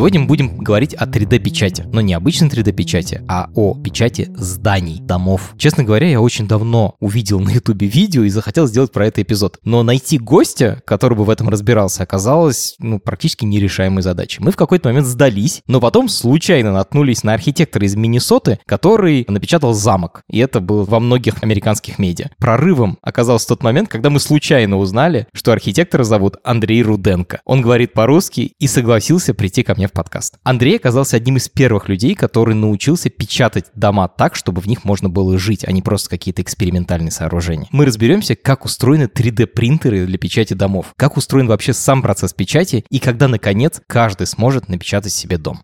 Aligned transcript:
Сегодня 0.00 0.20
мы 0.20 0.28
будем 0.28 0.56
говорить 0.56 0.94
о 0.94 1.04
3D-печати, 1.04 1.84
но 1.92 2.00
не 2.00 2.14
обычной 2.14 2.48
3D-печати, 2.48 3.22
а 3.28 3.50
о 3.54 3.74
печати 3.74 4.32
зданий, 4.34 4.98
домов. 4.98 5.52
Честно 5.58 5.84
говоря, 5.84 6.08
я 6.08 6.22
очень 6.22 6.48
давно 6.48 6.94
увидел 7.00 7.38
на 7.38 7.50
ютубе 7.50 7.86
видео 7.86 8.22
и 8.22 8.30
захотел 8.30 8.66
сделать 8.66 8.92
про 8.92 9.06
это 9.06 9.20
эпизод. 9.20 9.58
Но 9.62 9.82
найти 9.82 10.16
гостя, 10.16 10.80
который 10.86 11.18
бы 11.18 11.24
в 11.24 11.28
этом 11.28 11.50
разбирался, 11.50 12.02
оказалось 12.02 12.76
ну, 12.78 12.98
практически 12.98 13.44
нерешаемой 13.44 14.02
задачей. 14.02 14.42
Мы 14.42 14.52
в 14.52 14.56
какой-то 14.56 14.88
момент 14.88 15.06
сдались, 15.06 15.60
но 15.66 15.82
потом 15.82 16.08
случайно 16.08 16.72
наткнулись 16.72 17.22
на 17.22 17.34
архитектора 17.34 17.84
из 17.84 17.94
Миннесоты, 17.94 18.58
который 18.64 19.26
напечатал 19.28 19.74
замок. 19.74 20.22
И 20.30 20.38
это 20.38 20.60
было 20.60 20.82
во 20.84 20.98
многих 20.98 21.42
американских 21.42 21.98
медиа. 21.98 22.30
Прорывом 22.38 22.96
оказался 23.02 23.48
тот 23.48 23.62
момент, 23.62 23.90
когда 23.90 24.08
мы 24.08 24.18
случайно 24.18 24.78
узнали, 24.78 25.26
что 25.34 25.52
архитектора 25.52 26.04
зовут 26.04 26.36
Андрей 26.42 26.82
Руденко. 26.82 27.42
Он 27.44 27.60
говорит 27.60 27.92
по-русски 27.92 28.54
и 28.58 28.66
согласился 28.66 29.34
прийти 29.34 29.62
ко 29.62 29.74
мне 29.74 29.89
в 29.90 29.92
подкаст. 29.92 30.38
Андрей 30.42 30.76
оказался 30.76 31.16
одним 31.16 31.36
из 31.36 31.48
первых 31.48 31.88
людей, 31.88 32.14
который 32.14 32.54
научился 32.54 33.10
печатать 33.10 33.66
дома 33.74 34.08
так, 34.08 34.34
чтобы 34.34 34.60
в 34.60 34.66
них 34.66 34.84
можно 34.84 35.08
было 35.08 35.38
жить, 35.38 35.64
а 35.66 35.72
не 35.72 35.82
просто 35.82 36.08
какие-то 36.08 36.42
экспериментальные 36.42 37.10
сооружения. 37.10 37.68
Мы 37.70 37.84
разберемся, 37.84 38.34
как 38.36 38.64
устроены 38.64 39.04
3D-принтеры 39.04 40.06
для 40.06 40.18
печати 40.18 40.54
домов, 40.54 40.92
как 40.96 41.16
устроен 41.16 41.46
вообще 41.46 41.72
сам 41.72 42.02
процесс 42.02 42.32
печати 42.32 42.84
и 42.90 42.98
когда, 42.98 43.28
наконец, 43.28 43.80
каждый 43.86 44.26
сможет 44.26 44.68
напечатать 44.68 45.12
себе 45.12 45.36
дом. 45.36 45.60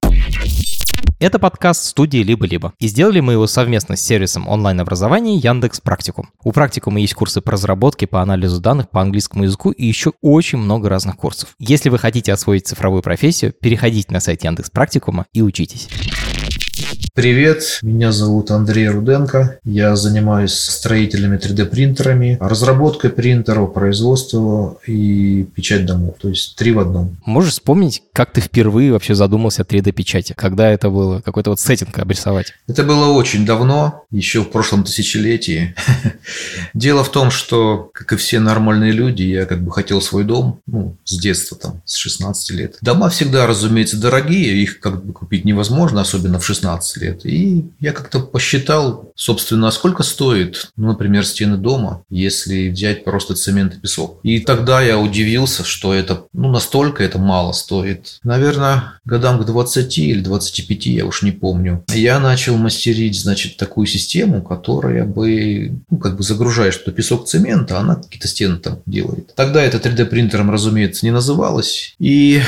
Это 1.18 1.38
подкаст 1.38 1.84
студии 1.84 2.18
«Либо-либо». 2.18 2.74
И 2.78 2.88
сделали 2.88 3.20
мы 3.20 3.32
его 3.32 3.46
совместно 3.46 3.96
с 3.96 4.00
сервисом 4.02 4.46
онлайн-образования 4.48 5.36
Яндекс 5.36 5.80
Практикум. 5.80 6.28
У 6.44 6.52
Практикума 6.52 7.00
есть 7.00 7.14
курсы 7.14 7.40
по 7.40 7.52
разработке, 7.52 8.06
по 8.06 8.20
анализу 8.20 8.60
данных, 8.60 8.90
по 8.90 9.00
английскому 9.00 9.44
языку 9.44 9.70
и 9.70 9.86
еще 9.86 10.12
очень 10.20 10.58
много 10.58 10.88
разных 10.88 11.16
курсов. 11.16 11.54
Если 11.58 11.88
вы 11.88 11.98
хотите 11.98 12.32
освоить 12.32 12.66
цифровую 12.66 13.02
профессию, 13.02 13.54
переходите 13.60 14.12
на 14.12 14.20
сайт 14.20 14.44
Яндекс 14.44 14.70
Практикума 14.70 15.26
и 15.32 15.40
учитесь. 15.40 15.88
Привет, 17.16 17.78
меня 17.80 18.12
зовут 18.12 18.50
Андрей 18.50 18.90
Руденко. 18.90 19.58
Я 19.64 19.96
занимаюсь 19.96 20.52
строительными 20.52 21.38
3D-принтерами, 21.38 22.36
разработкой 22.38 23.08
принтеров, 23.08 23.72
производством 23.72 24.76
и 24.86 25.44
печать 25.54 25.86
домов. 25.86 26.16
То 26.20 26.28
есть 26.28 26.56
три 26.56 26.72
в 26.72 26.78
одном. 26.78 27.16
Можешь 27.24 27.52
вспомнить, 27.52 28.02
как 28.12 28.32
ты 28.32 28.42
впервые 28.42 28.92
вообще 28.92 29.14
задумался 29.14 29.62
о 29.62 29.64
3D-печати? 29.64 30.34
Когда 30.36 30.70
это 30.70 30.90
было? 30.90 31.22
Какой-то 31.22 31.48
вот 31.48 31.58
сеттинг 31.58 31.98
обрисовать? 31.98 32.52
Это 32.66 32.84
было 32.84 33.06
очень 33.06 33.46
давно, 33.46 34.04
еще 34.10 34.42
в 34.42 34.50
прошлом 34.50 34.84
тысячелетии. 34.84 35.74
Дело 36.74 37.02
в 37.02 37.10
том, 37.10 37.30
что, 37.30 37.88
как 37.94 38.12
и 38.12 38.16
все 38.16 38.40
нормальные 38.40 38.92
люди, 38.92 39.22
я 39.22 39.46
как 39.46 39.64
бы 39.64 39.72
хотел 39.72 40.02
свой 40.02 40.24
дом, 40.24 40.60
ну, 40.66 40.98
с 41.06 41.18
детства 41.18 41.56
там, 41.56 41.80
с 41.86 41.94
16 41.94 42.50
лет. 42.50 42.76
Дома 42.82 43.08
всегда, 43.08 43.46
разумеется, 43.46 43.96
дорогие, 43.96 44.62
их 44.62 44.80
как 44.80 45.02
бы 45.02 45.14
купить 45.14 45.46
невозможно, 45.46 46.02
особенно 46.02 46.38
в 46.38 46.44
16 46.44 46.96
лет 46.98 47.05
лет. 47.06 47.24
И 47.24 47.66
я 47.80 47.92
как-то 47.92 48.20
посчитал, 48.20 49.12
собственно, 49.14 49.70
сколько 49.70 50.02
стоит, 50.02 50.70
ну, 50.76 50.88
например, 50.88 51.26
стены 51.26 51.56
дома, 51.56 52.04
если 52.10 52.68
взять 52.68 53.04
просто 53.04 53.34
цемент 53.34 53.74
и 53.74 53.80
песок. 53.80 54.20
И 54.22 54.40
тогда 54.40 54.82
я 54.82 54.98
удивился, 54.98 55.64
что 55.64 55.94
это, 55.94 56.24
ну, 56.32 56.50
настолько 56.50 57.02
это 57.02 57.18
мало 57.18 57.52
стоит. 57.52 58.18
Наверное, 58.22 59.00
годам 59.04 59.40
к 59.40 59.46
20 59.46 59.98
или 59.98 60.20
25, 60.20 60.86
я 60.86 61.06
уж 61.06 61.22
не 61.22 61.32
помню. 61.32 61.84
Я 61.88 62.18
начал 62.18 62.56
мастерить, 62.56 63.20
значит, 63.20 63.56
такую 63.56 63.86
систему, 63.86 64.42
которая 64.42 65.04
бы, 65.04 65.80
ну, 65.90 65.98
как 65.98 66.16
бы 66.16 66.22
загружаешь 66.22 66.76
туда 66.76 66.92
песок 66.92 67.26
цемента, 67.26 67.78
она 67.78 67.96
какие-то 67.96 68.28
стены 68.28 68.56
там 68.56 68.80
делает. 68.86 69.34
Тогда 69.34 69.62
это 69.62 69.78
3D 69.78 70.06
принтером, 70.06 70.50
разумеется, 70.50 71.06
не 71.06 71.12
называлось. 71.12 71.94
И 71.98 72.42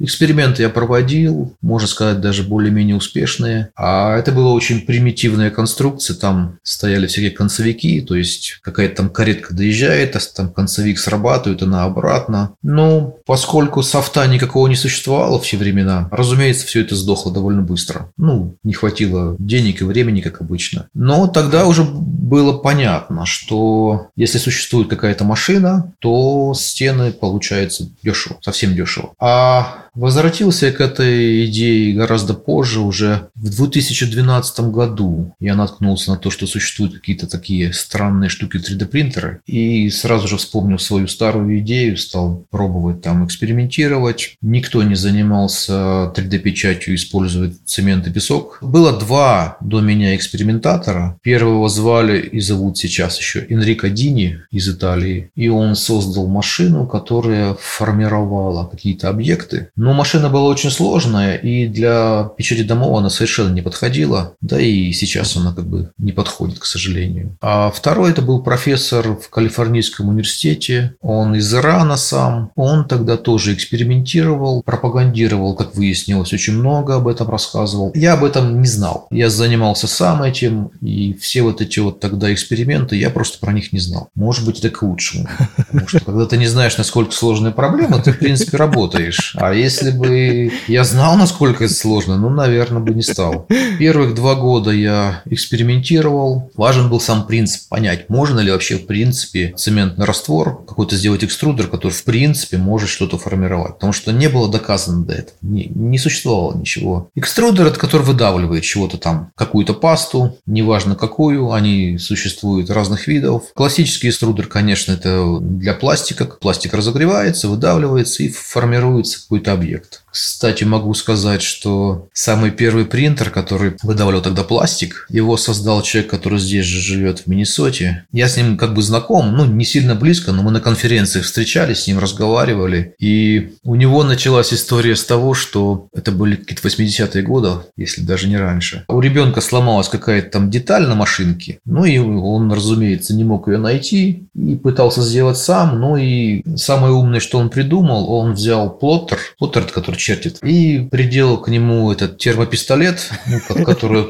Эксперименты 0.00 0.62
я 0.62 0.68
проводил, 0.68 1.56
можно 1.60 1.88
сказать, 1.88 2.20
даже 2.20 2.44
более-менее 2.44 2.96
успешные. 2.96 3.70
А 3.76 4.16
это 4.16 4.32
была 4.32 4.52
очень 4.52 4.82
примитивная 4.82 5.50
конструкция. 5.50 6.16
Там 6.16 6.58
стояли 6.62 7.06
всякие 7.06 7.30
концевики, 7.30 8.00
то 8.00 8.14
есть 8.14 8.58
какая-то 8.62 8.96
там 8.96 9.10
каретка 9.10 9.54
доезжает, 9.54 10.14
а 10.16 10.20
там 10.34 10.52
концевик 10.52 10.98
срабатывает, 10.98 11.62
она 11.62 11.84
обратно. 11.84 12.52
Ну, 12.62 13.18
поскольку 13.26 13.82
софта 13.82 14.26
никакого 14.26 14.68
не 14.68 14.76
существовало 14.76 15.40
в 15.40 15.46
те 15.46 15.56
времена, 15.56 16.08
разумеется, 16.12 16.66
все 16.66 16.82
это 16.82 16.94
сдохло 16.94 17.32
довольно 17.32 17.62
быстро. 17.62 18.10
Ну, 18.16 18.56
не 18.62 18.74
хватило 18.74 19.36
денег 19.38 19.80
и 19.80 19.84
времени, 19.84 20.20
как 20.20 20.40
обычно. 20.40 20.88
Но 20.94 21.26
тогда 21.26 21.66
уже 21.66 21.82
было 21.82 22.52
понятно, 22.52 23.26
что 23.26 24.08
если 24.16 24.38
существует 24.38 24.88
какая-то 24.88 25.24
машина, 25.24 25.92
то 25.98 26.52
стены 26.54 27.10
получается 27.10 27.88
дешево, 28.02 28.38
совсем 28.42 28.74
дешево. 28.74 29.14
А 29.18 29.87
Возвратился 29.98 30.70
к 30.70 30.80
этой 30.80 31.46
идее 31.46 31.92
гораздо 31.92 32.34
позже, 32.34 32.78
уже 32.78 33.30
в 33.34 33.50
2012 33.50 34.60
году. 34.70 35.34
Я 35.40 35.56
наткнулся 35.56 36.12
на 36.12 36.16
то, 36.16 36.30
что 36.30 36.46
существуют 36.46 36.94
какие-то 36.94 37.26
такие 37.26 37.72
странные 37.72 38.30
штуки 38.30 38.58
3D-принтеры. 38.58 39.40
И 39.46 39.90
сразу 39.90 40.28
же 40.28 40.36
вспомнил 40.36 40.78
свою 40.78 41.08
старую 41.08 41.58
идею, 41.58 41.96
стал 41.96 42.46
пробовать 42.48 43.02
там 43.02 43.26
экспериментировать. 43.26 44.36
Никто 44.40 44.84
не 44.84 44.94
занимался 44.94 46.12
3D-печатью, 46.14 46.94
используя 46.94 47.52
цемент 47.64 48.06
и 48.06 48.12
песок. 48.12 48.58
Было 48.60 48.96
два 48.96 49.56
до 49.60 49.80
меня 49.80 50.14
экспериментатора. 50.14 51.18
Первого 51.22 51.68
звали 51.68 52.20
и 52.20 52.38
зовут 52.38 52.78
сейчас 52.78 53.18
еще 53.18 53.44
Энрико 53.48 53.90
Дини 53.90 54.42
из 54.52 54.68
Италии. 54.68 55.32
И 55.34 55.48
он 55.48 55.74
создал 55.74 56.28
машину, 56.28 56.86
которая 56.86 57.56
формировала 57.58 58.64
какие-то 58.64 59.08
объекты. 59.08 59.70
Но 59.88 59.94
машина 59.94 60.28
была 60.28 60.50
очень 60.50 60.70
сложная, 60.70 61.36
и 61.36 61.66
для 61.66 62.30
печати 62.36 62.62
домов 62.62 62.98
она 62.98 63.08
совершенно 63.08 63.54
не 63.54 63.62
подходила. 63.62 64.34
Да 64.42 64.60
и 64.60 64.92
сейчас 64.92 65.34
она 65.34 65.54
как 65.54 65.66
бы 65.66 65.92
не 65.96 66.12
подходит, 66.12 66.58
к 66.58 66.66
сожалению. 66.66 67.38
А 67.40 67.70
второй 67.70 68.10
это 68.10 68.20
был 68.20 68.42
профессор 68.42 69.16
в 69.16 69.30
Калифорнийском 69.30 70.10
университете. 70.10 70.92
Он 71.00 71.34
из 71.36 71.54
Ирана 71.54 71.96
сам. 71.96 72.50
Он 72.54 72.86
тогда 72.86 73.16
тоже 73.16 73.54
экспериментировал, 73.54 74.62
пропагандировал, 74.62 75.54
как 75.54 75.74
выяснилось, 75.74 76.34
очень 76.34 76.58
много 76.58 76.96
об 76.96 77.08
этом 77.08 77.30
рассказывал. 77.30 77.90
Я 77.94 78.12
об 78.12 78.24
этом 78.24 78.60
не 78.60 78.68
знал. 78.68 79.06
Я 79.10 79.30
занимался 79.30 79.86
сам 79.86 80.22
этим, 80.22 80.66
и 80.82 81.14
все 81.14 81.40
вот 81.40 81.62
эти 81.62 81.78
вот 81.78 81.98
тогда 81.98 82.30
эксперименты, 82.30 82.96
я 82.96 83.08
просто 83.08 83.38
про 83.38 83.54
них 83.54 83.72
не 83.72 83.78
знал. 83.78 84.10
Может 84.14 84.44
быть, 84.44 84.58
это 84.58 84.68
к 84.68 84.82
лучшему. 84.82 85.26
Потому 85.56 85.88
что 85.88 86.00
когда 86.00 86.26
ты 86.26 86.36
не 86.36 86.46
знаешь, 86.46 86.76
насколько 86.76 87.12
сложная 87.12 87.52
проблема, 87.52 88.02
ты, 88.02 88.12
в 88.12 88.18
принципе, 88.18 88.58
работаешь. 88.58 89.34
А 89.38 89.54
если 89.54 89.67
если 89.68 89.90
бы 89.90 90.50
я 90.66 90.82
знал, 90.82 91.16
насколько 91.18 91.64
это 91.64 91.74
сложно, 91.74 92.16
ну, 92.16 92.30
наверное, 92.30 92.80
бы 92.80 92.94
не 92.94 93.02
стал. 93.02 93.46
Первых 93.78 94.14
два 94.14 94.34
года 94.34 94.70
я 94.70 95.22
экспериментировал. 95.26 96.50
Важен 96.56 96.88
был 96.88 97.00
сам 97.00 97.26
принцип, 97.26 97.68
понять, 97.68 98.08
можно 98.08 98.40
ли 98.40 98.50
вообще 98.50 98.76
в 98.76 98.86
принципе 98.86 99.52
цементный 99.56 100.06
раствор, 100.06 100.64
какой-то 100.66 100.96
сделать 100.96 101.22
экструдер, 101.22 101.66
который 101.66 101.92
в 101.92 102.04
принципе 102.04 102.56
может 102.56 102.88
что-то 102.88 103.18
формировать. 103.18 103.74
Потому 103.74 103.92
что 103.92 104.10
не 104.10 104.28
было 104.28 104.50
доказано 104.50 105.04
до 105.04 105.12
этого. 105.12 105.36
Не, 105.42 105.66
не 105.66 105.98
существовало 105.98 106.56
ничего. 106.56 107.10
Экструдер, 107.14 107.66
это 107.66 107.78
который 107.78 108.02
выдавливает 108.02 108.62
чего-то 108.62 108.96
там, 108.96 109.32
какую-то 109.34 109.74
пасту, 109.74 110.38
неважно 110.46 110.94
какую, 110.94 111.52
они 111.52 111.98
существуют 111.98 112.70
разных 112.70 113.06
видов. 113.06 113.44
Классический 113.54 114.08
экструдер, 114.08 114.46
конечно, 114.46 114.92
это 114.92 115.38
для 115.40 115.74
пластика. 115.74 116.24
Пластик 116.24 116.72
разогревается, 116.72 117.48
выдавливается 117.48 118.22
и 118.22 118.30
формируется 118.30 119.20
какой-то 119.20 119.57
объект. 119.58 120.04
Кстати, 120.10 120.64
могу 120.64 120.94
сказать, 120.94 121.42
что 121.42 122.08
самый 122.12 122.50
первый 122.50 122.84
принтер, 122.84 123.30
который 123.30 123.74
выдавливал 123.82 124.22
тогда 124.22 124.44
пластик, 124.44 125.06
его 125.10 125.36
создал 125.36 125.82
человек, 125.82 126.10
который 126.10 126.38
здесь 126.38 126.64
же 126.64 126.80
живет 126.80 127.20
в 127.20 127.26
Миннесоте. 127.26 128.06
Я 128.12 128.28
с 128.28 128.36
ним 128.36 128.56
как 128.56 128.74
бы 128.74 128.82
знаком, 128.82 129.36
ну, 129.36 129.44
не 129.44 129.64
сильно 129.64 129.94
близко, 129.94 130.32
но 130.32 130.42
мы 130.42 130.50
на 130.50 130.60
конференциях 130.60 131.24
встречались, 131.24 131.80
с 131.80 131.86
ним 131.86 131.98
разговаривали. 131.98 132.94
И 132.98 133.54
у 133.64 133.74
него 133.74 134.04
началась 134.04 134.52
история 134.52 134.96
с 134.96 135.04
того, 135.04 135.34
что 135.34 135.88
это 135.92 136.12
были 136.12 136.36
какие-то 136.36 136.66
80-е 136.66 137.22
годы, 137.22 137.48
если 137.76 138.02
даже 138.02 138.28
не 138.28 138.36
раньше. 138.36 138.84
У 138.88 139.00
ребенка 139.00 139.40
сломалась 139.40 139.88
какая-то 139.88 140.30
там 140.30 140.50
деталь 140.50 140.86
на 140.86 140.94
машинке, 140.94 141.58
ну 141.64 141.84
и 141.84 141.98
он, 141.98 142.52
разумеется, 142.52 143.14
не 143.14 143.24
мог 143.24 143.48
ее 143.48 143.58
найти 143.58 144.28
и 144.34 144.56
пытался 144.56 145.02
сделать 145.02 145.38
сам. 145.38 145.80
Ну 145.80 145.96
и 145.96 146.42
самое 146.56 146.92
умное, 146.92 147.20
что 147.20 147.38
он 147.38 147.50
придумал, 147.50 148.12
он 148.12 148.32
взял 148.32 148.70
плоттер, 148.70 149.18
вот 149.40 149.48
Поттер, 149.48 149.64
который 149.72 149.96
чертит, 149.98 150.38
и 150.42 150.88
приделал 150.90 151.38
к 151.38 151.48
нему 151.48 151.90
этот 151.92 152.18
термопистолет, 152.18 153.10
ну, 153.26 153.64
который 153.64 154.06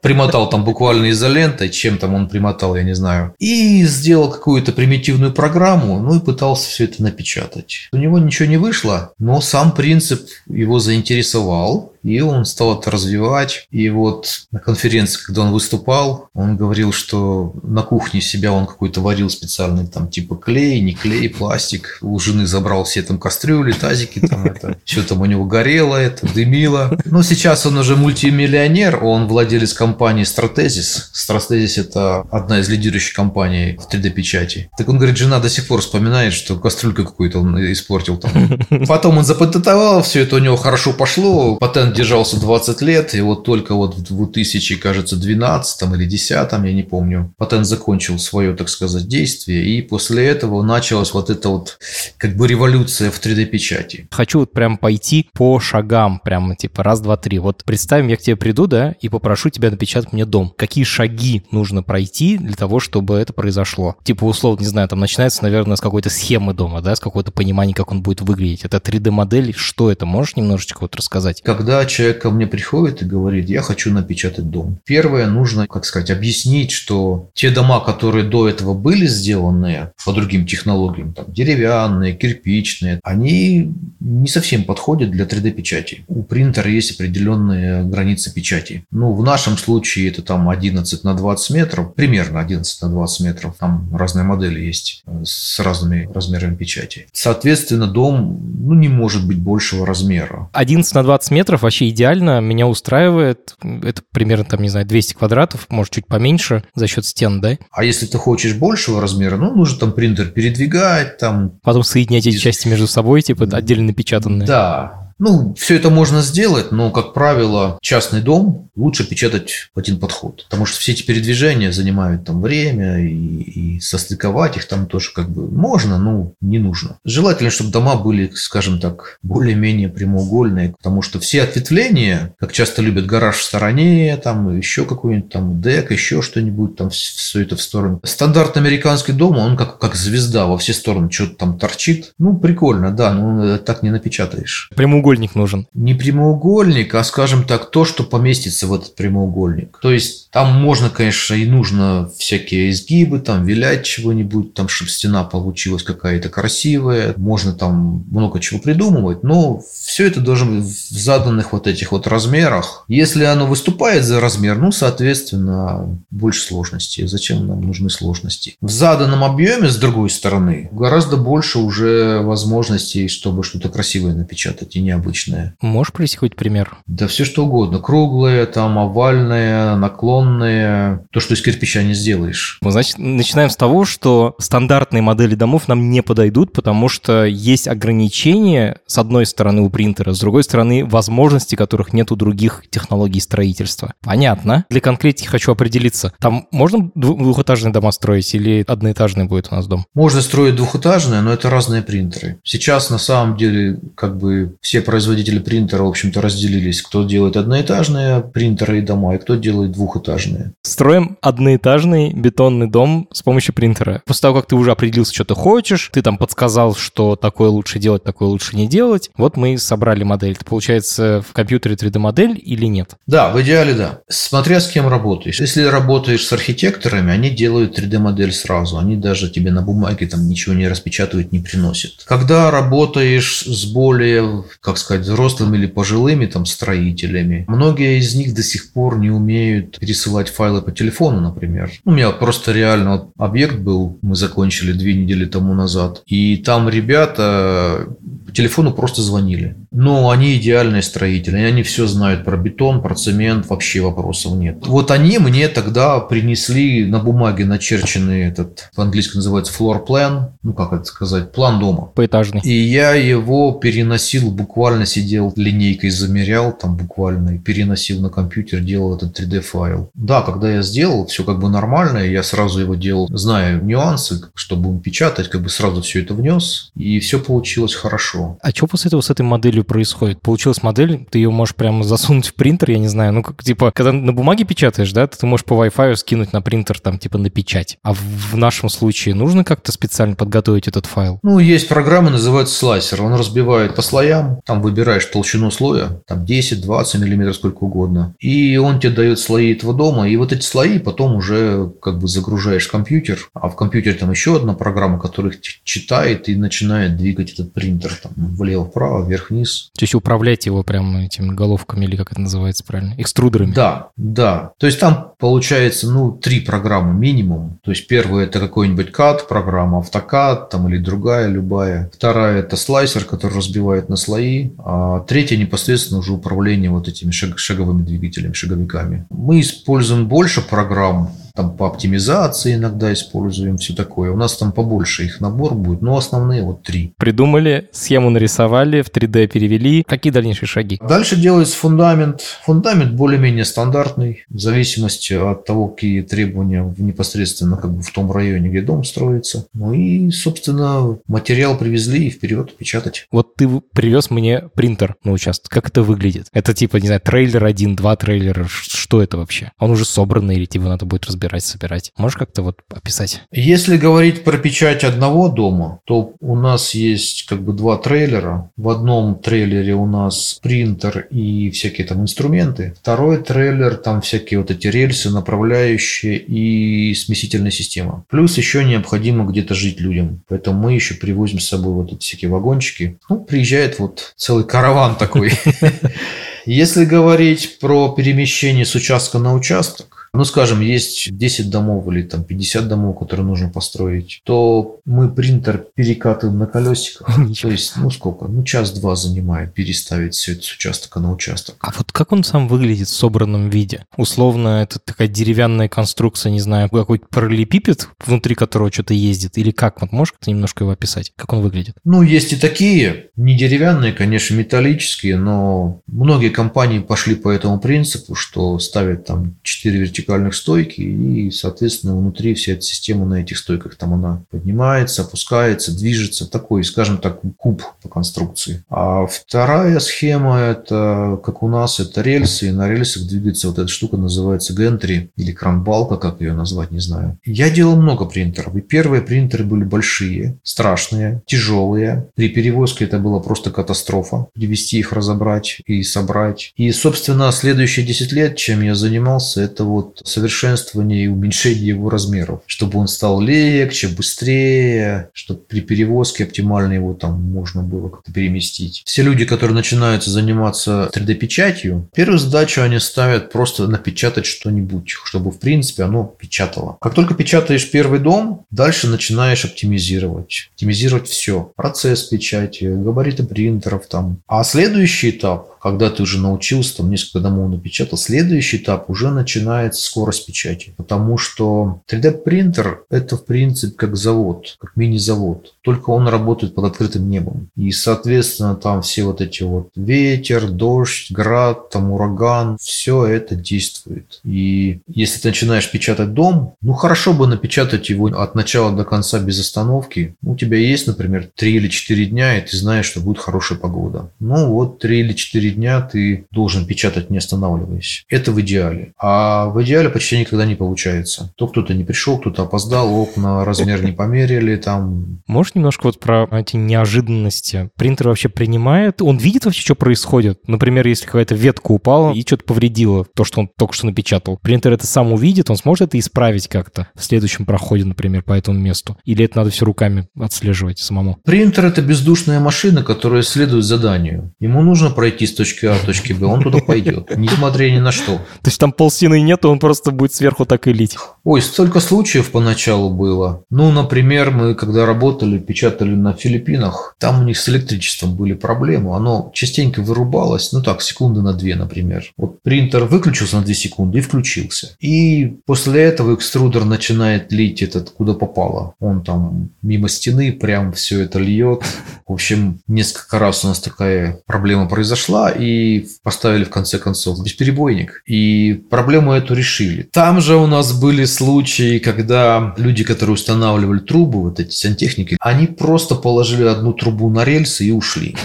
примотал 0.00 0.48
там 0.48 0.64
буквально 0.64 1.10
изолентой, 1.10 1.68
чем 1.68 1.98
там 1.98 2.14
он 2.14 2.28
примотал, 2.28 2.76
я 2.76 2.82
не 2.82 2.94
знаю, 2.94 3.34
и 3.38 3.84
сделал 3.84 4.30
какую-то 4.30 4.72
примитивную 4.72 5.32
программу, 5.32 5.98
ну 6.00 6.16
и 6.16 6.20
пытался 6.20 6.68
все 6.68 6.84
это 6.84 7.02
напечатать. 7.02 7.88
У 7.92 7.96
него 7.96 8.18
ничего 8.18 8.48
не 8.48 8.56
вышло, 8.56 9.12
но 9.18 9.40
сам 9.40 9.72
принцип 9.72 10.22
его 10.48 10.78
заинтересовал, 10.78 11.91
и 12.02 12.20
он 12.20 12.44
стал 12.44 12.78
это 12.78 12.90
развивать. 12.90 13.66
И 13.70 13.88
вот 13.90 14.46
на 14.50 14.58
конференции, 14.58 15.20
когда 15.24 15.42
он 15.42 15.52
выступал, 15.52 16.28
он 16.34 16.56
говорил, 16.56 16.92
что 16.92 17.54
на 17.62 17.82
кухне 17.82 18.20
себя 18.20 18.52
он 18.52 18.66
какой-то 18.66 19.00
варил 19.00 19.30
специальный 19.30 19.86
там 19.86 20.08
типа 20.08 20.36
клей, 20.36 20.80
не 20.80 20.94
клей, 20.94 21.28
пластик. 21.28 21.98
У 22.02 22.18
жены 22.18 22.46
забрал 22.46 22.84
все 22.84 23.02
там 23.02 23.18
кастрюли, 23.18 23.72
тазики, 23.72 24.20
там 24.20 24.46
это, 24.46 24.78
что 24.84 25.02
там 25.02 25.20
у 25.20 25.26
него 25.26 25.44
горело, 25.44 25.96
это 25.96 26.26
дымило. 26.32 26.98
Но 27.04 27.22
сейчас 27.22 27.66
он 27.66 27.78
уже 27.78 27.96
мультимиллионер, 27.96 29.04
он 29.04 29.26
владелец 29.26 29.72
компании 29.72 30.24
Stratesis. 30.24 31.12
Stratesis 31.14 31.80
это 31.80 32.20
одна 32.30 32.60
из 32.60 32.68
лидирующих 32.68 33.14
компаний 33.14 33.78
в 33.78 33.92
3D-печати. 33.92 34.70
Так 34.76 34.88
он 34.88 34.96
говорит, 34.96 35.16
жена 35.16 35.38
до 35.38 35.48
сих 35.48 35.68
пор 35.68 35.80
вспоминает, 35.80 36.32
что 36.32 36.58
кастрюлька 36.58 37.04
какую-то 37.04 37.40
он 37.40 37.72
испортил 37.72 38.16
там. 38.16 38.58
Потом 38.88 39.18
он 39.18 39.24
запатентовал, 39.24 40.02
все 40.02 40.20
это 40.20 40.36
у 40.36 40.38
него 40.38 40.56
хорошо 40.56 40.92
пошло, 40.92 41.56
патент 41.56 41.91
держался 41.94 42.40
20 42.40 42.82
лет, 42.82 43.14
и 43.14 43.20
вот 43.20 43.44
только 43.44 43.74
вот 43.74 43.96
в 43.96 44.02
2000, 44.02 44.76
кажется, 44.76 45.16
12 45.16 45.82
или 45.94 46.06
10, 46.06 46.30
я 46.30 46.72
не 46.72 46.82
помню, 46.82 47.32
патент 47.36 47.66
закончил 47.66 48.18
свое, 48.18 48.54
так 48.54 48.68
сказать, 48.68 49.06
действие, 49.08 49.64
и 49.64 49.82
после 49.82 50.26
этого 50.26 50.62
началась 50.62 51.12
вот 51.12 51.30
эта 51.30 51.48
вот 51.48 51.78
как 52.18 52.36
бы 52.36 52.46
революция 52.46 53.10
в 53.10 53.20
3D-печати. 53.20 54.08
Хочу 54.10 54.40
вот 54.40 54.52
прям 54.52 54.78
пойти 54.78 55.28
по 55.34 55.60
шагам, 55.60 56.20
прям 56.24 56.54
типа 56.56 56.82
раз, 56.82 57.00
два, 57.00 57.16
три. 57.16 57.38
Вот 57.38 57.64
представим, 57.64 58.08
я 58.08 58.16
к 58.16 58.22
тебе 58.22 58.36
приду, 58.36 58.66
да, 58.66 58.94
и 59.00 59.08
попрошу 59.08 59.50
тебя 59.50 59.70
напечатать 59.70 60.12
мне 60.12 60.24
дом. 60.24 60.52
Какие 60.56 60.84
шаги 60.84 61.44
нужно 61.50 61.82
пройти 61.82 62.38
для 62.38 62.54
того, 62.54 62.80
чтобы 62.80 63.16
это 63.16 63.32
произошло? 63.32 63.96
Типа, 64.04 64.24
условно, 64.24 64.62
не 64.62 64.68
знаю, 64.68 64.88
там 64.88 65.00
начинается, 65.00 65.42
наверное, 65.42 65.76
с 65.76 65.80
какой-то 65.80 66.10
схемы 66.10 66.54
дома, 66.54 66.80
да, 66.80 66.96
с 66.96 67.00
какого-то 67.00 67.32
понимания, 67.32 67.74
как 67.74 67.90
он 67.92 68.02
будет 68.02 68.20
выглядеть. 68.20 68.64
Это 68.64 68.78
3D-модель, 68.78 69.54
что 69.56 69.90
это? 69.90 70.06
Можешь 70.06 70.36
немножечко 70.36 70.78
вот 70.80 70.96
рассказать? 70.96 71.42
Когда 71.42 71.81
человек 71.86 72.22
ко 72.22 72.30
мне 72.30 72.46
приходит 72.46 73.02
и 73.02 73.06
говорит, 73.06 73.48
я 73.48 73.62
хочу 73.62 73.92
напечатать 73.92 74.50
дом. 74.50 74.78
Первое, 74.84 75.26
нужно, 75.26 75.66
как 75.66 75.84
сказать, 75.84 76.10
объяснить, 76.10 76.70
что 76.70 77.30
те 77.34 77.50
дома, 77.50 77.80
которые 77.80 78.24
до 78.24 78.48
этого 78.48 78.74
были 78.74 79.06
сделаны 79.06 79.90
по 80.04 80.12
другим 80.12 80.46
технологиям, 80.46 81.12
там, 81.12 81.26
деревянные, 81.28 82.14
кирпичные, 82.14 83.00
они 83.02 83.72
не 84.00 84.28
совсем 84.28 84.64
подходят 84.64 85.10
для 85.10 85.24
3D-печати. 85.24 86.04
У 86.08 86.22
принтера 86.22 86.70
есть 86.70 86.92
определенные 86.92 87.84
границы 87.84 88.32
печати. 88.32 88.84
Ну, 88.90 89.12
в 89.14 89.22
нашем 89.22 89.56
случае 89.56 90.08
это 90.08 90.22
там 90.22 90.48
11 90.48 91.04
на 91.04 91.14
20 91.14 91.50
метров, 91.50 91.94
примерно 91.94 92.40
11 92.40 92.82
на 92.82 92.88
20 92.88 93.20
метров. 93.26 93.54
Там 93.58 93.94
разные 93.94 94.24
модели 94.24 94.60
есть 94.60 95.02
э, 95.06 95.22
с 95.24 95.60
разными 95.60 96.08
размерами 96.12 96.56
печати. 96.56 97.06
Соответственно, 97.12 97.86
дом 97.86 98.40
ну, 98.60 98.74
не 98.74 98.88
может 98.88 99.26
быть 99.26 99.38
большего 99.38 99.86
размера. 99.86 100.41
11 100.52 100.94
на 100.94 101.02
20 101.02 101.30
метров 101.30 101.62
вообще 101.62 101.88
идеально, 101.88 102.40
меня 102.40 102.66
устраивает. 102.66 103.56
Это 103.82 104.02
примерно, 104.12 104.44
там, 104.44 104.62
не 104.62 104.68
знаю, 104.68 104.86
200 104.86 105.14
квадратов, 105.14 105.66
может, 105.68 105.92
чуть 105.92 106.06
поменьше 106.06 106.64
за 106.74 106.86
счет 106.86 107.04
стен, 107.04 107.40
да? 107.40 107.58
А 107.70 107.84
если 107.84 108.06
ты 108.06 108.18
хочешь 108.18 108.54
большего 108.54 109.00
размера, 109.00 109.36
ну, 109.36 109.54
нужно 109.54 109.78
там 109.78 109.92
принтер 109.92 110.28
передвигать, 110.28 111.18
там... 111.18 111.58
Потом 111.62 111.82
соединять 111.82 112.26
эти 112.26 112.36
части 112.36 112.68
между 112.68 112.86
собой, 112.86 113.22
типа, 113.22 113.44
отдельно 113.52 113.86
напечатанные. 113.86 114.46
Да, 114.46 115.01
ну, 115.22 115.54
все 115.56 115.76
это 115.76 115.88
можно 115.88 116.20
сделать, 116.20 116.72
но, 116.72 116.90
как 116.90 117.14
правило, 117.14 117.78
частный 117.80 118.20
дом 118.20 118.70
лучше 118.74 119.08
печатать 119.08 119.70
в 119.72 119.78
один 119.78 120.00
подход. 120.00 120.46
Потому 120.50 120.66
что 120.66 120.80
все 120.80 120.90
эти 120.90 121.04
передвижения 121.04 121.70
занимают 121.70 122.24
там 122.24 122.42
время, 122.42 122.98
и, 122.98 123.06
и 123.06 123.80
состыковать 123.80 124.56
их 124.56 124.66
там 124.66 124.86
тоже 124.86 125.12
как 125.14 125.30
бы 125.30 125.48
можно, 125.48 125.98
но 125.98 126.32
не 126.40 126.58
нужно. 126.58 126.98
Желательно, 127.04 127.50
чтобы 127.50 127.70
дома 127.70 127.94
были, 127.94 128.32
скажем 128.34 128.80
так, 128.80 129.18
более-менее 129.22 129.90
прямоугольные, 129.90 130.74
потому 130.76 131.02
что 131.02 131.20
все 131.20 131.42
ответвления, 131.42 132.34
как 132.40 132.52
часто 132.52 132.82
любят 132.82 133.06
гараж 133.06 133.36
в 133.36 133.44
стороне, 133.44 134.16
там 134.16 134.56
еще 134.56 134.84
какой-нибудь 134.84 135.30
там 135.30 135.62
дек, 135.62 135.92
еще 135.92 136.20
что-нибудь, 136.20 136.74
там 136.74 136.90
все 136.90 137.42
это 137.42 137.54
в 137.54 137.62
сторону. 137.62 138.00
Стандартный 138.02 138.60
американский 138.60 139.12
дом, 139.12 139.38
он 139.38 139.56
как, 139.56 139.78
как 139.78 139.94
звезда 139.94 140.46
во 140.46 140.58
все 140.58 140.72
стороны, 140.72 141.12
что-то 141.12 141.36
там 141.36 141.60
торчит. 141.60 142.12
Ну, 142.18 142.36
прикольно, 142.36 142.90
да, 142.90 143.12
но 143.12 143.58
так 143.58 143.84
не 143.84 143.90
напечатаешь. 143.90 144.68
Прямоугольный 144.74 145.11
прямоугольник 145.12 145.34
нужен? 145.34 145.66
Не 145.74 145.94
прямоугольник, 145.94 146.94
а, 146.94 147.04
скажем 147.04 147.44
так, 147.44 147.70
то, 147.70 147.84
что 147.84 148.04
поместится 148.04 148.66
в 148.66 148.74
этот 148.74 148.94
прямоугольник. 148.94 149.78
То 149.80 149.90
есть 149.90 150.30
там 150.30 150.60
можно, 150.60 150.90
конечно, 150.90 151.34
и 151.34 151.46
нужно 151.46 152.10
всякие 152.16 152.70
изгибы, 152.70 153.20
там 153.20 153.44
вилять 153.44 153.84
чего-нибудь, 153.84 154.54
там, 154.54 154.68
чтобы 154.68 154.90
стена 154.90 155.24
получилась 155.24 155.82
какая-то 155.82 156.28
красивая. 156.28 157.14
Можно 157.16 157.52
там 157.52 158.04
много 158.10 158.40
чего 158.40 158.60
придумывать, 158.60 159.22
но 159.22 159.62
все 159.84 160.06
это 160.06 160.20
должно 160.20 160.52
быть 160.52 160.64
в 160.64 160.98
заданных 160.98 161.52
вот 161.52 161.66
этих 161.66 161.92
вот 161.92 162.06
размерах. 162.06 162.84
Если 162.88 163.24
оно 163.24 163.46
выступает 163.46 164.04
за 164.04 164.20
размер, 164.20 164.58
ну, 164.58 164.72
соответственно, 164.72 165.98
больше 166.10 166.46
сложностей. 166.46 167.06
Зачем 167.06 167.46
нам 167.46 167.60
нужны 167.60 167.90
сложности? 167.90 168.56
В 168.60 168.70
заданном 168.70 169.24
объеме, 169.24 169.68
с 169.68 169.76
другой 169.76 170.10
стороны, 170.10 170.68
гораздо 170.72 171.16
больше 171.16 171.58
уже 171.58 172.20
возможностей, 172.22 173.08
чтобы 173.08 173.44
что-то 173.44 173.68
красивое 173.68 174.14
напечатать 174.14 174.76
и 174.76 174.80
не 174.80 174.90
необычное. 175.02 175.56
Можешь 175.60 175.92
привести 175.92 176.16
хоть 176.16 176.36
пример? 176.36 176.76
Да 176.86 177.06
все 177.06 177.24
что 177.24 177.44
угодно. 177.44 177.78
Круглые, 177.78 178.46
там, 178.46 178.78
овальные, 178.78 179.76
наклонные. 179.76 181.06
То, 181.10 181.20
что 181.20 181.34
из 181.34 181.42
кирпича 181.42 181.82
не 181.82 181.94
сделаешь. 181.94 182.58
Ну, 182.62 182.70
значит, 182.70 182.98
начинаем 182.98 183.50
с 183.50 183.56
того, 183.56 183.84
что 183.84 184.34
стандартные 184.38 185.02
модели 185.02 185.34
домов 185.34 185.68
нам 185.68 185.90
не 185.90 186.02
подойдут, 186.02 186.52
потому 186.52 186.88
что 186.88 187.24
есть 187.24 187.68
ограничения, 187.68 188.78
с 188.86 188.98
одной 188.98 189.26
стороны, 189.26 189.62
у 189.62 189.70
принтера, 189.70 190.12
с 190.12 190.20
другой 190.20 190.44
стороны, 190.44 190.84
возможности, 190.84 191.56
которых 191.56 191.92
нет 191.92 192.12
у 192.12 192.16
других 192.16 192.62
технологий 192.70 193.20
строительства. 193.20 193.94
Понятно. 194.02 194.64
Для 194.70 194.80
конкретики 194.80 195.26
хочу 195.26 195.52
определиться. 195.52 196.12
Там 196.20 196.46
можно 196.50 196.90
двухэтажные 196.94 197.72
дома 197.72 197.92
строить 197.92 198.34
или 198.34 198.64
одноэтажный 198.66 199.24
будет 199.24 199.48
у 199.50 199.54
нас 199.54 199.66
дом? 199.66 199.86
Можно 199.94 200.20
строить 200.20 200.56
двухэтажные, 200.56 201.20
но 201.20 201.32
это 201.32 201.50
разные 201.50 201.82
принтеры. 201.82 202.38
Сейчас, 202.44 202.90
на 202.90 202.98
самом 202.98 203.36
деле, 203.36 203.78
как 203.96 204.18
бы 204.18 204.56
все 204.60 204.81
производители 204.82 205.38
принтера, 205.38 205.82
в 205.82 205.88
общем-то, 205.88 206.20
разделились, 206.20 206.82
кто 206.82 207.04
делает 207.04 207.36
одноэтажные 207.36 208.20
принтеры 208.20 208.78
и 208.78 208.82
дома, 208.82 209.14
и 209.14 209.18
кто 209.18 209.36
делает 209.36 209.72
двухэтажные. 209.72 210.52
Строим 210.62 211.16
одноэтажный 211.20 212.12
бетонный 212.12 212.68
дом 212.68 213.08
с 213.12 213.22
помощью 213.22 213.54
принтера. 213.54 214.02
После 214.06 214.22
того, 214.22 214.40
как 214.40 214.48
ты 214.48 214.56
уже 214.56 214.70
определился, 214.70 215.14
что 215.14 215.24
ты 215.24 215.34
хочешь, 215.34 215.90
ты 215.92 216.02
там 216.02 216.18
подсказал, 216.18 216.74
что 216.74 217.16
такое 217.16 217.48
лучше 217.48 217.78
делать, 217.78 218.04
такое 218.04 218.28
лучше 218.28 218.56
не 218.56 218.66
делать, 218.66 219.10
вот 219.16 219.36
мы 219.36 219.58
собрали 219.58 220.04
модель. 220.04 220.32
Это 220.32 220.44
получается 220.44 221.22
в 221.26 221.32
компьютере 221.32 221.74
3D-модель 221.74 222.40
или 222.42 222.66
нет? 222.66 222.96
Да, 223.06 223.30
в 223.30 223.40
идеале 223.42 223.74
да. 223.74 224.00
Смотря 224.08 224.60
с 224.60 224.68
кем 224.68 224.88
работаешь. 224.88 225.40
Если 225.40 225.62
работаешь 225.62 226.24
с 226.26 226.32
архитекторами, 226.32 227.12
они 227.12 227.30
делают 227.30 227.78
3D-модель 227.78 228.32
сразу. 228.32 228.78
Они 228.78 228.96
даже 228.96 229.30
тебе 229.30 229.50
на 229.50 229.62
бумаге 229.62 230.06
там 230.06 230.28
ничего 230.28 230.54
не 230.54 230.68
распечатывают, 230.68 231.32
не 231.32 231.40
приносят. 231.40 232.04
Когда 232.06 232.50
работаешь 232.50 233.42
с 233.42 233.64
более 233.64 234.44
как 234.72 234.78
сказать, 234.78 235.02
взрослыми 235.02 235.58
или 235.58 235.66
пожилыми 235.66 236.24
там 236.24 236.46
строителями. 236.46 237.44
Многие 237.46 237.98
из 237.98 238.14
них 238.14 238.34
до 238.34 238.42
сих 238.42 238.72
пор 238.72 238.98
не 238.98 239.10
умеют 239.10 239.78
пересылать 239.78 240.30
файлы 240.30 240.62
по 240.62 240.72
телефону, 240.72 241.20
например. 241.20 241.70
У 241.84 241.90
меня 241.90 242.10
просто 242.10 242.52
реально 242.52 242.92
вот 242.92 243.10
объект 243.18 243.56
был, 243.56 243.98
мы 244.00 244.14
закончили 244.14 244.72
две 244.72 244.94
недели 244.94 245.26
тому 245.26 245.52
назад, 245.52 246.02
и 246.06 246.38
там 246.38 246.70
ребята 246.70 247.86
по 248.26 248.32
телефону 248.32 248.72
просто 248.72 249.02
звонили. 249.02 249.56
Но 249.70 250.08
они 250.08 250.36
идеальные 250.36 250.82
строители, 250.82 251.36
они 251.36 251.62
все 251.62 251.86
знают 251.86 252.24
про 252.24 252.38
бетон, 252.38 252.80
про 252.80 252.94
цемент, 252.94 253.48
вообще 253.48 253.82
вопросов 253.82 254.34
нет. 254.34 254.66
Вот 254.66 254.90
они 254.90 255.18
мне 255.18 255.48
тогда 255.48 256.00
принесли 256.00 256.86
на 256.86 256.98
бумаге 256.98 257.44
начерченный 257.44 258.22
этот, 258.22 258.70
по-английски 258.74 259.16
называется 259.16 259.52
floor 259.52 259.86
plan, 259.86 260.30
ну 260.42 260.54
как 260.54 260.72
это 260.72 260.84
сказать, 260.84 261.32
план 261.32 261.60
дома. 261.60 261.92
Поэтажный. 261.94 262.40
И 262.42 262.52
я 262.52 262.94
его 262.94 263.52
переносил 263.52 264.30
буквально 264.30 264.61
сидел 264.86 265.32
линейкой 265.36 265.90
замерял, 265.90 266.52
там 266.52 266.76
буквально 266.76 267.38
переносил 267.38 268.00
на 268.00 268.08
компьютер, 268.08 268.60
делал 268.60 268.96
этот 268.96 269.18
3D 269.18 269.40
файл. 269.40 269.90
Да, 269.94 270.22
когда 270.22 270.50
я 270.50 270.62
сделал, 270.62 271.06
все 271.06 271.24
как 271.24 271.40
бы 271.40 271.48
нормально, 271.48 271.98
я 271.98 272.22
сразу 272.22 272.60
его 272.60 272.74
делал, 272.74 273.08
зная 273.10 273.60
нюансы, 273.60 274.22
чтобы 274.34 274.78
печатать, 274.80 275.28
как 275.28 275.42
бы 275.42 275.48
сразу 275.48 275.82
все 275.82 276.02
это 276.02 276.14
внес, 276.14 276.70
и 276.74 276.98
все 277.00 277.18
получилось 277.18 277.74
хорошо. 277.74 277.92
хорошо. 277.92 278.38
А 278.42 278.50
что 278.50 278.66
после 278.66 278.88
этого 278.88 279.00
с 279.00 279.10
этой 279.10 279.22
моделью 279.22 279.64
происходит? 279.64 280.20
Получилась 280.20 280.62
модель, 280.62 281.06
ты 281.10 281.18
ее 281.18 281.30
можешь 281.30 281.54
прямо 281.54 281.84
засунуть 281.84 282.26
в 282.26 282.34
принтер, 282.34 282.70
я 282.70 282.78
не 282.78 282.88
знаю, 282.88 283.12
ну, 283.12 283.22
как, 283.22 283.42
типа, 283.42 283.70
когда 283.72 283.92
на 283.92 284.12
бумаге 284.12 284.44
печатаешь, 284.44 284.92
да, 284.92 285.06
ты 285.06 285.26
можешь 285.26 285.44
по 285.44 285.54
Wi-Fi 285.54 285.96
скинуть 285.96 286.32
на 286.32 286.42
принтер, 286.42 286.80
там, 286.80 286.98
типа, 286.98 287.18
на 287.18 287.30
печать. 287.30 287.78
А 287.82 287.92
в 287.92 288.36
нашем 288.36 288.68
случае 288.68 289.14
нужно 289.14 289.44
как-то 289.44 289.72
специально 289.72 290.14
подготовить 290.14 290.68
этот 290.68 290.86
файл? 290.86 291.18
Ну, 291.22 291.38
есть 291.38 291.68
программа, 291.68 292.10
называется 292.10 292.54
слайсер. 292.54 293.02
Он 293.02 293.14
разбивает 293.14 293.74
по 293.74 293.82
слоям, 293.82 294.40
там 294.52 294.60
выбираешь 294.60 295.06
толщину 295.06 295.50
слоя, 295.50 296.02
там 296.06 296.24
10-20 296.24 296.98
миллиметров, 296.98 297.36
сколько 297.36 297.64
угодно. 297.64 298.14
И 298.18 298.58
он 298.58 298.80
тебе 298.80 298.92
дает 298.92 299.18
слои 299.18 299.54
этого 299.54 299.72
дома, 299.72 300.06
и 300.06 300.16
вот 300.16 300.30
эти 300.30 300.42
слои 300.42 300.78
потом 300.78 301.16
уже 301.16 301.72
как 301.80 301.98
бы 301.98 302.06
загружаешь 302.06 302.68
в 302.68 302.70
компьютер, 302.70 303.18
а 303.32 303.48
в 303.48 303.56
компьютере 303.56 303.96
там 303.96 304.10
еще 304.10 304.36
одна 304.36 304.52
программа, 304.52 305.00
которая 305.00 305.32
их 305.32 305.40
читает 305.40 306.28
и 306.28 306.36
начинает 306.36 306.98
двигать 306.98 307.32
этот 307.32 307.54
принтер 307.54 307.94
там 308.02 308.12
влево-вправо, 308.14 309.08
вверх-вниз. 309.08 309.70
То 309.74 309.84
есть 309.84 309.94
управлять 309.94 310.44
его 310.44 310.62
прямо 310.62 311.06
этими 311.06 311.34
головками 311.34 311.86
или 311.86 311.96
как 311.96 312.12
это 312.12 312.20
называется 312.20 312.62
правильно? 312.62 312.94
Экструдерами? 312.98 313.52
Да, 313.52 313.88
да. 313.96 314.52
То 314.58 314.66
есть 314.66 314.78
там 314.80 315.12
получается, 315.18 315.90
ну, 315.90 316.12
три 316.12 316.40
программы 316.40 316.92
минимум. 316.92 317.58
То 317.64 317.70
есть 317.70 317.86
первая 317.86 318.26
это 318.26 318.38
какой-нибудь 318.38 318.90
CAD 318.90 319.26
программа, 319.26 319.78
автокад 319.78 320.50
там 320.50 320.68
или 320.68 320.76
другая 320.76 321.28
любая. 321.28 321.90
Вторая 321.94 322.40
это 322.40 322.56
слайсер, 322.56 323.06
который 323.06 323.38
разбивает 323.38 323.88
на 323.88 323.96
слои. 323.96 324.41
А 324.58 325.00
третья 325.00 325.36
непосредственно 325.36 326.00
уже 326.00 326.12
управление 326.12 326.70
вот 326.70 326.88
этими 326.88 327.10
шаговыми 327.10 327.82
двигателями, 327.82 328.32
шаговиками. 328.32 329.06
Мы 329.10 329.40
используем 329.40 330.08
больше 330.08 330.40
программ, 330.40 331.10
там 331.34 331.56
по 331.56 331.66
оптимизации 331.66 332.54
иногда 332.54 332.92
используем, 332.92 333.56
все 333.56 333.74
такое. 333.74 334.10
У 334.10 334.16
нас 334.16 334.36
там 334.36 334.52
побольше 334.52 335.04
их 335.04 335.20
набор 335.20 335.54
будет, 335.54 335.82
но 335.82 335.96
основные 335.96 336.42
вот 336.42 336.62
три. 336.62 336.94
Придумали, 336.98 337.68
схему 337.72 338.10
нарисовали, 338.10 338.82
в 338.82 338.90
3D 338.90 339.26
перевели. 339.28 339.82
Какие 339.82 340.12
дальнейшие 340.12 340.48
шаги? 340.48 340.78
Дальше 340.86 341.16
делается 341.16 341.56
фундамент. 341.56 342.20
Фундамент 342.44 342.92
более-менее 342.92 343.44
стандартный, 343.44 344.24
в 344.28 344.38
зависимости 344.38 345.14
от 345.14 345.44
того, 345.44 345.68
какие 345.68 346.02
требования 346.02 346.74
непосредственно 346.78 347.56
как 347.56 347.72
бы 347.72 347.82
в 347.82 347.90
том 347.92 348.10
районе, 348.12 348.48
где 348.48 348.60
дом 348.60 348.84
строится. 348.84 349.46
Ну 349.54 349.72
и, 349.72 350.10
собственно, 350.10 350.98
материал 351.06 351.56
привезли 351.56 352.06
и 352.06 352.10
вперед 352.10 352.56
печатать. 352.56 353.06
Вот 353.10 353.36
ты 353.36 353.48
привез 353.72 354.10
мне 354.10 354.42
принтер 354.54 354.96
на 355.04 355.12
участок. 355.12 355.50
Как 355.50 355.68
это 355.68 355.82
выглядит? 355.82 356.26
Это 356.32 356.54
типа, 356.54 356.76
не 356.76 356.86
знаю, 356.86 357.00
трейлер 357.00 357.44
один, 357.44 357.76
два 357.76 357.96
трейлера. 357.96 358.46
Что 358.48 359.02
это 359.02 359.16
вообще? 359.16 359.52
Он 359.58 359.70
уже 359.70 359.84
собранный 359.84 360.36
или 360.36 360.44
типа 360.44 360.64
надо 360.64 360.84
будет 360.84 361.06
разбирать, 361.06 361.21
собирать. 361.30 361.92
Можешь 361.96 362.16
как-то 362.16 362.42
вот 362.42 362.60
описать? 362.70 363.22
Если 363.30 363.76
говорить 363.76 364.24
про 364.24 364.38
печать 364.38 364.84
одного 364.84 365.28
дома, 365.28 365.80
то 365.84 366.14
у 366.20 366.36
нас 366.36 366.74
есть 366.74 367.26
как 367.26 367.42
бы 367.42 367.52
два 367.52 367.76
трейлера. 367.76 368.50
В 368.56 368.68
одном 368.68 369.16
трейлере 369.18 369.74
у 369.74 369.86
нас 369.86 370.38
принтер 370.42 371.06
и 371.10 371.50
всякие 371.50 371.86
там 371.86 372.02
инструменты. 372.02 372.74
Второй 372.80 373.22
трейлер, 373.22 373.76
там 373.76 374.00
всякие 374.00 374.40
вот 374.40 374.50
эти 374.50 374.66
рельсы, 374.66 375.10
направляющие 375.10 376.16
и 376.18 376.94
смесительная 376.94 377.50
система. 377.50 378.04
Плюс 378.08 378.36
еще 378.36 378.64
необходимо 378.64 379.24
где-то 379.24 379.54
жить 379.54 379.80
людям. 379.80 380.22
Поэтому 380.28 380.60
мы 380.60 380.74
еще 380.74 380.94
привозим 380.94 381.38
с 381.38 381.48
собой 381.48 381.74
вот 381.74 381.92
эти 381.92 382.00
всякие 382.00 382.30
вагончики. 382.30 382.98
Ну, 383.08 383.24
приезжает 383.24 383.78
вот 383.78 384.14
целый 384.16 384.44
караван 384.44 384.96
такой. 384.96 385.32
Если 386.46 386.84
говорить 386.84 387.58
про 387.60 387.90
перемещение 387.90 388.64
с 388.64 388.74
участка 388.74 389.18
на 389.18 389.34
участок, 389.34 390.01
ну, 390.14 390.24
скажем, 390.24 390.60
есть 390.60 391.16
10 391.16 391.48
домов 391.48 391.88
или 391.88 392.02
там 392.02 392.22
50 392.22 392.68
домов, 392.68 392.98
которые 392.98 393.24
нужно 393.24 393.48
построить, 393.48 394.20
то 394.24 394.80
мы 394.84 395.10
принтер 395.10 395.64
перекатываем 395.74 396.38
на 396.38 396.46
колесиках. 396.46 397.08
То 397.40 397.48
есть, 397.48 397.72
ну 397.76 397.90
сколько? 397.90 398.26
Ну, 398.26 398.44
час-два 398.44 398.94
занимает 398.94 399.54
переставить 399.54 400.14
все 400.14 400.32
это 400.32 400.42
с 400.42 400.52
участка 400.52 401.00
на 401.00 401.10
участок. 401.10 401.56
А 401.60 401.72
вот 401.74 401.92
как 401.92 402.12
он 402.12 402.24
сам 402.24 402.46
выглядит 402.46 402.88
в 402.88 402.94
собранном 402.94 403.48
виде? 403.48 403.86
Условно, 403.96 404.62
это 404.62 404.78
такая 404.78 405.08
деревянная 405.08 405.68
конструкция, 405.68 406.30
не 406.30 406.40
знаю, 406.40 406.68
какой-то 406.68 407.06
параллелепипед, 407.08 407.88
внутри 408.04 408.34
которого 408.34 408.70
что-то 408.70 408.92
ездит, 408.92 409.38
или 409.38 409.50
как? 409.50 409.80
Вот 409.80 409.92
можешь 409.92 410.14
немножко 410.26 410.64
его 410.64 410.72
описать? 410.72 411.12
Как 411.16 411.32
он 411.32 411.40
выглядит? 411.40 411.76
Ну, 411.84 412.02
есть 412.02 412.34
и 412.34 412.36
такие, 412.36 413.08
не 413.16 413.34
деревянные, 413.34 413.94
конечно, 413.94 414.34
металлические, 414.34 415.16
но 415.16 415.80
многие 415.86 416.28
компании 416.28 416.80
пошли 416.80 417.14
по 417.14 417.30
этому 417.30 417.58
принципу, 417.58 418.14
что 418.14 418.58
ставят 418.58 419.06
там 419.06 419.36
4 419.42 419.78
вертикальных 419.78 420.01
вертикальных 420.02 420.34
стойки, 420.34 420.80
и, 420.80 421.30
соответственно, 421.30 421.96
внутри 421.96 422.34
вся 422.34 422.52
эта 422.52 422.62
система 422.62 423.06
на 423.06 423.20
этих 423.20 423.38
стойках, 423.38 423.76
там 423.76 423.94
она 423.94 424.22
поднимается, 424.30 425.02
опускается, 425.02 425.76
движется, 425.76 426.28
такой, 426.28 426.64
скажем 426.64 426.98
так, 426.98 427.20
куб 427.36 427.62
по 427.82 427.88
конструкции. 427.88 428.64
А 428.68 429.06
вторая 429.06 429.78
схема, 429.80 430.38
это, 430.38 431.20
как 431.24 431.42
у 431.42 431.48
нас, 431.48 431.80
это 431.80 432.02
рельсы, 432.02 432.48
и 432.48 432.52
на 432.52 432.68
рельсах 432.68 433.04
двигается 433.06 433.48
вот 433.48 433.58
эта 433.58 433.68
штука, 433.68 433.96
называется 433.96 434.54
гентри, 434.54 435.10
или 435.16 435.32
кранбалка, 435.32 435.96
как 435.96 436.20
ее 436.20 436.32
назвать, 436.32 436.70
не 436.70 436.80
знаю. 436.80 437.18
Я 437.24 437.50
делал 437.50 437.76
много 437.76 438.04
принтеров, 438.04 438.54
и 438.56 438.60
первые 438.60 439.02
принтеры 439.02 439.44
были 439.44 439.64
большие, 439.64 440.38
страшные, 440.42 441.22
тяжелые. 441.26 442.08
При 442.14 442.28
перевозке 442.28 442.84
это 442.84 442.98
была 442.98 443.20
просто 443.20 443.50
катастрофа, 443.50 444.26
привести 444.34 444.78
их 444.78 444.92
разобрать 444.92 445.60
и 445.66 445.82
собрать. 445.82 446.52
И, 446.56 446.70
собственно, 446.72 447.30
следующие 447.32 447.86
10 447.86 448.12
лет, 448.12 448.36
чем 448.36 448.62
я 448.62 448.74
занимался, 448.74 449.42
это 449.42 449.64
вот 449.64 449.91
совершенствования 450.04 451.04
и 451.04 451.08
уменьшения 451.08 451.68
его 451.68 451.90
размеров, 451.90 452.42
чтобы 452.46 452.78
он 452.78 452.88
стал 452.88 453.20
легче, 453.20 453.88
быстрее, 453.88 455.10
чтобы 455.12 455.40
при 455.40 455.60
перевозке 455.60 456.24
оптимально 456.24 456.74
его 456.74 456.94
там 456.94 457.20
можно 457.20 457.62
было 457.62 457.88
как-то 457.88 458.12
переместить. 458.12 458.82
Все 458.86 459.02
люди, 459.02 459.24
которые 459.24 459.54
начинают 459.54 460.04
заниматься 460.04 460.90
3D-печатью, 460.94 461.88
первую 461.94 462.18
задачу 462.18 462.62
они 462.62 462.78
ставят 462.78 463.30
просто 463.32 463.66
напечатать 463.68 464.26
что-нибудь, 464.26 464.90
чтобы 465.04 465.30
в 465.30 465.38
принципе 465.38 465.84
оно 465.84 466.04
печатало. 466.04 466.76
Как 466.80 466.94
только 466.94 467.14
печатаешь 467.14 467.70
первый 467.70 468.00
дом, 468.00 468.46
дальше 468.50 468.88
начинаешь 468.88 469.44
оптимизировать. 469.44 470.50
Оптимизировать 470.52 471.08
все. 471.08 471.52
Процесс 471.56 472.04
печати, 472.04 472.64
габариты 472.64 473.24
принтеров 473.24 473.86
там. 473.86 474.22
А 474.26 474.44
следующий 474.44 475.10
этап 475.10 475.51
когда 475.62 475.90
ты 475.90 476.02
уже 476.02 476.18
научился, 476.18 476.78
там 476.78 476.90
несколько 476.90 477.20
домов 477.20 477.50
напечатал, 477.50 477.96
следующий 477.96 478.56
этап 478.56 478.90
уже 478.90 479.10
начинается 479.10 479.82
скорость 479.82 480.26
печати. 480.26 480.74
Потому 480.76 481.18
что 481.18 481.82
3D-принтер 481.90 482.82
это 482.90 483.16
в 483.16 483.24
принципе 483.24 483.74
как 483.76 483.96
завод, 483.96 484.56
как 484.58 484.76
мини-завод. 484.76 485.54
Только 485.62 485.90
он 485.90 486.08
работает 486.08 486.54
под 486.54 486.64
открытым 486.64 487.08
небом. 487.08 487.48
И, 487.56 487.70
соответственно, 487.70 488.56
там 488.56 488.82
все 488.82 489.04
вот 489.04 489.20
эти 489.20 489.44
вот 489.44 489.70
ветер, 489.76 490.50
дождь, 490.50 491.12
град, 491.12 491.70
там 491.70 491.92
ураган, 491.92 492.56
все 492.58 493.06
это 493.06 493.36
действует. 493.36 494.20
И 494.24 494.80
если 494.88 495.20
ты 495.20 495.28
начинаешь 495.28 495.70
печатать 495.70 496.12
дом, 496.12 496.54
ну 496.60 496.72
хорошо 496.72 497.12
бы 497.12 497.28
напечатать 497.28 497.88
его 497.88 498.06
от 498.06 498.34
начала 498.34 498.72
до 498.72 498.84
конца 498.84 499.20
без 499.20 499.38
остановки. 499.38 500.16
У 500.24 500.34
тебя 500.34 500.56
есть, 500.56 500.88
например, 500.88 501.30
3 501.36 501.54
или 501.54 501.68
4 501.68 502.06
дня, 502.06 502.38
и 502.38 502.40
ты 502.40 502.56
знаешь, 502.56 502.86
что 502.86 503.00
будет 503.00 503.18
хорошая 503.18 503.58
погода. 503.58 504.10
Ну 504.18 504.48
вот 504.48 504.80
3 504.80 504.98
или 504.98 505.12
4 505.12 505.51
дня 505.52 505.80
ты 505.80 506.26
должен 506.30 506.66
печатать 506.66 507.10
не 507.10 507.18
останавливаясь. 507.18 508.04
Это 508.08 508.32
в 508.32 508.40
идеале. 508.40 508.92
А 508.98 509.46
в 509.46 509.62
идеале 509.62 509.88
почти 509.88 510.18
никогда 510.18 510.46
не 510.46 510.54
получается. 510.54 511.32
То 511.36 511.46
кто-то 511.48 511.74
не 511.74 511.84
пришел, 511.84 512.18
кто-то 512.18 512.42
опоздал, 512.42 512.94
окна 512.94 513.44
размер 513.44 513.84
не 513.84 513.92
померили, 513.92 514.56
там... 514.56 515.22
Можешь 515.26 515.54
немножко 515.54 515.86
вот 515.86 516.00
про 516.00 516.26
эти 516.32 516.56
неожиданности? 516.56 517.70
Принтер 517.76 518.08
вообще 518.08 518.28
принимает? 518.28 519.02
Он 519.02 519.18
видит 519.18 519.44
вообще, 519.44 519.62
что 519.62 519.74
происходит? 519.74 520.40
Например, 520.46 520.86
если 520.86 521.06
какая-то 521.06 521.34
ветка 521.34 521.72
упала 521.72 522.12
и 522.12 522.22
что-то 522.22 522.44
повредило, 522.44 523.06
то, 523.14 523.24
что 523.24 523.40
он 523.40 523.50
только 523.56 523.74
что 523.74 523.86
напечатал. 523.86 524.38
Принтер 524.42 524.72
это 524.72 524.86
сам 524.86 525.12
увидит, 525.12 525.50
он 525.50 525.56
сможет 525.56 525.88
это 525.88 525.98
исправить 525.98 526.48
как-то 526.48 526.88
в 526.94 527.04
следующем 527.04 527.46
проходе, 527.46 527.84
например, 527.84 528.22
по 528.22 528.32
этому 528.32 528.58
месту? 528.58 528.96
Или 529.04 529.24
это 529.24 529.38
надо 529.38 529.50
все 529.50 529.64
руками 529.64 530.08
отслеживать 530.18 530.78
самому? 530.78 531.18
Принтер 531.24 531.66
это 531.66 531.82
бездушная 531.82 532.40
машина, 532.40 532.82
которая 532.82 533.22
следует 533.22 533.64
заданию. 533.64 534.32
Ему 534.38 534.62
нужно 534.62 534.90
пройти 534.90 535.26
с 535.26 535.34
точки 535.42 535.66
А 535.66 535.74
в 535.74 535.84
точке 535.84 536.14
Б, 536.14 536.26
он 536.26 536.42
туда 536.42 536.58
пойдет, 536.58 537.16
несмотря 537.16 537.68
ни 537.70 537.78
на 537.78 537.90
что. 537.90 538.16
То 538.16 538.46
есть 538.46 538.60
там 538.60 538.72
полстены 538.72 539.20
нет, 539.20 539.44
он 539.44 539.58
просто 539.58 539.90
будет 539.90 540.14
сверху 540.14 540.44
так 540.46 540.68
и 540.68 540.72
лить. 540.72 540.96
Ой, 541.24 541.42
столько 541.42 541.80
случаев 541.80 542.30
поначалу 542.30 542.90
было. 542.90 543.44
Ну, 543.50 543.72
например, 543.72 544.30
мы 544.30 544.54
когда 544.54 544.86
работали, 544.86 545.38
печатали 545.38 545.94
на 545.94 546.12
Филиппинах, 546.12 546.94
там 546.98 547.20
у 547.20 547.24
них 547.24 547.38
с 547.38 547.48
электричеством 547.48 548.14
были 548.14 548.34
проблемы. 548.34 548.94
Оно 548.94 549.30
частенько 549.34 549.82
вырубалось, 549.82 550.52
ну 550.52 550.62
так, 550.62 550.80
секунды 550.82 551.22
на 551.22 551.32
две, 551.32 551.56
например. 551.56 552.12
Вот 552.16 552.42
принтер 552.42 552.84
выключился 552.84 553.36
на 553.36 553.42
две 553.42 553.54
секунды 553.54 553.98
и 553.98 554.02
включился. 554.02 554.76
И 554.78 555.38
после 555.46 555.82
этого 555.82 556.14
экструдер 556.14 556.64
начинает 556.64 557.32
лить 557.32 557.62
этот, 557.62 557.90
куда 557.90 558.14
попало. 558.14 558.74
Он 558.78 559.02
там 559.02 559.50
мимо 559.62 559.88
стены 559.88 560.32
прям 560.32 560.72
все 560.72 561.02
это 561.02 561.18
льет. 561.18 561.62
В 562.06 562.12
общем, 562.12 562.60
несколько 562.68 563.18
раз 563.18 563.44
у 563.44 563.48
нас 563.48 563.60
такая 563.60 564.20
проблема 564.26 564.68
произошла, 564.68 565.31
и 565.36 565.86
поставили 566.02 566.44
в 566.44 566.50
конце 566.50 566.78
концов 566.78 567.22
бесперебойник. 567.22 568.02
И 568.06 568.64
проблему 568.70 569.12
эту 569.12 569.34
решили. 569.34 569.88
Там 569.92 570.20
же 570.20 570.36
у 570.36 570.46
нас 570.46 570.72
были 570.78 571.04
случаи, 571.04 571.78
когда 571.78 572.54
люди, 572.56 572.84
которые 572.84 573.14
устанавливали 573.14 573.80
трубы, 573.80 574.22
вот 574.22 574.40
эти 574.40 574.54
сантехники, 574.54 575.16
они 575.20 575.46
просто 575.46 575.94
положили 575.94 576.44
одну 576.44 576.72
трубу 576.72 577.10
на 577.10 577.24
рельсы 577.24 577.64
и 577.64 577.72
ушли. 577.72 578.16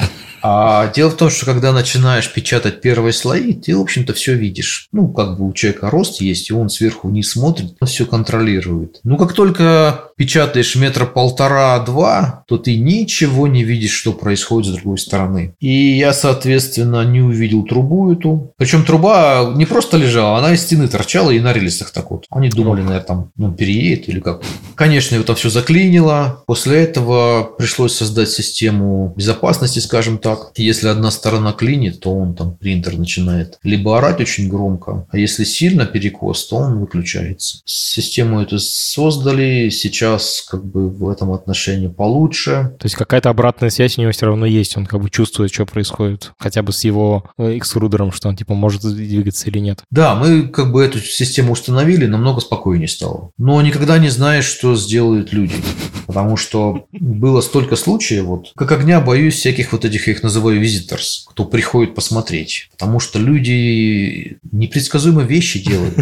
А 0.50 0.90
дело 0.94 1.10
в 1.10 1.18
том, 1.18 1.30
что 1.30 1.46
когда 1.46 1.74
начинаешь 1.74 2.32
печатать 2.32 2.80
первые 2.80 3.12
слои, 3.12 3.52
ты, 3.52 3.76
в 3.76 3.82
общем-то, 3.82 4.14
все 4.14 4.34
видишь. 4.34 4.88
Ну, 4.94 5.10
как 5.10 5.38
бы 5.38 5.46
у 5.46 5.52
человека 5.52 5.90
рост 5.90 6.22
есть, 6.22 6.50
и 6.50 6.54
он 6.54 6.70
сверху 6.70 7.10
вниз 7.10 7.32
смотрит, 7.32 7.76
он 7.82 7.88
все 7.88 8.06
контролирует. 8.06 9.02
Ну, 9.04 9.18
как 9.18 9.34
только 9.34 10.06
печатаешь 10.16 10.76
метра 10.78 11.06
полтора-два, 11.06 12.46
то 12.48 12.58
ты 12.58 12.78
ничего 12.78 13.48
не 13.48 13.66
видишь, 13.66 13.92
что 13.92 14.14
происходит 14.14 14.72
с 14.72 14.76
другой 14.76 15.00
стороны. 15.00 15.54
И 15.60 15.98
я, 15.98 16.14
соответственно, 16.14 17.04
не 17.04 17.20
увидел 17.20 17.64
трубу 17.64 18.14
эту. 18.14 18.54
Причем 18.58 18.86
труба 18.86 19.52
не 19.54 19.66
просто 19.66 19.98
лежала, 19.98 20.38
она 20.38 20.54
из 20.54 20.62
стены 20.62 20.88
торчала 20.88 21.32
и 21.32 21.42
на 21.42 21.52
рельсах 21.52 21.92
так 21.92 22.10
вот. 22.10 22.26
Они 22.30 22.50
думали, 22.50 22.84
наверное, 22.84 23.02
там 23.02 23.32
ну, 23.36 23.52
переедет 23.52 24.08
или 24.08 24.22
как. 24.22 24.44
Конечно, 24.76 25.18
это 25.18 25.36
все 25.36 25.50
заклинило. 25.50 26.44
После 26.48 26.84
этого 26.84 27.44
пришлось 27.44 27.96
создать 27.96 28.30
систему 28.30 29.14
безопасности, 29.18 29.80
скажем 29.80 30.20
так, 30.20 30.37
так. 30.38 30.52
Если 30.56 30.88
одна 30.88 31.12
сторона 31.12 31.54
клинит, 31.54 32.00
то 32.00 32.16
он 32.16 32.36
там, 32.36 32.56
принтер 32.56 32.98
начинает 32.98 33.60
либо 33.64 33.98
орать 33.98 34.20
очень 34.20 34.48
громко, 34.48 35.08
а 35.12 35.18
если 35.18 35.44
сильно 35.44 35.86
перекос, 35.86 36.48
то 36.48 36.58
он 36.58 36.80
выключается. 36.80 37.60
Систему 37.66 38.42
эту 38.42 38.60
создали, 38.60 39.70
сейчас 39.70 40.46
как 40.50 40.66
бы 40.66 40.90
в 40.90 41.10
этом 41.10 41.32
отношении 41.32 41.88
получше. 41.88 42.76
То 42.80 42.86
есть 42.86 42.96
какая-то 42.96 43.30
обратная 43.30 43.70
связь 43.70 43.98
у 43.98 44.02
него 44.02 44.12
все 44.12 44.26
равно 44.26 44.46
есть, 44.46 44.78
он 44.78 44.86
как 44.86 45.02
бы 45.02 45.10
чувствует, 45.10 45.54
что 45.54 45.66
происходит, 45.66 46.32
хотя 46.38 46.62
бы 46.62 46.72
с 46.72 46.84
его 46.84 47.30
экструдером, 47.38 48.12
что 48.12 48.30
он 48.30 48.36
типа 48.36 48.54
может 48.54 48.82
двигаться 48.82 49.50
или 49.50 49.60
нет. 49.60 49.80
Да, 49.92 50.16
мы 50.16 50.48
как 50.48 50.72
бы 50.72 50.84
эту 50.84 51.00
систему 51.00 51.54
установили, 51.54 52.06
намного 52.06 52.42
спокойнее 52.42 52.88
стало. 52.88 53.32
Но 53.38 53.62
никогда 53.62 53.98
не 53.98 54.10
знаешь, 54.10 54.46
что 54.46 54.76
сделают 54.76 55.34
люди. 55.34 55.56
Потому 56.08 56.38
что 56.38 56.88
было 56.92 57.42
столько 57.42 57.76
случаев, 57.76 58.24
вот, 58.24 58.54
как 58.56 58.72
огня 58.72 59.02
боюсь 59.02 59.36
всяких 59.36 59.74
вот 59.74 59.84
этих 59.84 60.08
их 60.08 60.24
называю 60.24 60.62
visitors, 60.62 61.26
кто 61.28 61.44
приходит 61.44 61.96
посмотреть. 61.96 62.70
Потому 62.72 63.00
что 63.02 63.20
люди 63.20 64.40
непредсказуемые 64.52 65.28
вещи 65.28 65.60
делают. 65.64 65.98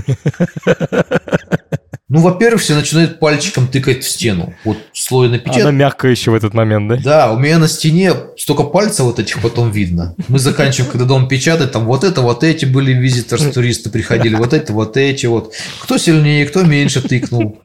Ну, 2.15 2.21
во-первых, 2.21 2.61
все 2.61 2.75
начинают 2.75 3.19
пальчиком 3.19 3.67
тыкать 3.67 4.01
в 4.05 4.09
стену. 4.09 4.53
Вот 4.63 4.77
слой 4.93 5.27
напечатан. 5.27 5.63
Она 5.63 5.71
мягкая 5.71 6.11
еще 6.11 6.31
в 6.31 6.35
этот 6.35 6.53
момент, 6.53 6.87
да? 6.87 6.97
Да, 7.03 7.31
у 7.33 7.37
меня 7.37 7.57
на 7.57 7.67
стене 7.67 8.13
столько 8.37 8.63
пальцев 8.63 9.05
вот 9.05 9.19
этих 9.19 9.41
потом 9.41 9.69
видно. 9.69 10.15
Мы 10.29 10.39
заканчиваем, 10.39 10.89
когда 10.89 11.05
дом 11.05 11.27
печатать, 11.27 11.73
там 11.73 11.83
вот 11.83 12.05
это, 12.05 12.21
вот 12.21 12.45
эти 12.45 12.63
были 12.63 12.93
визиторы, 12.93 13.51
туристы 13.51 13.89
приходили, 13.89 14.35
вот 14.35 14.53
это, 14.53 14.71
вот 14.71 14.95
эти 14.95 15.25
вот. 15.25 15.53
Кто 15.81 15.97
сильнее, 15.97 16.45
кто 16.45 16.63
меньше 16.63 17.01
тыкнул. 17.01 17.59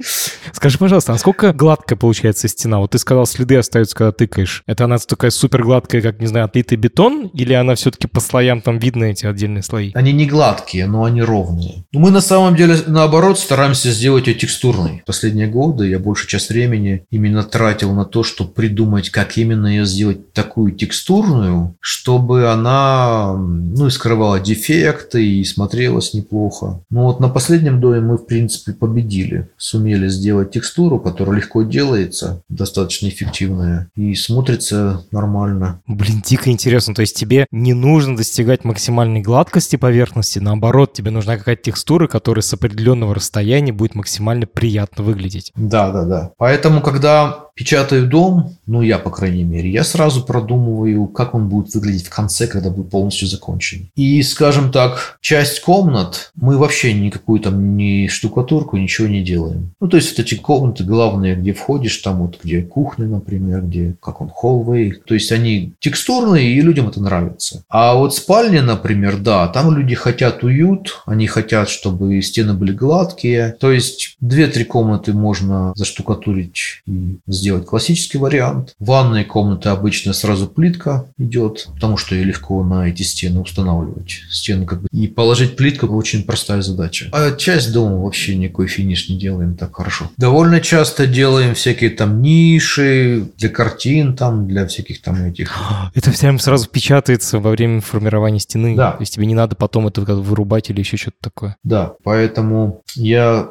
Скажи, 0.53 0.79
пожалуйста, 0.79 1.13
а 1.13 1.15
насколько 1.15 1.53
гладкая 1.53 1.97
получается 1.97 2.49
стена? 2.49 2.81
Вот 2.81 2.91
ты 2.91 2.99
сказал, 2.99 3.27
следы 3.27 3.57
остаются, 3.57 3.95
когда 3.95 4.11
тыкаешь. 4.11 4.65
Это 4.67 4.87
она 4.87 4.99
такая 4.99 5.31
супер 5.31 5.63
гладкая, 5.63 6.03
как, 6.03 6.21
не 6.21 6.27
знаю, 6.27 6.47
отлитый 6.47 6.77
бетон, 6.77 7.29
или 7.29 7.53
она 7.53 7.77
все-таки 7.77 8.09
по 8.09 8.19
слоям 8.19 8.63
там 8.63 8.81
видно 8.81 9.05
эти 9.05 9.27
отдельные 9.27 9.63
слои? 9.63 9.93
Они 9.95 10.13
не 10.13 10.27
гладкие, 10.27 10.89
но 10.89 11.05
они 11.05 11.23
ровные. 11.23 11.85
Мы 11.93 12.11
на 12.11 12.21
самом 12.21 12.57
деле, 12.57 12.77
наоборот, 12.89 13.39
стараемся 13.39 13.93
сделать 13.93 14.27
ее 14.27 14.40
текстурной. 14.41 15.03
Последние 15.07 15.47
годы 15.47 15.89
я 15.89 15.99
большую 15.99 16.29
часть 16.29 16.49
времени 16.49 17.05
именно 17.11 17.43
тратил 17.43 17.93
на 17.93 18.05
то, 18.05 18.23
чтобы 18.23 18.53
придумать, 18.53 19.11
как 19.11 19.37
именно 19.37 19.67
ее 19.67 19.85
сделать 19.85 20.33
такую 20.33 20.73
текстурную, 20.73 21.77
чтобы 21.81 22.51
она 22.51 23.35
ну, 23.37 23.87
и 23.87 23.91
скрывала 23.91 24.41
дефекты 24.41 25.25
и 25.25 25.45
смотрелась 25.45 26.15
неплохо. 26.15 26.81
Но 26.91 27.05
вот 27.05 27.21
на 27.21 27.29
последнем 27.29 27.81
доме 27.81 28.01
мы, 28.01 28.17
в 28.17 28.27
принципе, 28.27 28.73
победили. 28.73 29.51
Сумели 29.59 30.09
сделать 30.09 30.53
текстуру, 30.53 30.99
которая 30.99 31.37
легко 31.37 31.63
делается, 31.63 32.43
достаточно 32.49 33.09
эффективная 33.09 33.91
и 33.95 34.15
смотрится 34.15 35.05
нормально. 35.11 35.81
Блин, 35.87 36.23
дико 36.25 36.51
интересно. 36.51 36.95
То 36.95 37.03
есть 37.03 37.17
тебе 37.17 37.47
не 37.51 37.75
нужно 37.75 38.17
достигать 38.17 38.65
максимальной 38.65 39.21
гладкости 39.21 39.77
поверхности, 39.77 40.39
наоборот, 40.39 40.95
тебе 40.95 41.11
нужна 41.11 41.37
какая-то 41.37 41.63
текстура, 41.63 42.07
которая 42.07 42.43
с 42.43 42.53
определенного 42.55 43.15
расстояния 43.15 43.73
будет 43.73 43.95
максимально 43.95 44.30
приятно 44.47 45.05
выглядеть. 45.05 45.53
Да, 45.57 45.91
да, 45.91 46.05
да. 46.05 46.31
Поэтому, 46.39 46.81
когда 46.81 47.51
печатаю 47.61 48.07
дом, 48.09 48.57
ну 48.67 48.81
я, 48.81 48.99
по 48.99 49.11
крайней 49.11 49.45
мере, 49.45 49.71
я 49.71 49.85
сразу 49.85 50.25
продумываю, 50.25 51.07
как 51.07 51.35
он 51.35 51.51
будет 51.51 51.75
выглядеть 51.75 52.07
в 52.07 52.11
конце, 52.11 52.47
когда 52.47 52.71
будет 52.71 52.89
полностью 52.89 53.29
закончен. 53.29 53.91
И, 53.97 54.23
скажем 54.23 54.73
так, 54.73 55.19
часть 55.21 55.61
комнат 55.61 56.33
мы 56.37 56.57
вообще 56.57 56.95
никакую 56.95 57.41
там 57.41 57.77
ни 57.77 58.07
штукатурку, 58.07 58.79
ничего 58.79 59.09
не 59.09 59.23
делаем. 59.23 59.75
Ну, 59.79 59.89
то 59.89 59.99
есть, 59.99 60.11
вот 60.11 60.25
эти 60.25 60.37
комнаты 60.37 60.85
главные, 60.85 61.37
где 61.37 61.53
входишь, 61.53 61.99
там 61.99 62.23
вот, 62.23 62.39
где 62.43 62.63
кухня, 62.63 63.07
например, 63.07 63.61
где, 63.63 63.95
как 64.01 64.23
он, 64.23 64.31
холлвей. 64.31 64.93
То 64.93 65.13
есть, 65.13 65.31
они 65.31 65.75
текстурные, 65.81 66.53
и 66.53 66.61
людям 66.63 66.89
это 66.89 67.03
нравится. 67.03 67.63
А 67.69 67.95
вот 67.95 68.15
спальня, 68.15 68.63
например, 68.63 69.19
да, 69.19 69.47
там 69.49 69.77
люди 69.77 69.95
хотят 69.95 70.43
уют, 70.43 71.03
они 71.05 71.27
хотят, 71.27 71.69
чтобы 71.69 72.23
стены 72.23 72.55
были 72.55 72.73
гладкие. 72.73 73.55
То 73.61 73.71
есть, 73.71 74.17
две-три 74.21 74.65
комнаты 74.65 75.13
можно 75.13 75.73
заштукатурить 75.75 76.83
и 76.87 77.19
сделать 77.27 77.67
классический 77.67 78.19
вариант. 78.19 78.75
Ванные 78.79 79.25
комнаты 79.25 79.69
обычно 79.69 80.13
сразу 80.13 80.47
плитка 80.47 81.07
идет, 81.19 81.69
потому 81.75 81.97
что 81.97 82.15
ее 82.15 82.25
легко 82.25 82.63
на 82.65 82.89
эти 82.89 83.03
стены 83.03 83.41
устанавливать. 83.41 84.21
Стены 84.31 84.67
как 84.67 84.83
бы... 84.83 84.89
И 84.93 85.09
положить 85.09 85.57
плитку 85.57 85.87
очень 85.89 86.25
простая 86.25 86.63
задача. 86.63 87.09
А 87.13 87.33
часть 87.33 87.73
дома 87.73 87.97
вообще 87.97 88.37
никакой 88.37 88.69
финиш 88.69 89.09
не 89.09 89.19
делаем 89.19 89.57
так 89.57 89.77
хорошо. 89.77 90.11
Довольно 90.17 90.61
часто 90.61 91.07
делаем 91.07 91.55
всякие 91.55 91.91
там 91.91 92.23
ниши 92.23 93.29
для 93.39 93.49
картин, 93.49 94.17
там, 94.17 94.47
для 94.47 94.67
всяких 94.67 95.03
там 95.03 95.23
этих... 95.25 95.57
Это 95.95 96.11
прям 96.13 96.39
сразу 96.39 96.69
печатается 96.69 97.39
во 97.39 97.51
время 97.51 97.81
формирования 97.81 98.41
стены. 98.41 98.77
Да. 98.77 98.93
То 98.93 99.03
есть 99.03 99.15
тебе 99.15 99.27
не 99.27 99.35
надо 99.35 99.57
потом 99.57 99.87
это 99.87 100.01
вырубать 100.03 100.71
или 100.71 100.81
еще 100.81 100.97
что-то 100.97 101.17
такое. 101.21 101.57
Да, 101.65 101.95
поэтому 102.03 102.83
я 102.95 103.49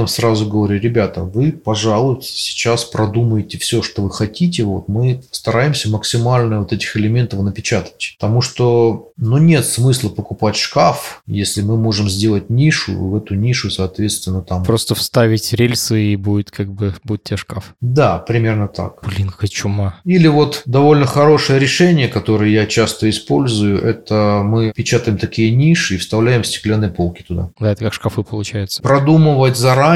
клиентам 0.00 0.08
сразу 0.08 0.46
говорю, 0.46 0.80
ребята, 0.80 1.22
вы, 1.22 1.52
пожалуйста, 1.52 2.32
сейчас 2.32 2.84
продумайте 2.84 3.10
продумаете 3.20 3.58
все, 3.58 3.82
что 3.82 4.02
вы 4.02 4.10
хотите, 4.10 4.64
вот 4.64 4.88
мы 4.88 5.22
стараемся 5.30 5.90
максимально 5.90 6.60
вот 6.60 6.72
этих 6.72 6.96
элементов 6.96 7.42
напечатать. 7.42 8.16
Потому 8.18 8.40
что, 8.40 9.10
ну, 9.16 9.38
нет 9.38 9.64
смысла 9.66 10.08
покупать 10.08 10.56
шкаф, 10.56 11.22
если 11.26 11.62
мы 11.62 11.76
можем 11.76 12.08
сделать 12.08 12.50
нишу, 12.50 12.92
в 12.96 13.16
эту 13.16 13.34
нишу, 13.34 13.70
соответственно, 13.70 14.42
там... 14.42 14.64
Просто 14.64 14.94
вставить 14.94 15.52
рельсы 15.52 16.12
и 16.12 16.16
будет 16.16 16.50
как 16.50 16.72
бы, 16.72 16.94
будет 17.04 17.24
тебе 17.24 17.36
шкаф. 17.36 17.74
Да, 17.80 18.18
примерно 18.18 18.68
так. 18.68 19.00
Блин, 19.02 19.30
хочу 19.30 19.68
ма. 19.68 20.00
Или 20.04 20.28
вот 20.28 20.62
довольно 20.66 21.06
хорошее 21.06 21.58
решение, 21.58 22.08
которое 22.08 22.50
я 22.50 22.66
часто 22.66 23.08
использую, 23.08 23.82
это 23.82 24.42
мы 24.44 24.72
печатаем 24.74 25.18
такие 25.18 25.50
ниши 25.50 25.96
и 25.96 25.98
вставляем 25.98 26.44
стеклянные 26.44 26.90
полки 26.90 27.22
туда. 27.22 27.50
Да, 27.58 27.72
это 27.72 27.84
как 27.84 27.94
шкафы 27.94 28.22
получается. 28.22 28.82
Продумывать 28.82 29.56
заранее, 29.56 29.89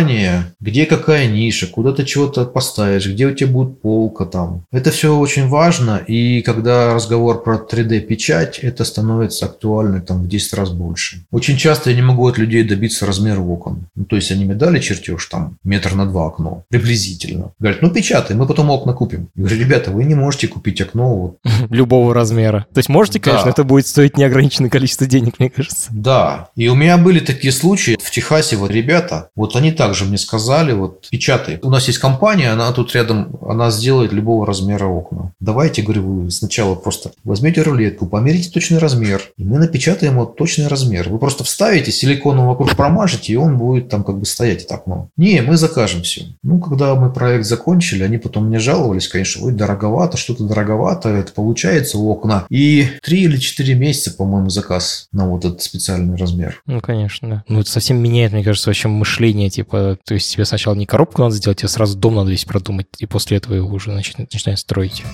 где 0.61 0.87
какая 0.87 1.27
ниша, 1.27 1.67
куда 1.67 1.93
ты 1.93 2.05
чего-то 2.05 2.45
поставишь, 2.45 3.07
где 3.07 3.27
у 3.27 3.35
тебя 3.35 3.51
будет 3.51 3.81
полка 3.81 4.25
там. 4.25 4.65
Это 4.73 4.91
все 4.91 5.17
очень 5.17 5.49
важно, 5.49 5.99
и 6.07 6.43
когда 6.43 6.95
разговор 6.95 7.43
про 7.43 7.57
3D-печать, 7.57 8.59
это 8.59 8.85
становится 8.85 9.47
актуально 9.47 10.01
там 10.01 10.23
в 10.23 10.29
10 10.29 10.55
раз 10.55 10.71
больше. 10.71 11.25
Очень 11.31 11.57
часто 11.57 11.91
я 11.91 11.97
не 11.97 12.03
могу 12.03 12.27
от 12.27 12.39
людей 12.39 12.65
добиться 12.65 13.07
размера 13.07 13.41
окон. 13.41 13.87
Ну, 13.95 14.05
то 14.05 14.17
есть 14.17 14.31
они 14.31 14.45
мне 14.45 14.55
дали 14.55 14.81
чертеж 14.81 15.25
там 15.27 15.57
метр 15.65 15.95
на 15.95 16.07
два 16.07 16.27
окно, 16.27 16.65
приблизительно. 16.69 17.53
Говорят, 17.59 17.83
ну 17.83 17.91
печатай, 17.91 18.37
мы 18.37 18.47
потом 18.47 18.71
окна 18.71 18.93
купим. 18.93 19.29
Я 19.35 19.45
говорю, 19.45 19.61
ребята, 19.61 19.91
вы 19.91 20.05
не 20.05 20.15
можете 20.15 20.49
купить 20.49 20.81
окно 20.81 21.17
вот. 21.17 21.39
Любого 21.71 22.15
размера. 22.15 22.67
То 22.73 22.79
есть 22.79 22.89
можете, 22.89 23.21
конечно, 23.21 23.47
да. 23.47 23.51
это 23.51 23.65
будет 23.65 23.87
стоить 23.87 24.17
неограниченное 24.17 24.71
количество 24.71 25.07
денег, 25.07 25.39
мне 25.39 25.51
кажется. 25.51 25.89
Да. 25.91 26.49
И 26.57 26.69
у 26.69 26.75
меня 26.75 26.97
были 26.99 27.21
такие 27.21 27.53
случаи 27.53 27.97
в 28.01 28.11
Техасе, 28.11 28.57
вот 28.57 28.71
ребята, 28.71 29.29
вот 29.37 29.57
они 29.57 29.73
также 29.85 30.07
мне 30.07 30.17
сказали, 30.17 30.73
вот 30.73 31.09
печатай. 31.11 31.59
У 31.63 31.69
нас 31.69 31.89
есть 31.89 31.99
компания, 31.99 32.51
она 32.51 32.73
тут 32.73 32.95
рядом 32.95 33.37
она 33.47 33.71
сделает 33.71 34.15
любого 34.15 34.47
размера 34.47 34.87
окна. 34.87 35.33
Давайте, 35.41 35.83
говорю, 35.83 36.03
вы 36.03 36.31
сначала 36.31 36.75
просто 36.75 37.11
возьмете 37.23 37.61
рулетку, 37.61 38.07
померите 38.07 38.51
точный 38.51 38.79
размер, 38.79 39.21
и 39.37 39.45
мы 39.45 39.59
напечатаем 39.59 40.15
вот 40.17 40.37
точный 40.37 40.69
размер. 40.69 41.11
Вы 41.11 41.19
просто 41.19 41.45
вставите, 41.45 41.93
силиконом 41.93 42.47
вокруг 42.47 42.75
промажете, 42.77 43.35
и 43.35 43.37
он 43.37 43.59
будет 43.59 43.91
там 43.91 44.05
как 44.05 44.19
бы 44.19 44.25
стоять 44.25 44.65
это 44.65 44.77
окно. 44.77 45.09
Не, 45.19 45.43
мы 45.43 45.59
закажем 45.59 46.03
все. 46.03 46.29
Ну, 46.43 46.59
когда 46.61 46.95
мы 46.95 47.13
проект 47.13 47.45
закончили, 47.45 48.05
они 48.05 48.17
потом 48.17 48.47
мне 48.47 48.61
жаловались, 48.61 49.09
конечно, 49.09 49.45
ой, 49.45 49.53
дороговато, 49.53 50.17
что-то 50.17 50.45
дороговато, 50.45 51.11
это 51.11 51.33
получается 51.33 51.99
у 51.99 52.09
окна. 52.11 52.47
И 52.49 52.89
три 53.03 53.25
или 53.25 53.37
четыре 53.37 53.75
месяца, 53.75 54.13
по-моему, 54.13 54.49
заказ 54.49 55.09
на 55.13 55.29
вот 55.29 55.45
этот 55.45 55.61
специальный 55.61 56.17
размер. 56.17 56.63
Ну, 56.65 56.81
конечно, 56.81 57.29
да. 57.29 57.45
Ну, 57.49 57.61
это 57.61 57.71
совсем 57.71 57.99
меняет, 57.99 58.33
мне 58.33 58.43
кажется, 58.43 58.71
вообще 58.71 58.89
мышление, 58.89 59.51
типа, 59.51 59.74
то 60.05 60.15
есть 60.15 60.33
тебе 60.33 60.45
сначала 60.45 60.75
не 60.75 60.87
коробку 60.87 61.23
надо 61.23 61.35
сделать, 61.35 61.59
тебе 61.59 61.69
сразу 61.69 61.97
дом 61.97 62.17
надо 62.17 62.31
весь 62.31 62.45
продумать, 62.45 62.87
и 62.99 63.07
после 63.07 63.37
этого 63.37 63.55
его 63.55 63.69
уже 63.69 63.93
начинает, 63.93 64.33
начинает 64.33 64.59
строить. 64.59 65.05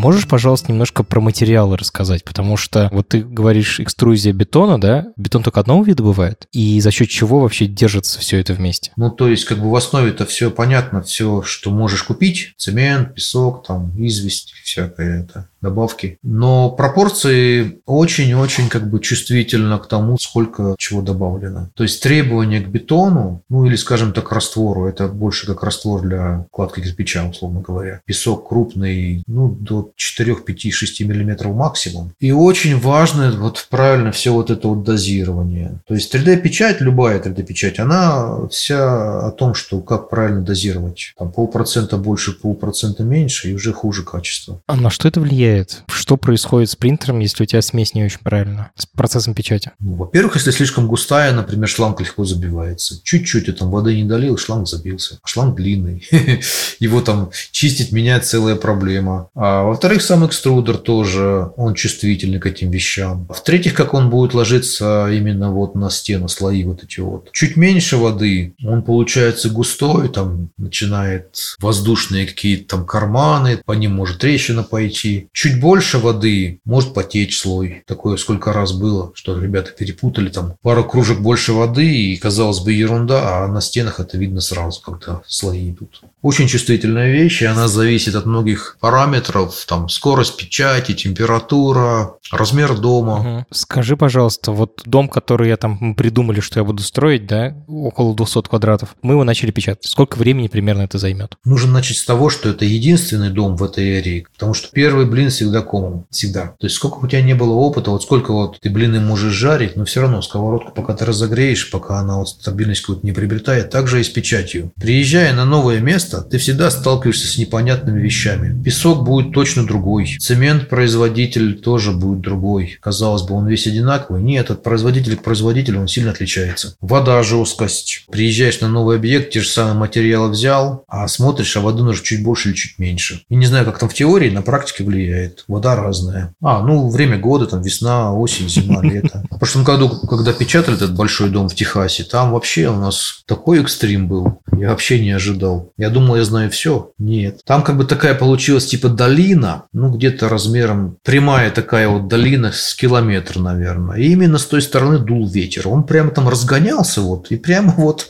Можешь, 0.00 0.26
пожалуйста, 0.26 0.72
немножко 0.72 1.02
про 1.02 1.20
материалы 1.20 1.76
рассказать? 1.76 2.24
Потому 2.24 2.56
что 2.56 2.88
вот 2.90 3.08
ты 3.08 3.22
говоришь 3.22 3.80
экструзия 3.80 4.32
бетона, 4.32 4.80
да? 4.80 5.08
Бетон 5.18 5.42
только 5.42 5.60
одного 5.60 5.82
вида 5.82 6.02
бывает? 6.02 6.46
И 6.52 6.80
за 6.80 6.90
счет 6.90 7.10
чего 7.10 7.40
вообще 7.40 7.66
держится 7.66 8.18
все 8.18 8.38
это 8.38 8.54
вместе? 8.54 8.92
Ну, 8.96 9.10
то 9.10 9.28
есть, 9.28 9.44
как 9.44 9.58
бы 9.58 9.70
в 9.70 9.74
основе 9.74 10.08
это 10.08 10.24
все 10.24 10.50
понятно, 10.50 11.02
все, 11.02 11.42
что 11.42 11.70
можешь 11.70 12.02
купить, 12.02 12.54
цемент, 12.56 13.14
песок, 13.14 13.66
там, 13.66 13.92
известь, 13.98 14.54
всякое 14.64 15.24
это 15.24 15.50
добавки. 15.60 16.18
Но 16.22 16.70
пропорции 16.70 17.80
очень-очень 17.86 18.68
как 18.68 18.88
бы 18.90 19.00
чувствительно 19.00 19.78
к 19.78 19.86
тому, 19.86 20.18
сколько 20.18 20.74
чего 20.78 21.02
добавлено. 21.02 21.70
То 21.74 21.82
есть 21.82 22.02
требования 22.02 22.60
к 22.60 22.68
бетону, 22.68 23.42
ну 23.48 23.66
или, 23.66 23.76
скажем 23.76 24.12
так, 24.12 24.32
раствору, 24.32 24.86
это 24.86 25.08
больше 25.08 25.46
как 25.46 25.62
раствор 25.62 26.02
для 26.02 26.46
кладки 26.50 26.80
кирпича, 26.80 27.24
условно 27.28 27.60
говоря. 27.60 28.00
Песок 28.04 28.48
крупный, 28.48 29.22
ну, 29.26 29.48
до 29.48 29.90
4, 29.96 30.36
5, 30.36 30.72
6 30.72 31.00
миллиметров 31.02 31.54
максимум. 31.54 32.12
И 32.20 32.32
очень 32.32 32.78
важно 32.78 33.32
вот 33.32 33.66
правильно 33.70 34.12
все 34.12 34.32
вот 34.32 34.50
это 34.50 34.68
вот 34.68 34.84
дозирование. 34.84 35.80
То 35.86 35.94
есть 35.94 36.14
3D-печать, 36.14 36.80
любая 36.80 37.20
3D-печать, 37.20 37.78
она 37.78 38.46
вся 38.48 39.26
о 39.26 39.30
том, 39.30 39.54
что 39.54 39.80
как 39.80 40.08
правильно 40.08 40.42
дозировать. 40.42 41.12
Там 41.18 41.32
полпроцента 41.32 41.96
больше, 41.96 42.32
полпроцента 42.32 43.02
меньше, 43.02 43.50
и 43.50 43.54
уже 43.54 43.72
хуже 43.72 44.02
качество. 44.02 44.60
А 44.66 44.76
на 44.76 44.90
что 44.90 45.08
это 45.08 45.20
влияет? 45.20 45.49
Влияет? 45.50 45.82
Что 45.88 46.16
происходит 46.16 46.70
с 46.70 46.76
принтером, 46.76 47.20
если 47.20 47.42
у 47.42 47.46
тебя 47.46 47.62
смесь 47.62 47.94
не 47.94 48.04
очень 48.04 48.20
правильно, 48.22 48.70
с 48.76 48.86
процессом 48.86 49.34
печати? 49.34 49.72
Ну, 49.78 49.94
во-первых, 49.94 50.36
если 50.36 50.50
слишком 50.50 50.86
густая, 50.86 51.32
например, 51.32 51.68
шланг 51.68 52.00
легко 52.00 52.24
забивается. 52.24 53.00
Чуть-чуть 53.02 53.48
я 53.48 53.54
там 53.54 53.70
воды 53.70 53.94
не 53.96 54.08
долил, 54.08 54.36
шланг 54.36 54.68
забился. 54.68 55.18
Шланг 55.24 55.56
длинный. 55.56 56.06
Его 56.78 57.00
там 57.00 57.30
чистить, 57.50 57.92
менять 57.92 58.26
целая 58.26 58.56
проблема. 58.56 59.28
А 59.34 59.62
во-вторых, 59.62 60.02
сам 60.02 60.26
экструдер 60.26 60.76
тоже, 60.76 61.50
он 61.56 61.74
чувствительный 61.74 62.40
к 62.40 62.46
этим 62.46 62.70
вещам. 62.70 63.26
В-третьих, 63.28 63.74
как 63.74 63.94
он 63.94 64.10
будет 64.10 64.34
ложиться 64.34 65.08
именно 65.12 65.50
вот 65.50 65.74
на 65.74 65.90
стену, 65.90 66.28
слои 66.28 66.64
вот 66.64 66.82
эти 66.82 67.00
вот. 67.00 67.30
Чуть 67.32 67.56
меньше 67.56 67.96
воды, 67.96 68.54
он 68.64 68.82
получается 68.82 69.50
густой, 69.50 70.08
там 70.08 70.50
начинает 70.56 71.56
воздушные 71.60 72.26
какие-то 72.26 72.76
там 72.76 72.86
карманы, 72.86 73.58
по 73.64 73.72
ним 73.72 73.92
может 73.92 74.18
трещина 74.18 74.62
пойти 74.62 75.28
чуть 75.40 75.58
больше 75.58 75.96
воды, 75.96 76.60
может 76.66 76.92
потечь 76.92 77.38
слой. 77.38 77.82
Такое 77.86 78.18
сколько 78.18 78.52
раз 78.52 78.72
было, 78.72 79.10
что 79.14 79.40
ребята 79.40 79.70
перепутали 79.70 80.28
там 80.28 80.56
пару 80.60 80.84
кружек 80.84 81.20
больше 81.20 81.54
воды 81.54 81.86
и 81.86 82.16
казалось 82.18 82.58
бы 82.58 82.74
ерунда, 82.74 83.44
а 83.44 83.48
на 83.48 83.62
стенах 83.62 84.00
это 84.00 84.18
видно 84.18 84.42
сразу, 84.42 84.82
когда 84.82 85.22
слои 85.26 85.70
идут. 85.70 86.02
Очень 86.20 86.46
чувствительная 86.46 87.10
вещь, 87.10 87.40
и 87.40 87.46
она 87.46 87.68
зависит 87.68 88.16
от 88.16 88.26
многих 88.26 88.76
параметров, 88.80 89.64
там 89.66 89.88
скорость 89.88 90.36
печати, 90.36 90.92
температура, 90.92 92.16
размер 92.30 92.76
дома. 92.76 93.36
Угу. 93.38 93.46
Скажи, 93.50 93.96
пожалуйста, 93.96 94.52
вот 94.52 94.82
дом, 94.84 95.08
который 95.08 95.48
я 95.48 95.56
там 95.56 95.94
придумали, 95.94 96.40
что 96.40 96.60
я 96.60 96.64
буду 96.64 96.82
строить, 96.82 97.26
да, 97.26 97.56
около 97.66 98.14
200 98.14 98.42
квадратов, 98.42 98.94
мы 99.00 99.14
его 99.14 99.24
начали 99.24 99.52
печатать. 99.52 99.86
Сколько 99.86 100.18
времени 100.18 100.48
примерно 100.48 100.82
это 100.82 100.98
займет? 100.98 101.36
Нужно 101.46 101.72
начать 101.72 101.96
с 101.96 102.04
того, 102.04 102.28
что 102.28 102.50
это 102.50 102.66
единственный 102.66 103.30
дом 103.30 103.56
в 103.56 103.64
этой 103.64 104.00
эрии, 104.00 104.26
потому 104.34 104.52
что 104.52 104.68
первый 104.72 105.06
блин 105.06 105.29
всегда 105.34 105.62
комом. 105.62 106.06
Всегда. 106.10 106.54
То 106.58 106.66
есть 106.66 106.76
сколько 106.76 107.04
у 107.04 107.06
тебя 107.06 107.22
не 107.22 107.34
было 107.34 107.52
опыта, 107.52 107.90
вот 107.90 108.02
сколько 108.02 108.32
вот 108.32 108.58
ты 108.60 108.70
блины 108.70 109.00
можешь 109.00 109.32
жарить, 109.32 109.76
но 109.76 109.84
все 109.84 110.02
равно 110.02 110.22
сковородку 110.22 110.72
пока 110.72 110.94
ты 110.94 111.04
разогреешь, 111.04 111.70
пока 111.70 111.98
она 111.98 112.18
вот 112.18 112.28
стабильность 112.28 112.82
какую-то 112.82 113.06
не 113.06 113.12
приобретает, 113.12 113.70
так 113.70 113.88
же 113.88 114.00
и 114.00 114.04
с 114.04 114.08
печатью. 114.08 114.72
Приезжая 114.80 115.32
на 115.34 115.44
новое 115.44 115.80
место, 115.80 116.22
ты 116.22 116.38
всегда 116.38 116.70
сталкиваешься 116.70 117.26
с 117.26 117.38
непонятными 117.38 118.00
вещами. 118.00 118.60
Песок 118.62 119.04
будет 119.04 119.32
точно 119.32 119.66
другой. 119.66 120.16
Цемент-производитель 120.18 121.60
тоже 121.60 121.92
будет 121.92 122.20
другой. 122.20 122.78
Казалось 122.80 123.22
бы, 123.22 123.34
он 123.34 123.46
весь 123.46 123.66
одинаковый. 123.66 124.22
Нет, 124.22 124.50
от 124.50 124.62
производителя 124.62 125.16
к 125.16 125.22
производителю 125.22 125.80
он 125.80 125.88
сильно 125.88 126.10
отличается. 126.10 126.74
Вода, 126.80 127.22
жесткость. 127.22 128.06
Приезжаешь 128.10 128.60
на 128.60 128.68
новый 128.68 128.96
объект, 128.96 129.30
те 129.30 129.40
же 129.40 129.48
самые 129.48 129.74
материалы 129.74 130.30
взял, 130.30 130.84
а 130.88 131.06
смотришь, 131.08 131.56
а 131.56 131.60
воды 131.60 131.82
нужно 131.82 132.04
чуть 132.04 132.22
больше 132.22 132.48
или 132.48 132.56
чуть 132.56 132.78
меньше. 132.78 133.22
И 133.28 133.36
не 133.36 133.46
знаю, 133.46 133.64
как 133.64 133.78
там 133.78 133.88
в 133.88 133.94
теории, 133.94 134.30
на 134.30 134.42
практике 134.42 134.84
влияет 134.84 135.19
влияет. 135.20 135.44
Вода 135.48 135.76
разная. 135.76 136.34
А, 136.42 136.62
ну, 136.62 136.88
время 136.88 137.18
года, 137.18 137.46
там, 137.46 137.62
весна, 137.62 138.14
осень, 138.14 138.48
зима, 138.48 138.82
лето. 138.82 139.24
В 139.30 139.38
прошлом 139.38 139.64
году, 139.64 139.88
когда 139.88 140.32
печатали 140.32 140.76
этот 140.76 140.94
большой 140.94 141.30
дом 141.30 141.48
в 141.48 141.54
Техасе, 141.54 142.04
там 142.04 142.32
вообще 142.32 142.68
у 142.68 142.76
нас 142.76 143.22
такой 143.26 143.60
экстрим 143.60 144.08
был. 144.08 144.40
Я 144.52 144.70
вообще 144.70 145.00
не 145.00 145.12
ожидал. 145.12 145.72
Я 145.76 145.90
думал, 145.90 146.16
я 146.16 146.24
знаю 146.24 146.50
все. 146.50 146.90
Нет. 146.98 147.40
Там 147.44 147.62
как 147.62 147.76
бы 147.76 147.84
такая 147.84 148.14
получилась 148.14 148.66
типа 148.66 148.88
долина, 148.88 149.64
ну, 149.72 149.90
где-то 149.90 150.28
размером, 150.28 150.96
прямая 151.02 151.50
такая 151.50 151.88
вот 151.88 152.08
долина 152.08 152.52
с 152.52 152.74
километр, 152.74 153.38
наверное. 153.38 153.98
И 153.98 154.10
именно 154.12 154.38
с 154.38 154.46
той 154.46 154.62
стороны 154.62 154.98
дул 154.98 155.28
ветер. 155.28 155.68
Он 155.68 155.84
прямо 155.84 156.10
там 156.10 156.28
разгонялся 156.28 157.00
вот, 157.00 157.30
и 157.30 157.36
прямо 157.36 157.72
вот 157.76 158.08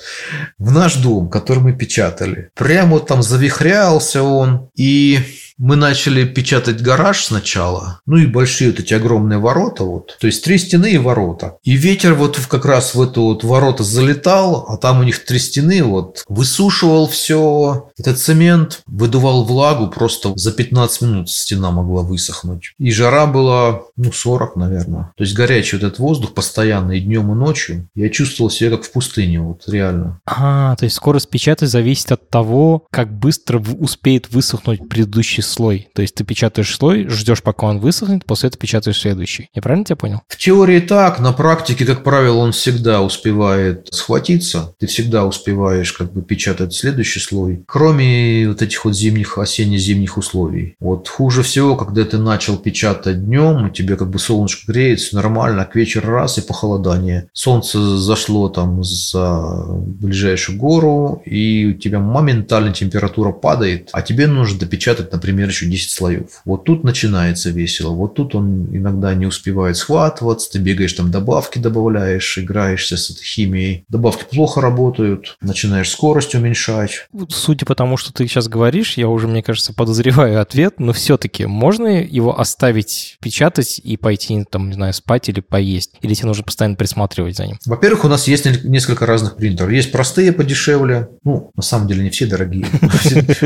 в 0.59 0.73
наш 0.73 0.97
дом, 0.97 1.29
который 1.29 1.61
мы 1.63 1.73
печатали. 1.73 2.51
Прямо 2.55 2.93
вот 2.93 3.07
там 3.07 3.23
завихрялся 3.23 4.23
он. 4.23 4.69
И 4.77 5.19
мы 5.61 5.77
начали 5.77 6.25
печатать 6.25 6.81
гараж 6.81 7.23
сначала, 7.25 8.01
ну 8.07 8.17
и 8.17 8.27
большие 8.27 8.71
вот 8.71 8.81
эти 8.81 8.95
огромные 8.95 9.39
ворота 9.39 9.85
вот, 9.85 10.17
то 10.19 10.27
есть 10.27 10.43
три 10.43 10.57
стены 10.57 10.93
и 10.93 10.99
ворота. 10.99 11.59
И 11.63 11.73
ветер 11.73 12.15
вот 12.15 12.41
как 12.49 12.65
раз 12.65 12.95
в 12.95 13.03
эту 13.03 13.23
вот 13.23 13.45
ворота 13.45 13.85
залетал, 13.85 14.65
а 14.69 14.79
там 14.79 15.01
у 15.01 15.03
них 15.03 15.23
три 15.25 15.39
стены 15.39 15.85
вот, 15.85 16.25
высушивал 16.29 17.07
все, 17.09 17.91
этот 17.99 18.19
цемент, 18.19 18.81
выдувал 18.87 19.45
влагу, 19.45 19.89
просто 19.89 20.33
за 20.35 20.53
15 20.53 21.03
минут 21.03 21.31
стена 21.31 21.71
могла 21.71 22.03
высохнуть. 22.03 22.73
И 22.79 22.91
жара 22.91 23.27
была, 23.27 23.83
ну, 23.97 24.13
40, 24.13 24.57
наверное. 24.57 25.13
То 25.17 25.25
есть 25.25 25.35
горячий 25.35 25.77
вот 25.77 25.85
этот 25.85 25.99
воздух 25.99 26.33
постоянно 26.33 26.93
и 26.93 27.01
днем, 27.01 27.33
и 27.33 27.35
ночью. 27.35 27.87
Я 27.95 28.09
чувствовал 28.09 28.51
себя 28.51 28.71
как 28.71 28.85
в 28.85 28.93
пустыне, 28.93 29.41
вот 29.41 29.69
реально. 29.69 30.21
А, 30.25 30.75
то 30.77 30.85
есть 30.85 30.97
скорость 30.97 31.29
печати 31.29 31.67
зависит 31.67 32.13
от 32.13 32.31
того, 32.31 32.87
как 32.91 33.13
быстро 33.13 33.63
успеет 33.79 34.33
высохнуть 34.33 34.89
предыдущий 34.89 35.43
слой. 35.51 35.89
То 35.95 36.03
есть 36.03 36.15
ты 36.15 36.25
печатаешь 36.25 36.75
слой, 36.75 37.07
ждешь, 37.09 37.43
пока 37.43 37.67
он 37.67 37.79
высохнет, 37.79 38.25
после 38.25 38.49
этого 38.49 38.61
печатаешь 38.61 39.01
следующий. 39.01 39.51
Я 39.55 39.63
правильно 39.63 39.85
тебя 39.85 39.97
понял? 39.97 40.23
В 40.29 40.37
теории 40.37 40.81
так, 40.81 41.21
на 41.21 41.33
практике, 41.33 41.85
как 41.85 42.03
правило, 42.05 42.39
он 42.39 42.53
всегда 42.53 43.03
успевает 43.03 43.89
схватиться. 43.93 44.75
Ты 44.79 44.87
всегда 44.87 45.25
успеваешь 45.25 45.93
как 45.93 46.13
бы 46.13 46.23
печатать 46.23 46.75
следующий 46.75 47.21
слой. 47.21 47.65
Кроме 47.67 48.49
вот 48.49 48.63
этих 48.63 48.85
вот 48.85 48.95
зимних, 48.95 49.39
осенне-зимних 49.39 50.17
условий. 50.17 50.77
Вот 50.81 51.09
хуже 51.09 51.43
всего, 51.43 51.77
когда 51.77 52.05
ты 52.05 52.19
начал 52.19 52.57
печатать 52.57 53.25
днем, 53.25 53.67
у 53.67 53.69
тебя 53.71 53.97
как 53.97 54.11
бы 54.11 54.19
солнышко 54.19 54.71
греет, 54.71 55.01
все 55.01 55.17
нормально, 55.17 55.63
а 55.63 55.65
к 55.65 55.75
вечеру 55.75 56.11
раз 56.11 56.39
и 56.39 56.43
похолодание. 56.43 57.29
Солнце 57.33 57.97
зашло 57.97 58.49
там 58.49 58.85
за 58.85 59.65
ближайшую 59.69 60.59
гору, 60.59 61.23
и 61.25 61.67
у 61.67 61.79
тебя 61.79 62.01
моментально 62.01 62.73
температура 62.73 63.33
падает, 63.33 63.89
а 63.93 64.03
тебе 64.03 64.27
нужно 64.27 64.61
допечатать, 64.61 65.13
например, 65.13 65.40
например, 65.41 65.49
еще 65.49 65.67
10 65.67 65.91
слоев. 65.91 66.43
Вот 66.45 66.65
тут 66.65 66.85
начинается 66.85 67.51
весело. 67.51 67.91
Вот 67.91 68.15
тут 68.15 68.35
он 68.35 68.69
иногда 68.73 69.15
не 69.15 69.27
успевает 69.27 69.77
схватываться, 69.77 70.53
ты 70.53 70.59
бегаешь 70.59 70.93
там 70.93 71.11
добавки 71.11 71.59
добавляешь, 71.59 72.39
играешься 72.39 72.97
с 72.97 73.11
этой 73.11 73.25
химией. 73.25 73.85
Добавки 73.89 74.25
плохо 74.31 74.61
работают, 74.61 75.37
начинаешь 75.41 75.91
скорость 75.91 76.35
уменьшать. 76.35 77.07
Судя 77.29 77.65
по 77.65 77.75
тому, 77.75 77.97
что 77.97 78.13
ты 78.13 78.27
сейчас 78.27 78.49
говоришь, 78.49 78.97
я 78.97 79.09
уже, 79.09 79.29
мне 79.29 79.43
кажется, 79.43 79.73
подозреваю 79.73 80.41
ответ, 80.41 80.75
но 80.79 80.93
все-таки 80.93 81.47
можно 81.47 82.03
его 82.03 82.39
оставить 82.39 83.17
печатать 83.21 83.81
и 83.83 83.97
пойти, 83.97 84.45
там, 84.51 84.69
не 84.69 84.75
знаю, 84.75 84.93
спать 84.93 85.29
или 85.29 85.41
поесть? 85.41 85.95
Или 86.03 86.15
тебе 86.15 86.29
нужно 86.29 86.45
постоянно 86.45 86.77
присматривать 86.77 87.37
за 87.37 87.47
ним? 87.47 87.59
Во-первых, 87.65 88.05
у 88.05 88.09
нас 88.09 88.29
есть 88.29 88.47
несколько 88.65 89.07
разных 89.07 89.37
принтеров. 89.37 89.71
Есть 89.71 89.93
простые 89.93 90.33
подешевле, 90.33 91.09
ну, 91.25 91.51
на 91.55 91.63
самом 91.63 91.89
деле 91.89 92.03
не 92.03 92.11
все 92.11 92.27
дорогие. 92.27 92.67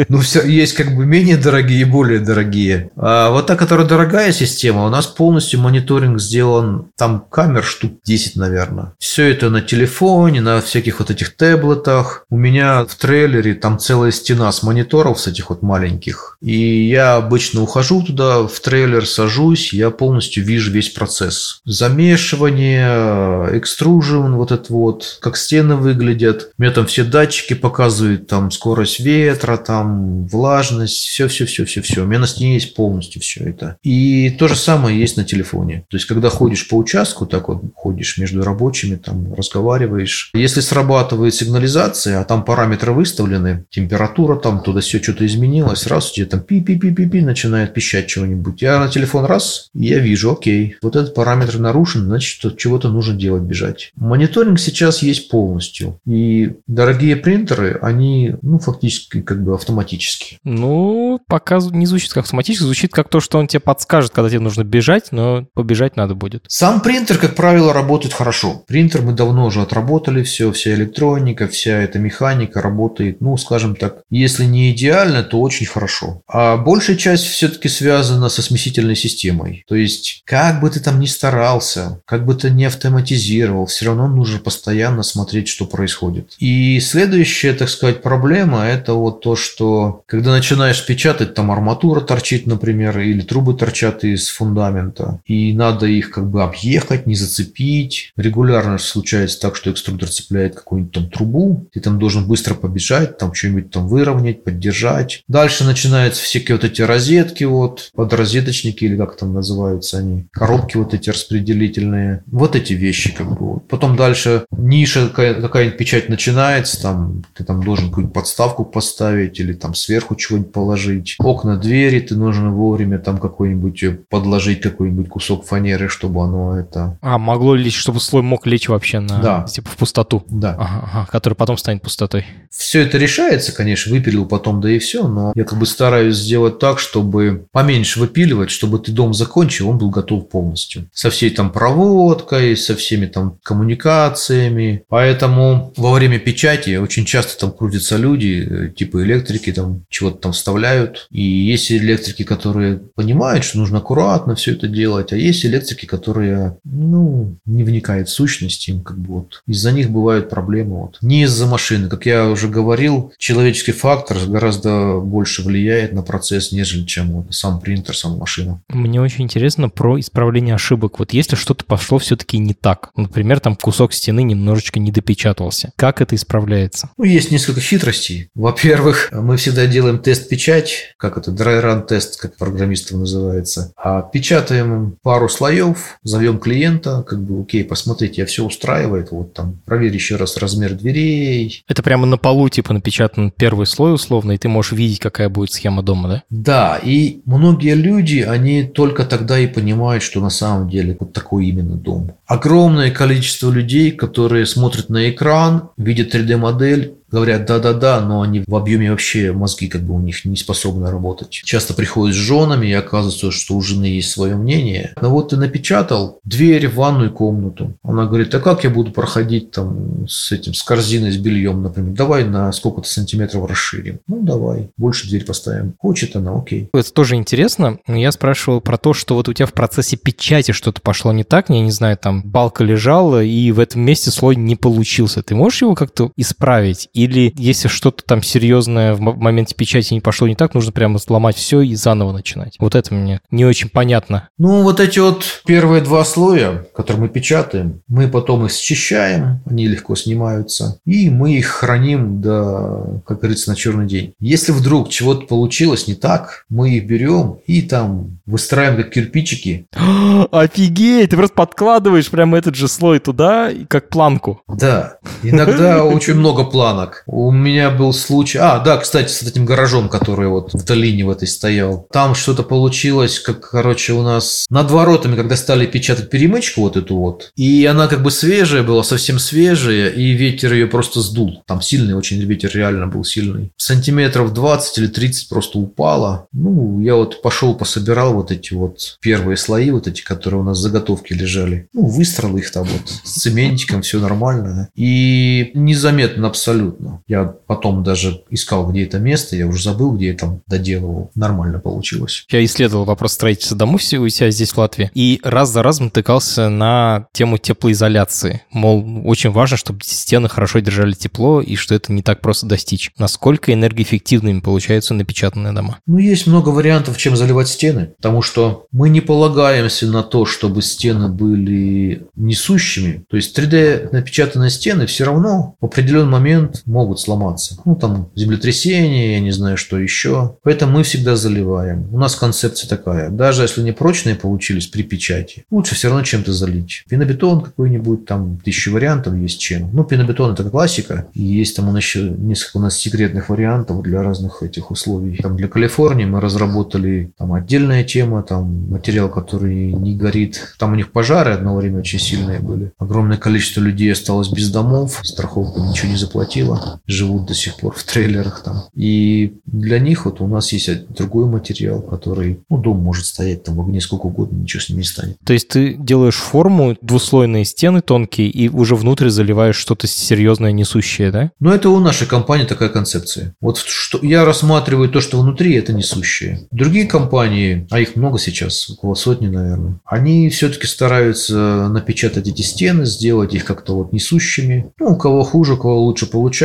Ну, 0.08 0.20
есть 0.44 0.74
как 0.74 0.94
бы 0.94 1.06
менее 1.06 1.36
дорогие 1.36 1.83
и 1.84 1.90
более 1.90 2.18
дорогие. 2.18 2.90
А 2.96 3.30
вот 3.30 3.46
та, 3.46 3.56
которая 3.56 3.86
дорогая 3.86 4.32
система, 4.32 4.86
у 4.86 4.88
нас 4.88 5.06
полностью 5.06 5.60
мониторинг 5.60 6.20
сделан, 6.20 6.90
там 6.96 7.24
камер 7.30 7.62
штук 7.62 7.92
10, 8.04 8.36
наверное. 8.36 8.92
Все 8.98 9.30
это 9.30 9.50
на 9.50 9.60
телефоне, 9.60 10.40
на 10.40 10.60
всяких 10.60 10.98
вот 10.98 11.10
этих 11.10 11.36
таблетах. 11.36 12.24
У 12.30 12.36
меня 12.36 12.84
в 12.84 12.94
трейлере 12.94 13.54
там 13.54 13.78
целая 13.78 14.10
стена 14.10 14.50
с 14.50 14.62
мониторов 14.62 15.20
с 15.20 15.26
этих 15.26 15.50
вот 15.50 15.62
маленьких. 15.62 16.38
И 16.40 16.88
я 16.88 17.16
обычно 17.16 17.62
ухожу 17.62 18.02
туда, 18.02 18.46
в 18.46 18.60
трейлер 18.60 19.06
сажусь, 19.06 19.72
я 19.72 19.90
полностью 19.90 20.44
вижу 20.44 20.72
весь 20.72 20.90
процесс. 20.90 21.60
Замешивание, 21.64 23.56
экстружен, 23.56 24.36
вот 24.36 24.52
это 24.52 24.72
вот, 24.72 25.18
как 25.20 25.36
стены 25.36 25.76
выглядят. 25.76 26.50
У 26.58 26.62
меня 26.62 26.72
там 26.72 26.86
все 26.86 27.04
датчики 27.04 27.54
показывают, 27.54 28.26
там 28.26 28.50
скорость 28.50 29.00
ветра, 29.00 29.56
там 29.56 30.26
влажность, 30.26 31.04
все-все-все 31.06 31.64
и 31.76 31.80
все. 31.80 32.02
У 32.02 32.06
меня 32.06 32.20
на 32.20 32.26
стене 32.26 32.54
есть 32.54 32.74
полностью 32.74 33.20
все 33.20 33.44
это. 33.44 33.76
И 33.82 34.30
то 34.30 34.48
же 34.48 34.56
самое 34.56 34.98
есть 34.98 35.16
на 35.16 35.24
телефоне. 35.24 35.84
То 35.88 35.96
есть, 35.96 36.06
когда 36.06 36.28
ходишь 36.30 36.68
по 36.68 36.74
участку, 36.74 37.26
так 37.26 37.48
вот 37.48 37.62
ходишь 37.74 38.18
между 38.18 38.42
рабочими, 38.42 38.96
там 38.96 39.34
разговариваешь. 39.34 40.30
Если 40.34 40.60
срабатывает 40.60 41.34
сигнализация, 41.34 42.20
а 42.20 42.24
там 42.24 42.44
параметры 42.44 42.92
выставлены, 42.92 43.64
температура 43.70 44.36
там, 44.36 44.62
туда 44.62 44.80
все 44.80 45.02
что-то 45.02 45.26
изменилось, 45.26 45.86
раз 45.86 46.10
у 46.10 46.14
тебя 46.14 46.26
там 46.26 46.40
пи-пи-пи-пи-пи 46.40 47.20
начинает 47.20 47.74
пищать 47.74 48.06
чего-нибудь. 48.06 48.62
Я 48.62 48.78
на 48.78 48.88
телефон 48.88 49.24
раз, 49.24 49.70
и 49.74 49.86
я 49.86 49.98
вижу, 49.98 50.32
окей, 50.32 50.76
вот 50.82 50.96
этот 50.96 51.14
параметр 51.14 51.58
нарушен, 51.58 52.02
значит, 52.02 52.56
чего-то 52.58 52.88
нужно 52.88 53.14
делать, 53.14 53.42
бежать. 53.42 53.92
Мониторинг 53.96 54.58
сейчас 54.58 55.02
есть 55.02 55.28
полностью. 55.28 55.98
И 56.06 56.52
дорогие 56.66 57.16
принтеры, 57.16 57.78
они, 57.80 58.34
ну, 58.42 58.58
фактически 58.58 59.20
как 59.20 59.42
бы 59.42 59.54
автоматические. 59.54 60.38
Ну, 60.44 61.20
пока 61.26 61.53
не 61.58 61.86
звучит 61.86 62.12
как 62.12 62.24
автоматически, 62.24 62.64
звучит 62.64 62.92
как 62.92 63.08
то, 63.08 63.20
что 63.20 63.38
он 63.38 63.46
тебе 63.46 63.60
подскажет, 63.60 64.12
когда 64.12 64.28
тебе 64.28 64.40
нужно 64.40 64.64
бежать, 64.64 65.12
но 65.12 65.46
побежать 65.54 65.96
надо 65.96 66.14
будет. 66.14 66.44
Сам 66.48 66.80
принтер, 66.80 67.18
как 67.18 67.34
правило, 67.34 67.72
работает 67.72 68.14
хорошо. 68.14 68.62
Принтер 68.66 69.02
мы 69.02 69.12
давно 69.12 69.46
уже 69.46 69.62
отработали 69.62 70.22
все, 70.22 70.52
вся 70.52 70.74
электроника, 70.74 71.48
вся 71.48 71.80
эта 71.80 71.98
механика 71.98 72.60
работает, 72.62 73.20
ну, 73.20 73.36
скажем 73.36 73.76
так, 73.76 74.02
если 74.10 74.44
не 74.44 74.70
идеально, 74.70 75.22
то 75.22 75.40
очень 75.40 75.66
хорошо. 75.66 76.22
А 76.28 76.56
большая 76.56 76.96
часть 76.96 77.24
все-таки 77.24 77.68
связана 77.68 78.28
со 78.28 78.42
смесительной 78.42 78.96
системой. 78.96 79.64
То 79.68 79.74
есть, 79.74 80.22
как 80.24 80.60
бы 80.60 80.70
ты 80.70 80.80
там 80.80 81.00
ни 81.00 81.06
старался, 81.06 82.00
как 82.04 82.24
бы 82.24 82.34
ты 82.34 82.50
не 82.50 82.64
автоматизировал, 82.64 83.66
все 83.66 83.86
равно 83.86 84.08
нужно 84.08 84.38
постоянно 84.38 85.02
смотреть, 85.02 85.48
что 85.48 85.66
происходит. 85.66 86.34
И 86.38 86.80
следующая, 86.80 87.52
так 87.52 87.68
сказать, 87.68 88.02
проблема– 88.02 88.64
это 88.66 88.94
вот 88.94 89.20
то, 89.20 89.36
что 89.36 90.02
когда 90.06 90.30
начинаешь 90.30 90.84
печатать, 90.84 91.34
там 91.34 91.43
арматура 91.50 92.00
торчит, 92.00 92.46
например, 92.46 92.98
или 92.98 93.20
трубы 93.20 93.54
торчат 93.54 94.04
из 94.04 94.28
фундамента, 94.28 95.20
и 95.26 95.52
надо 95.52 95.86
их 95.86 96.10
как 96.10 96.30
бы 96.30 96.42
объехать, 96.42 97.06
не 97.06 97.14
зацепить. 97.14 98.12
Регулярно 98.16 98.78
случается 98.78 99.40
так, 99.40 99.56
что 99.56 99.70
экструдер 99.70 100.08
цепляет 100.08 100.54
какую-нибудь 100.54 100.94
там 100.94 101.10
трубу, 101.10 101.68
ты 101.72 101.80
там 101.80 101.98
должен 101.98 102.26
быстро 102.26 102.54
побежать, 102.54 103.18
там 103.18 103.34
что-нибудь 103.34 103.70
там 103.70 103.88
выровнять, 103.88 104.44
поддержать. 104.44 105.22
Дальше 105.28 105.64
начинаются 105.64 106.22
всякие 106.22 106.56
вот 106.56 106.64
эти 106.64 106.82
розетки, 106.82 107.44
вот, 107.44 107.90
подрозеточники, 107.94 108.84
или 108.84 108.96
как 108.96 109.16
там 109.16 109.32
называются 109.32 109.98
они, 109.98 110.26
коробки 110.32 110.76
вот 110.76 110.94
эти 110.94 111.10
распределительные. 111.10 112.22
Вот 112.26 112.56
эти 112.56 112.72
вещи 112.72 113.12
как 113.12 113.28
бы. 113.28 113.52
Вот. 113.54 113.68
Потом 113.68 113.96
дальше 113.96 114.44
ниша 114.50 115.08
какая-нибудь 115.08 115.78
печать 115.78 116.08
начинается, 116.08 116.80
там 116.80 117.24
ты 117.34 117.44
там 117.44 117.62
должен 117.62 117.88
какую-нибудь 117.88 118.14
подставку 118.14 118.64
поставить 118.64 119.40
или 119.40 119.52
там 119.52 119.74
сверху 119.74 120.14
чего-нибудь 120.14 120.52
положить. 120.52 121.16
Окна, 121.34 121.56
двери 121.56 122.00
ты 122.00 122.14
нужно 122.14 122.50
вовремя 122.50 122.98
там 122.98 123.18
какой-нибудь 123.18 123.82
э, 123.82 123.90
подложить 124.08 124.60
какой-нибудь 124.60 125.08
кусок 125.08 125.44
фанеры, 125.44 125.88
чтобы 125.88 126.22
оно 126.22 126.58
это... 126.58 126.98
А, 127.00 127.18
могло 127.18 127.54
лечь, 127.54 127.76
чтобы 127.76 128.00
слой 128.00 128.22
мог 128.22 128.46
лечь 128.46 128.68
вообще 128.68 129.00
на... 129.00 129.18
Да. 129.18 129.42
Типа 129.44 129.70
в 129.70 129.76
пустоту. 129.76 130.24
Да. 130.28 130.54
Ага, 130.58 130.88
ага, 130.92 131.08
который 131.10 131.34
потом 131.34 131.56
станет 131.58 131.82
пустотой. 131.82 132.24
Все 132.50 132.82
это 132.82 132.98
решается, 132.98 133.52
конечно, 133.52 133.92
выпилил 133.92 134.26
потом, 134.26 134.60
да 134.60 134.70
и 134.70 134.78
все, 134.78 135.08
но 135.08 135.32
я 135.34 135.44
как 135.44 135.58
бы 135.58 135.66
стараюсь 135.66 136.16
сделать 136.16 136.58
так, 136.58 136.78
чтобы 136.78 137.46
поменьше 137.50 137.98
выпиливать, 137.98 138.50
чтобы 138.50 138.78
ты 138.78 138.92
дом 138.92 139.12
закончил, 139.12 139.70
он 139.70 139.78
был 139.78 139.90
готов 139.90 140.28
полностью. 140.28 140.88
Со 140.92 141.10
всей 141.10 141.30
там 141.30 141.50
проводкой, 141.50 142.56
со 142.56 142.76
всеми 142.76 143.06
там 143.06 143.38
коммуникациями. 143.42 144.84
Поэтому 144.88 145.72
во 145.76 145.92
время 145.92 146.18
печати 146.18 146.76
очень 146.76 147.04
часто 147.04 147.38
там 147.38 147.50
крутятся 147.50 147.96
люди, 147.96 148.46
э, 148.48 148.68
типа 148.68 149.02
электрики, 149.02 149.52
там 149.52 149.84
чего-то 149.88 150.18
там 150.18 150.32
вставляют. 150.32 151.06
И 151.10 151.22
есть 151.24 151.70
электрики, 151.72 152.22
которые 152.22 152.76
понимают, 152.76 153.44
что 153.44 153.58
нужно 153.58 153.78
аккуратно 153.78 154.34
все 154.34 154.52
это 154.52 154.68
делать, 154.68 155.12
а 155.12 155.16
есть 155.16 155.44
электрики, 155.44 155.86
которые, 155.86 156.58
ну, 156.64 157.36
не 157.46 157.64
вникают 157.64 158.08
в 158.08 158.12
сущность, 158.12 158.68
им 158.68 158.82
как 158.82 158.98
бы 158.98 159.14
вот 159.14 159.42
из-за 159.46 159.72
них 159.72 159.90
бывают 159.90 160.30
проблемы. 160.30 160.76
Вот. 160.80 160.98
Не 161.02 161.22
из-за 161.24 161.46
машины, 161.46 161.88
как 161.88 162.06
я 162.06 162.28
уже 162.28 162.48
говорил, 162.48 163.12
человеческий 163.18 163.72
фактор 163.72 164.18
гораздо 164.26 164.98
больше 165.00 165.42
влияет 165.42 165.92
на 165.92 166.02
процесс, 166.02 166.52
нежели 166.52 166.84
чем 166.84 167.12
вот 167.12 167.34
сам 167.34 167.60
принтер, 167.60 167.96
сама 167.96 168.16
машина. 168.16 168.62
Мне 168.68 169.00
очень 169.00 169.24
интересно 169.24 169.68
про 169.68 169.98
исправление 170.00 170.54
ошибок. 170.54 170.98
Вот 170.98 171.12
если 171.12 171.36
что-то 171.36 171.64
пошло 171.64 171.98
все-таки 171.98 172.38
не 172.38 172.54
так, 172.54 172.90
например, 172.96 173.40
там 173.40 173.56
кусок 173.56 173.92
стены 173.92 174.22
немножечко 174.22 174.80
не 174.80 174.90
допечатался, 174.90 175.72
как 175.76 176.00
это 176.00 176.14
исправляется? 176.14 176.90
Ну, 176.96 177.04
есть 177.04 177.30
несколько 177.30 177.60
хитростей. 177.60 178.28
Во-первых, 178.34 179.10
мы 179.12 179.36
всегда 179.36 179.66
делаем 179.66 179.98
тест-печать, 179.98 180.94
как 180.98 181.13
это, 181.18 181.30
dry 181.30 181.62
run 181.62 181.86
тест, 181.86 182.20
как 182.20 182.36
программистов 182.36 182.98
называется. 182.98 183.72
А 183.76 184.02
печатаем 184.02 184.96
пару 185.02 185.28
слоев, 185.28 185.98
зовем 186.02 186.38
клиента, 186.38 187.04
как 187.06 187.22
бы, 187.22 187.42
окей, 187.42 187.64
посмотрите, 187.64 188.22
я 188.22 188.26
все 188.26 188.44
устраивает, 188.44 189.10
вот 189.10 189.34
там, 189.34 189.58
проверь 189.64 189.94
еще 189.94 190.16
раз 190.16 190.36
размер 190.36 190.74
дверей. 190.74 191.64
Это 191.68 191.82
прямо 191.82 192.06
на 192.06 192.16
полу, 192.16 192.48
типа, 192.48 192.72
напечатан 192.72 193.30
первый 193.30 193.66
слой 193.66 193.94
условно, 193.94 194.32
и 194.32 194.38
ты 194.38 194.48
можешь 194.48 194.72
видеть, 194.72 195.00
какая 195.00 195.28
будет 195.28 195.52
схема 195.52 195.82
дома, 195.82 196.08
да? 196.08 196.22
Да, 196.30 196.80
и 196.82 197.20
многие 197.24 197.74
люди, 197.74 198.20
они 198.20 198.64
только 198.64 199.04
тогда 199.04 199.38
и 199.38 199.46
понимают, 199.46 200.02
что 200.02 200.20
на 200.20 200.30
самом 200.30 200.68
деле 200.68 200.96
вот 200.98 201.12
такой 201.12 201.46
именно 201.46 201.76
дом. 201.76 202.12
Огромное 202.26 202.90
количество 202.90 203.50
людей, 203.50 203.90
которые 203.90 204.46
смотрят 204.46 204.88
на 204.88 205.10
экран, 205.10 205.70
видят 205.76 206.14
3D-модель, 206.14 206.94
говорят 207.14 207.46
да-да-да, 207.46 208.00
но 208.00 208.22
они 208.22 208.42
в 208.44 208.56
объеме 208.56 208.90
вообще 208.90 209.30
мозги 209.30 209.68
как 209.68 209.82
бы 209.82 209.94
у 209.94 210.00
них 210.00 210.24
не 210.24 210.36
способны 210.36 210.90
работать. 210.90 211.30
Часто 211.30 211.72
приходят 211.72 212.16
с 212.16 212.18
женами 212.18 212.66
и 212.66 212.72
оказывается, 212.72 213.30
что 213.30 213.54
у 213.54 213.62
жены 213.62 213.84
есть 213.84 214.10
свое 214.10 214.34
мнение. 214.34 214.94
Но 215.00 215.10
вот 215.10 215.28
ты 215.28 215.36
напечатал 215.36 216.18
дверь 216.24 216.66
в 216.66 216.74
ванную 216.74 217.12
комнату. 217.12 217.74
Она 217.84 218.06
говорит, 218.06 218.34
а 218.34 218.40
как 218.40 218.64
я 218.64 218.70
буду 218.70 218.90
проходить 218.90 219.52
там 219.52 220.08
с 220.08 220.32
этим, 220.32 220.54
с 220.54 220.62
корзиной 220.64 221.12
с 221.12 221.16
бельем, 221.16 221.62
например? 221.62 221.94
Давай 221.94 222.24
на 222.24 222.50
сколько-то 222.52 222.88
сантиметров 222.88 223.48
расширим. 223.48 224.00
Ну, 224.08 224.22
давай. 224.22 224.70
Больше 224.76 225.08
дверь 225.08 225.24
поставим. 225.24 225.74
Хочет 225.78 226.16
она, 226.16 226.36
окей. 226.36 226.68
Это 226.74 226.92
тоже 226.92 227.14
интересно. 227.14 227.78
Я 227.86 228.10
спрашивал 228.10 228.60
про 228.60 228.76
то, 228.76 228.92
что 228.92 229.14
вот 229.14 229.28
у 229.28 229.32
тебя 229.32 229.46
в 229.46 229.52
процессе 229.52 229.96
печати 229.96 230.50
что-то 230.50 230.80
пошло 230.80 231.12
не 231.12 231.22
так. 231.22 231.48
Я 231.48 231.60
не 231.60 231.70
знаю, 231.70 231.96
там 231.96 232.22
балка 232.22 232.64
лежала, 232.64 233.22
и 233.22 233.52
в 233.52 233.60
этом 233.60 233.82
месте 233.82 234.10
слой 234.10 234.34
не 234.34 234.56
получился. 234.56 235.22
Ты 235.22 235.36
можешь 235.36 235.62
его 235.62 235.76
как-то 235.76 236.10
исправить? 236.16 236.88
И 236.92 237.03
или 237.04 237.32
если 237.36 237.68
что-то 237.68 238.02
там 238.04 238.22
серьезное 238.22 238.94
в 238.94 239.00
моменте 239.00 239.54
печати 239.54 239.94
не 239.94 240.00
пошло 240.00 240.26
не 240.28 240.34
так, 240.34 240.54
нужно 240.54 240.72
прямо 240.72 240.98
сломать 240.98 241.36
все 241.36 241.60
и 241.60 241.74
заново 241.74 242.12
начинать. 242.12 242.56
Вот 242.58 242.74
это 242.74 242.94
мне 242.94 243.20
не 243.30 243.44
очень 243.44 243.68
понятно. 243.68 244.28
Ну, 244.38 244.62
вот 244.62 244.80
эти 244.80 244.98
вот 244.98 245.42
первые 245.46 245.82
два 245.82 246.04
слоя, 246.04 246.66
которые 246.74 247.02
мы 247.02 247.08
печатаем, 247.08 247.82
мы 247.88 248.08
потом 248.08 248.46
их 248.46 248.52
счищаем, 248.52 249.40
они 249.46 249.68
легко 249.68 249.94
снимаются, 249.96 250.78
и 250.84 251.10
мы 251.10 251.34
их 251.36 251.46
храним 251.46 252.20
до, 252.20 253.02
как 253.06 253.18
говорится, 253.20 253.50
на 253.50 253.56
черный 253.56 253.86
день. 253.86 254.14
Если 254.20 254.52
вдруг 254.52 254.88
чего-то 254.88 255.26
получилось 255.26 255.86
не 255.86 255.94
так, 255.94 256.44
мы 256.48 256.76
их 256.76 256.86
берем 256.86 257.38
и 257.46 257.62
там 257.62 258.18
выстраиваем 258.26 258.82
как 258.82 258.92
кирпичики. 258.92 259.66
Офигеть! 260.30 261.10
Ты 261.10 261.16
просто 261.16 261.34
подкладываешь 261.34 262.10
прямо 262.10 262.38
этот 262.38 262.54
же 262.54 262.68
слой 262.68 262.98
туда, 262.98 263.50
как 263.68 263.88
планку. 263.88 264.40
Да. 264.48 264.98
Иногда 265.22 265.84
очень 265.84 266.14
много 266.14 266.44
планок. 266.44 266.93
У 267.06 267.30
меня 267.30 267.70
был 267.70 267.92
случай... 267.92 268.38
А, 268.38 268.58
да, 268.60 268.76
кстати, 268.78 269.10
с 269.10 269.22
этим 269.22 269.44
гаражом, 269.44 269.88
который 269.88 270.28
вот 270.28 270.52
в 270.52 270.64
долине 270.64 271.04
в 271.04 271.10
этой 271.10 271.28
стоял. 271.28 271.86
Там 271.92 272.14
что-то 272.14 272.42
получилось, 272.42 273.20
как, 273.20 273.50
короче, 273.50 273.92
у 273.92 274.02
нас 274.02 274.46
над 274.50 274.70
воротами, 274.70 275.16
когда 275.16 275.36
стали 275.36 275.66
печатать 275.66 276.10
перемычку 276.10 276.62
вот 276.62 276.76
эту 276.76 276.96
вот, 276.96 277.32
и 277.36 277.64
она 277.66 277.88
как 277.88 278.02
бы 278.02 278.10
свежая 278.10 278.62
была, 278.62 278.82
совсем 278.82 279.18
свежая, 279.18 279.90
и 279.90 280.12
ветер 280.12 280.52
ее 280.52 280.66
просто 280.66 281.00
сдул. 281.00 281.42
Там 281.46 281.60
сильный 281.62 281.94
очень 281.94 282.20
ветер, 282.20 282.50
реально 282.54 282.86
был 282.86 283.04
сильный. 283.04 283.50
Сантиметров 283.56 284.32
20 284.32 284.78
или 284.78 284.86
30 284.86 285.28
просто 285.28 285.58
упало. 285.58 286.28
Ну, 286.32 286.80
я 286.80 286.94
вот 286.94 287.22
пошел, 287.22 287.54
пособирал 287.54 288.14
вот 288.14 288.30
эти 288.30 288.54
вот 288.54 288.98
первые 289.00 289.36
слои, 289.36 289.70
вот 289.70 289.86
эти, 289.86 290.02
которые 290.02 290.40
у 290.40 290.44
нас 290.44 290.58
заготовки 290.58 291.12
лежали. 291.12 291.68
Ну, 291.72 291.86
выстроил 291.86 292.36
их 292.36 292.50
там 292.50 292.64
вот 292.64 292.88
с 293.04 293.20
цементиком, 293.20 293.82
все 293.82 294.00
нормально. 294.00 294.68
И 294.74 295.50
незаметно 295.54 296.28
абсолютно 296.28 296.73
абсолютно. 296.74 297.02
Я 297.06 297.24
потом 297.24 297.82
даже 297.82 298.22
искал, 298.30 298.70
где 298.70 298.84
это 298.84 298.98
место, 298.98 299.36
я 299.36 299.46
уже 299.46 299.62
забыл, 299.62 299.92
где 299.92 300.08
я 300.08 300.14
там 300.14 300.42
доделывал. 300.46 301.10
Нормально 301.14 301.58
получилось. 301.58 302.24
Я 302.30 302.44
исследовал 302.44 302.84
вопрос 302.84 303.12
строительства 303.12 303.56
домов 303.56 303.74
у 303.74 304.08
себя 304.08 304.30
здесь 304.30 304.52
в 304.52 304.58
Латвии, 304.58 304.90
и 304.94 305.20
раз 305.22 305.50
за 305.50 305.62
разом 305.62 305.86
натыкался 305.86 306.48
на 306.48 307.06
тему 307.12 307.38
теплоизоляции. 307.38 308.42
Мол, 308.50 309.02
очень 309.04 309.30
важно, 309.30 309.56
чтобы 309.56 309.80
стены 309.82 310.28
хорошо 310.28 310.60
держали 310.60 310.92
тепло, 310.92 311.40
и 311.40 311.56
что 311.56 311.74
это 311.74 311.92
не 311.92 312.02
так 312.02 312.20
просто 312.20 312.46
достичь. 312.46 312.92
Насколько 312.98 313.52
энергоэффективными 313.52 314.40
получаются 314.40 314.94
напечатанные 314.94 315.52
дома? 315.52 315.78
Ну, 315.86 315.98
есть 315.98 316.26
много 316.26 316.50
вариантов, 316.50 316.96
чем 316.96 317.16
заливать 317.16 317.48
стены, 317.48 317.92
потому 317.96 318.22
что 318.22 318.66
мы 318.72 318.88
не 318.88 319.00
полагаемся 319.00 319.86
на 319.86 320.02
то, 320.02 320.24
чтобы 320.24 320.62
стены 320.62 321.08
были 321.08 322.06
несущими. 322.14 323.04
То 323.08 323.16
есть 323.16 323.38
3D 323.38 323.90
напечатанные 323.92 324.50
стены 324.50 324.86
все 324.86 325.04
равно 325.04 325.56
в 325.60 325.66
определенный 325.66 326.10
момент 326.10 326.62
могут 326.66 327.00
сломаться. 327.00 327.56
Ну, 327.64 327.76
там 327.76 328.08
землетрясение, 328.14 329.14
я 329.14 329.20
не 329.20 329.30
знаю, 329.30 329.56
что 329.56 329.78
еще. 329.78 330.36
Поэтому 330.42 330.72
мы 330.72 330.82
всегда 330.82 331.16
заливаем. 331.16 331.88
У 331.92 331.98
нас 331.98 332.16
концепция 332.16 332.68
такая. 332.68 333.10
Даже 333.10 333.42
если 333.42 333.62
не 333.62 333.72
прочные 333.72 334.14
получились 334.14 334.66
при 334.66 334.82
печати, 334.82 335.44
лучше 335.50 335.74
все 335.74 335.88
равно 335.88 336.04
чем-то 336.04 336.32
залить. 336.32 336.84
Пенобетон 336.88 337.42
какой-нибудь, 337.42 338.06
там 338.06 338.38
тысячи 338.44 338.68
вариантов 338.68 339.14
есть 339.16 339.40
чем. 339.40 339.70
Ну, 339.72 339.84
пенобетон 339.84 340.32
это 340.32 340.44
классика. 340.44 341.06
Есть 341.14 341.56
там 341.56 341.68
у 341.68 341.72
нас 341.72 341.82
еще 341.82 342.02
несколько 342.02 342.58
у 342.58 342.60
нас 342.60 342.76
секретных 342.76 343.28
вариантов 343.28 343.82
для 343.82 344.02
разных 344.02 344.42
этих 344.42 344.70
условий. 344.70 345.16
Там 345.22 345.36
для 345.36 345.48
Калифорнии 345.48 346.04
мы 346.04 346.20
разработали 346.20 347.12
там 347.18 347.32
отдельная 347.32 347.84
тема, 347.84 348.22
там 348.22 348.70
материал, 348.70 349.08
который 349.08 349.72
не 349.72 349.94
горит. 349.94 350.54
Там 350.58 350.72
у 350.72 350.76
них 350.76 350.92
пожары 350.92 351.32
одно 351.32 351.56
время 351.56 351.78
очень 351.78 351.98
сильные 351.98 352.40
были. 352.40 352.72
Огромное 352.78 353.16
количество 353.16 353.60
людей 353.60 353.92
осталось 353.92 354.28
без 354.28 354.50
домов, 354.50 355.00
страховка 355.02 355.60
ничего 355.60 355.90
не 355.90 355.96
заплатила, 355.96 356.53
живут 356.86 357.26
до 357.26 357.34
сих 357.34 357.56
пор 357.56 357.74
в 357.74 357.82
трейлерах 357.84 358.42
там. 358.42 358.64
И 358.74 359.34
для 359.46 359.78
них 359.78 360.04
вот 360.04 360.20
у 360.20 360.26
нас 360.26 360.52
есть 360.52 360.88
другой 360.88 361.26
материал, 361.26 361.82
который, 361.82 362.40
ну, 362.48 362.58
дом 362.58 362.78
может 362.78 363.06
стоять 363.06 363.44
там 363.44 363.56
в 363.56 363.60
огне 363.60 363.80
сколько 363.80 364.06
угодно, 364.06 364.36
ничего 364.38 364.60
с 364.60 364.68
ним 364.68 364.78
не 364.78 364.84
станет. 364.84 365.16
То 365.24 365.32
есть 365.32 365.48
ты 365.48 365.74
делаешь 365.74 366.16
форму, 366.16 366.76
двуслойные 366.80 367.44
стены 367.44 367.80
тонкие, 367.80 368.28
и 368.28 368.48
уже 368.48 368.76
внутрь 368.76 369.08
заливаешь 369.08 369.56
что-то 369.56 369.86
серьезное, 369.86 370.52
несущее, 370.52 371.10
да? 371.10 371.30
Ну, 371.40 371.50
это 371.50 371.70
у 371.70 371.80
нашей 371.80 372.06
компании 372.06 372.44
такая 372.44 372.68
концепция. 372.68 373.34
Вот 373.40 373.58
что 373.58 373.98
я 374.02 374.24
рассматриваю 374.24 374.88
то, 374.88 375.00
что 375.00 375.20
внутри, 375.20 375.54
это 375.54 375.72
несущее. 375.72 376.46
Другие 376.50 376.86
компании, 376.86 377.66
а 377.70 377.80
их 377.80 377.96
много 377.96 378.18
сейчас, 378.18 378.70
около 378.70 378.94
сотни, 378.94 379.28
наверное, 379.28 379.80
они 379.84 380.28
все-таки 380.30 380.66
стараются 380.66 381.68
напечатать 381.68 382.28
эти 382.28 382.42
стены, 382.42 382.86
сделать 382.86 383.34
их 383.34 383.44
как-то 383.44 383.74
вот 383.74 383.92
несущими. 383.92 384.72
Ну, 384.78 384.92
у 384.92 384.96
кого 384.96 385.22
хуже, 385.22 385.54
у 385.54 385.56
кого 385.56 385.84
лучше 385.84 386.06
получается. 386.06 386.43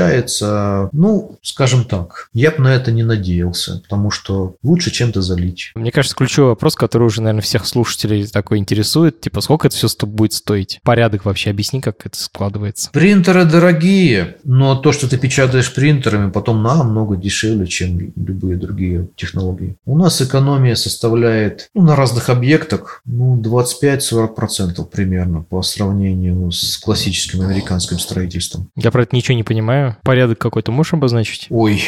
Ну, 0.92 1.38
скажем 1.42 1.86
так, 1.86 2.30
я 2.34 2.52
бы 2.52 2.60
на 2.60 2.76
это 2.76 2.92
не 2.92 3.04
надеялся, 3.04 3.82
потому 3.84 4.12
что 4.12 4.56
лучше 4.64 4.92
чем-то 4.92 5.22
залить. 5.22 5.72
Мне 5.76 5.92
кажется, 5.92 6.16
ключевой 6.16 6.50
вопрос, 6.50 6.76
который 6.76 7.04
уже, 7.04 7.22
наверное, 7.22 7.42
всех 7.42 7.66
слушателей 7.66 8.28
такой 8.28 8.58
интересует, 8.58 9.22
типа, 9.22 9.42
сколько 9.42 9.68
это 9.68 9.76
все 9.76 9.88
будет 10.06 10.34
стоить? 10.34 10.80
Порядок 10.84 11.26
вообще 11.26 11.50
объясни, 11.50 11.82
как 11.82 12.06
это 12.06 12.18
складывается. 12.18 12.90
Принтеры 12.92 13.46
дорогие, 13.46 14.38
но 14.44 14.76
то, 14.76 14.92
что 14.92 15.10
ты 15.10 15.18
печатаешь 15.18 15.74
принтерами, 15.74 16.32
потом 16.32 16.64
намного 16.64 17.16
дешевле, 17.16 17.68
чем 17.68 18.14
любые 18.16 18.58
другие 18.58 19.08
технологии. 19.16 19.76
У 19.86 19.98
нас 19.98 20.22
экономия 20.22 20.76
составляет 20.76 21.70
ну, 21.74 21.84
на 21.84 21.96
разных 21.96 22.30
объектах 22.30 23.02
ну, 23.06 23.40
25-40% 23.42 24.86
примерно 24.86 25.42
по 25.42 25.62
сравнению 25.62 26.52
с 26.52 26.78
классическим 26.78 27.42
американским 27.42 28.00
строительством. 28.00 28.70
Я 28.76 28.92
про 28.92 29.04
это 29.04 29.16
ничего 29.16 29.36
не 29.36 29.44
понимаю. 29.44 29.89
Порядок 30.04 30.40
какой-то 30.40 30.72
можешь 30.72 30.94
обозначить? 30.94 31.48
Ой, 31.50 31.84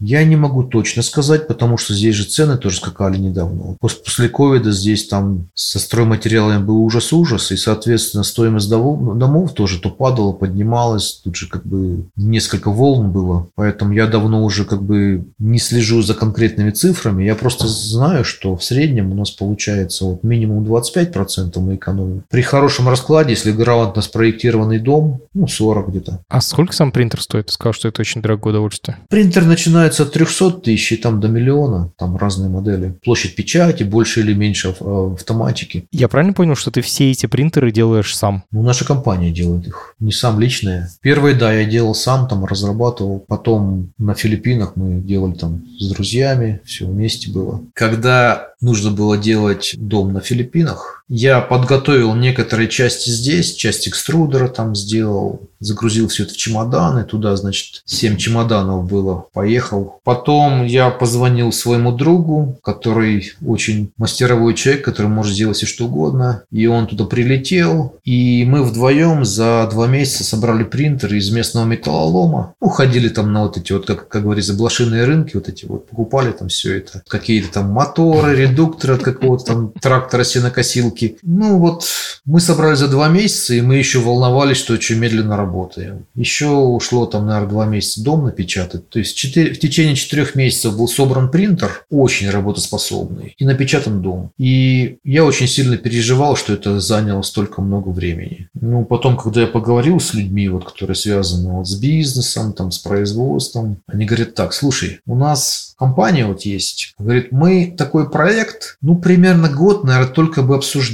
я 0.00 0.24
не 0.24 0.36
могу 0.36 0.64
точно 0.64 1.02
сказать, 1.02 1.46
потому 1.46 1.76
что 1.76 1.94
здесь 1.94 2.14
же 2.14 2.24
цены 2.24 2.56
тоже 2.56 2.78
скакали 2.78 3.18
недавно. 3.18 3.76
После 3.80 4.28
ковида 4.28 4.72
здесь 4.72 5.06
там 5.06 5.48
со 5.54 5.78
стройматериалами 5.78 6.62
был 6.62 6.82
ужас-ужас, 6.82 7.52
и, 7.52 7.56
соответственно, 7.56 8.24
стоимость 8.24 8.68
домов, 8.70 9.18
домов 9.18 9.54
тоже 9.54 9.78
то 9.78 9.90
падала, 9.90 10.32
поднималась, 10.32 11.20
тут 11.22 11.36
же 11.36 11.48
как 11.48 11.66
бы 11.66 12.06
несколько 12.16 12.70
волн 12.70 13.12
было. 13.12 13.48
Поэтому 13.54 13.92
я 13.92 14.06
давно 14.06 14.44
уже 14.44 14.64
как 14.64 14.82
бы 14.82 15.24
не 15.38 15.58
слежу 15.58 16.02
за 16.02 16.14
конкретными 16.14 16.70
цифрами, 16.70 17.24
я 17.24 17.34
просто 17.34 17.68
знаю, 17.68 18.24
что 18.24 18.56
в 18.56 18.64
среднем 18.64 19.12
у 19.12 19.14
нас 19.14 19.30
получается 19.30 20.06
вот 20.06 20.22
минимум 20.22 20.64
25% 20.64 21.58
мы 21.60 21.76
экономим. 21.76 22.24
При 22.30 22.42
хорошем 22.42 22.88
раскладе, 22.88 23.30
если 23.30 23.52
грамотно 23.52 24.02
спроектированный 24.02 24.78
дом, 24.78 25.20
ну 25.34 25.46
40 25.46 25.88
где-то. 25.88 26.20
А 26.28 26.40
сколько 26.40 26.72
сам 26.72 26.90
принтер 26.92 27.20
стоит? 27.20 27.46
Ты 27.46 27.52
сказал, 27.52 27.72
что 27.72 27.88
это 27.88 28.00
очень 28.00 28.22
дорогое 28.22 28.52
удовольствие. 28.52 28.98
Принтер 29.08 29.44
начинает 29.44 29.89
начинается 29.90 30.02
от 30.04 30.12
300 30.12 30.50
тысяч 30.62 30.92
и 30.92 30.96
там 30.96 31.20
до 31.20 31.28
миллиона, 31.28 31.92
там 31.98 32.16
разные 32.16 32.48
модели. 32.48 32.94
Площадь 33.04 33.34
печати, 33.34 33.82
больше 33.82 34.20
или 34.20 34.34
меньше 34.34 34.74
э, 34.78 35.10
автоматики. 35.14 35.86
Я 35.92 36.08
правильно 36.08 36.32
понял, 36.32 36.54
что 36.54 36.70
ты 36.70 36.80
все 36.80 37.10
эти 37.10 37.26
принтеры 37.26 37.72
делаешь 37.72 38.16
сам? 38.16 38.44
Ну, 38.52 38.62
наша 38.62 38.84
компания 38.84 39.30
делает 39.30 39.66
их, 39.66 39.94
не 39.98 40.12
сам 40.12 40.40
личные. 40.40 40.88
Первые, 41.00 41.34
да, 41.34 41.52
я 41.52 41.64
делал 41.64 41.94
сам, 41.94 42.28
там 42.28 42.44
разрабатывал. 42.44 43.24
Потом 43.26 43.92
на 43.98 44.14
Филиппинах 44.14 44.76
мы 44.76 45.00
делали 45.00 45.34
там 45.34 45.62
с 45.78 45.88
друзьями, 45.88 46.60
все 46.64 46.86
вместе 46.86 47.30
было. 47.30 47.62
Когда 47.74 48.50
нужно 48.60 48.90
было 48.90 49.18
делать 49.18 49.74
дом 49.76 50.12
на 50.12 50.20
Филиппинах, 50.20 50.99
я 51.10 51.40
подготовил 51.40 52.14
некоторые 52.14 52.68
части 52.68 53.10
здесь, 53.10 53.54
часть 53.56 53.88
экструдера 53.88 54.46
там 54.46 54.76
сделал, 54.76 55.40
загрузил 55.58 56.06
все 56.06 56.22
это 56.22 56.34
в 56.34 56.36
чемоданы, 56.36 57.02
туда, 57.02 57.34
значит, 57.34 57.82
7 57.84 58.16
чемоданов 58.16 58.88
было, 58.88 59.26
поехал. 59.32 59.98
Потом 60.04 60.64
я 60.64 60.88
позвонил 60.90 61.52
своему 61.52 61.90
другу, 61.90 62.60
который 62.62 63.32
очень 63.44 63.90
мастеровой 63.96 64.54
человек, 64.54 64.84
который 64.84 65.08
может 65.08 65.34
сделать 65.34 65.56
все 65.56 65.66
что 65.66 65.86
угодно, 65.86 66.44
и 66.52 66.66
он 66.68 66.86
туда 66.86 67.04
прилетел, 67.06 67.96
и 68.04 68.44
мы 68.44 68.62
вдвоем 68.62 69.24
за 69.24 69.68
два 69.68 69.88
месяца 69.88 70.22
собрали 70.22 70.62
принтеры 70.62 71.18
из 71.18 71.28
местного 71.32 71.64
металлолома, 71.64 72.54
уходили 72.60 73.08
там 73.08 73.32
на 73.32 73.42
вот 73.42 73.56
эти 73.56 73.72
вот, 73.72 73.84
как, 73.84 74.06
как 74.06 74.22
говорится, 74.22 74.54
блошиные 74.54 75.04
рынки, 75.04 75.34
вот 75.34 75.48
эти 75.48 75.66
вот, 75.66 75.88
покупали 75.88 76.30
там 76.30 76.46
все 76.46 76.78
это, 76.78 77.02
какие-то 77.08 77.54
там 77.54 77.70
моторы, 77.72 78.36
редукторы 78.36 78.94
от 78.94 79.02
какого-то 79.02 79.44
там 79.44 79.72
трактора 79.72 80.22
сенокосилки. 80.22 80.99
Ну 81.22 81.58
вот, 81.58 81.84
мы 82.24 82.40
собрали 82.40 82.74
за 82.74 82.88
два 82.88 83.08
месяца, 83.08 83.54
и 83.54 83.60
мы 83.60 83.76
еще 83.76 84.00
волновались, 84.00 84.58
что 84.58 84.74
очень 84.74 84.98
медленно 84.98 85.36
работаем. 85.36 86.06
Еще 86.14 86.48
ушло 86.48 87.06
там, 87.06 87.26
наверное, 87.26 87.50
два 87.50 87.66
месяца 87.66 88.02
дом 88.02 88.24
напечатать. 88.24 88.88
То 88.88 88.98
есть 88.98 89.16
4, 89.16 89.54
в 89.54 89.58
течение 89.58 89.96
четырех 89.96 90.34
месяцев 90.34 90.76
был 90.76 90.88
собран 90.88 91.30
принтер, 91.30 91.84
очень 91.90 92.30
работоспособный, 92.30 93.34
и 93.38 93.44
напечатан 93.44 94.02
дом. 94.02 94.30
И 94.38 94.98
я 95.04 95.24
очень 95.24 95.48
сильно 95.48 95.76
переживал, 95.76 96.36
что 96.36 96.52
это 96.52 96.80
заняло 96.80 97.22
столько 97.22 97.62
много 97.62 97.88
времени. 97.88 98.48
Ну, 98.54 98.84
потом, 98.84 99.16
когда 99.16 99.42
я 99.42 99.46
поговорил 99.46 100.00
с 100.00 100.14
людьми, 100.14 100.48
вот, 100.48 100.64
которые 100.64 100.96
связаны 100.96 101.50
вот 101.50 101.68
с 101.68 101.74
бизнесом, 101.74 102.52
там, 102.52 102.70
с 102.70 102.78
производством, 102.78 103.78
они 103.86 104.04
говорят 104.04 104.34
так, 104.34 104.52
слушай, 104.52 105.00
у 105.06 105.14
нас 105.14 105.74
компания 105.78 106.26
вот 106.26 106.42
есть, 106.42 106.94
говорит, 106.98 107.32
мы 107.32 107.74
такой 107.76 108.10
проект, 108.10 108.76
ну, 108.82 108.96
примерно 108.96 109.48
год, 109.48 109.84
наверное, 109.84 110.12
только 110.12 110.42
бы 110.42 110.54
обсуждали. 110.54 110.89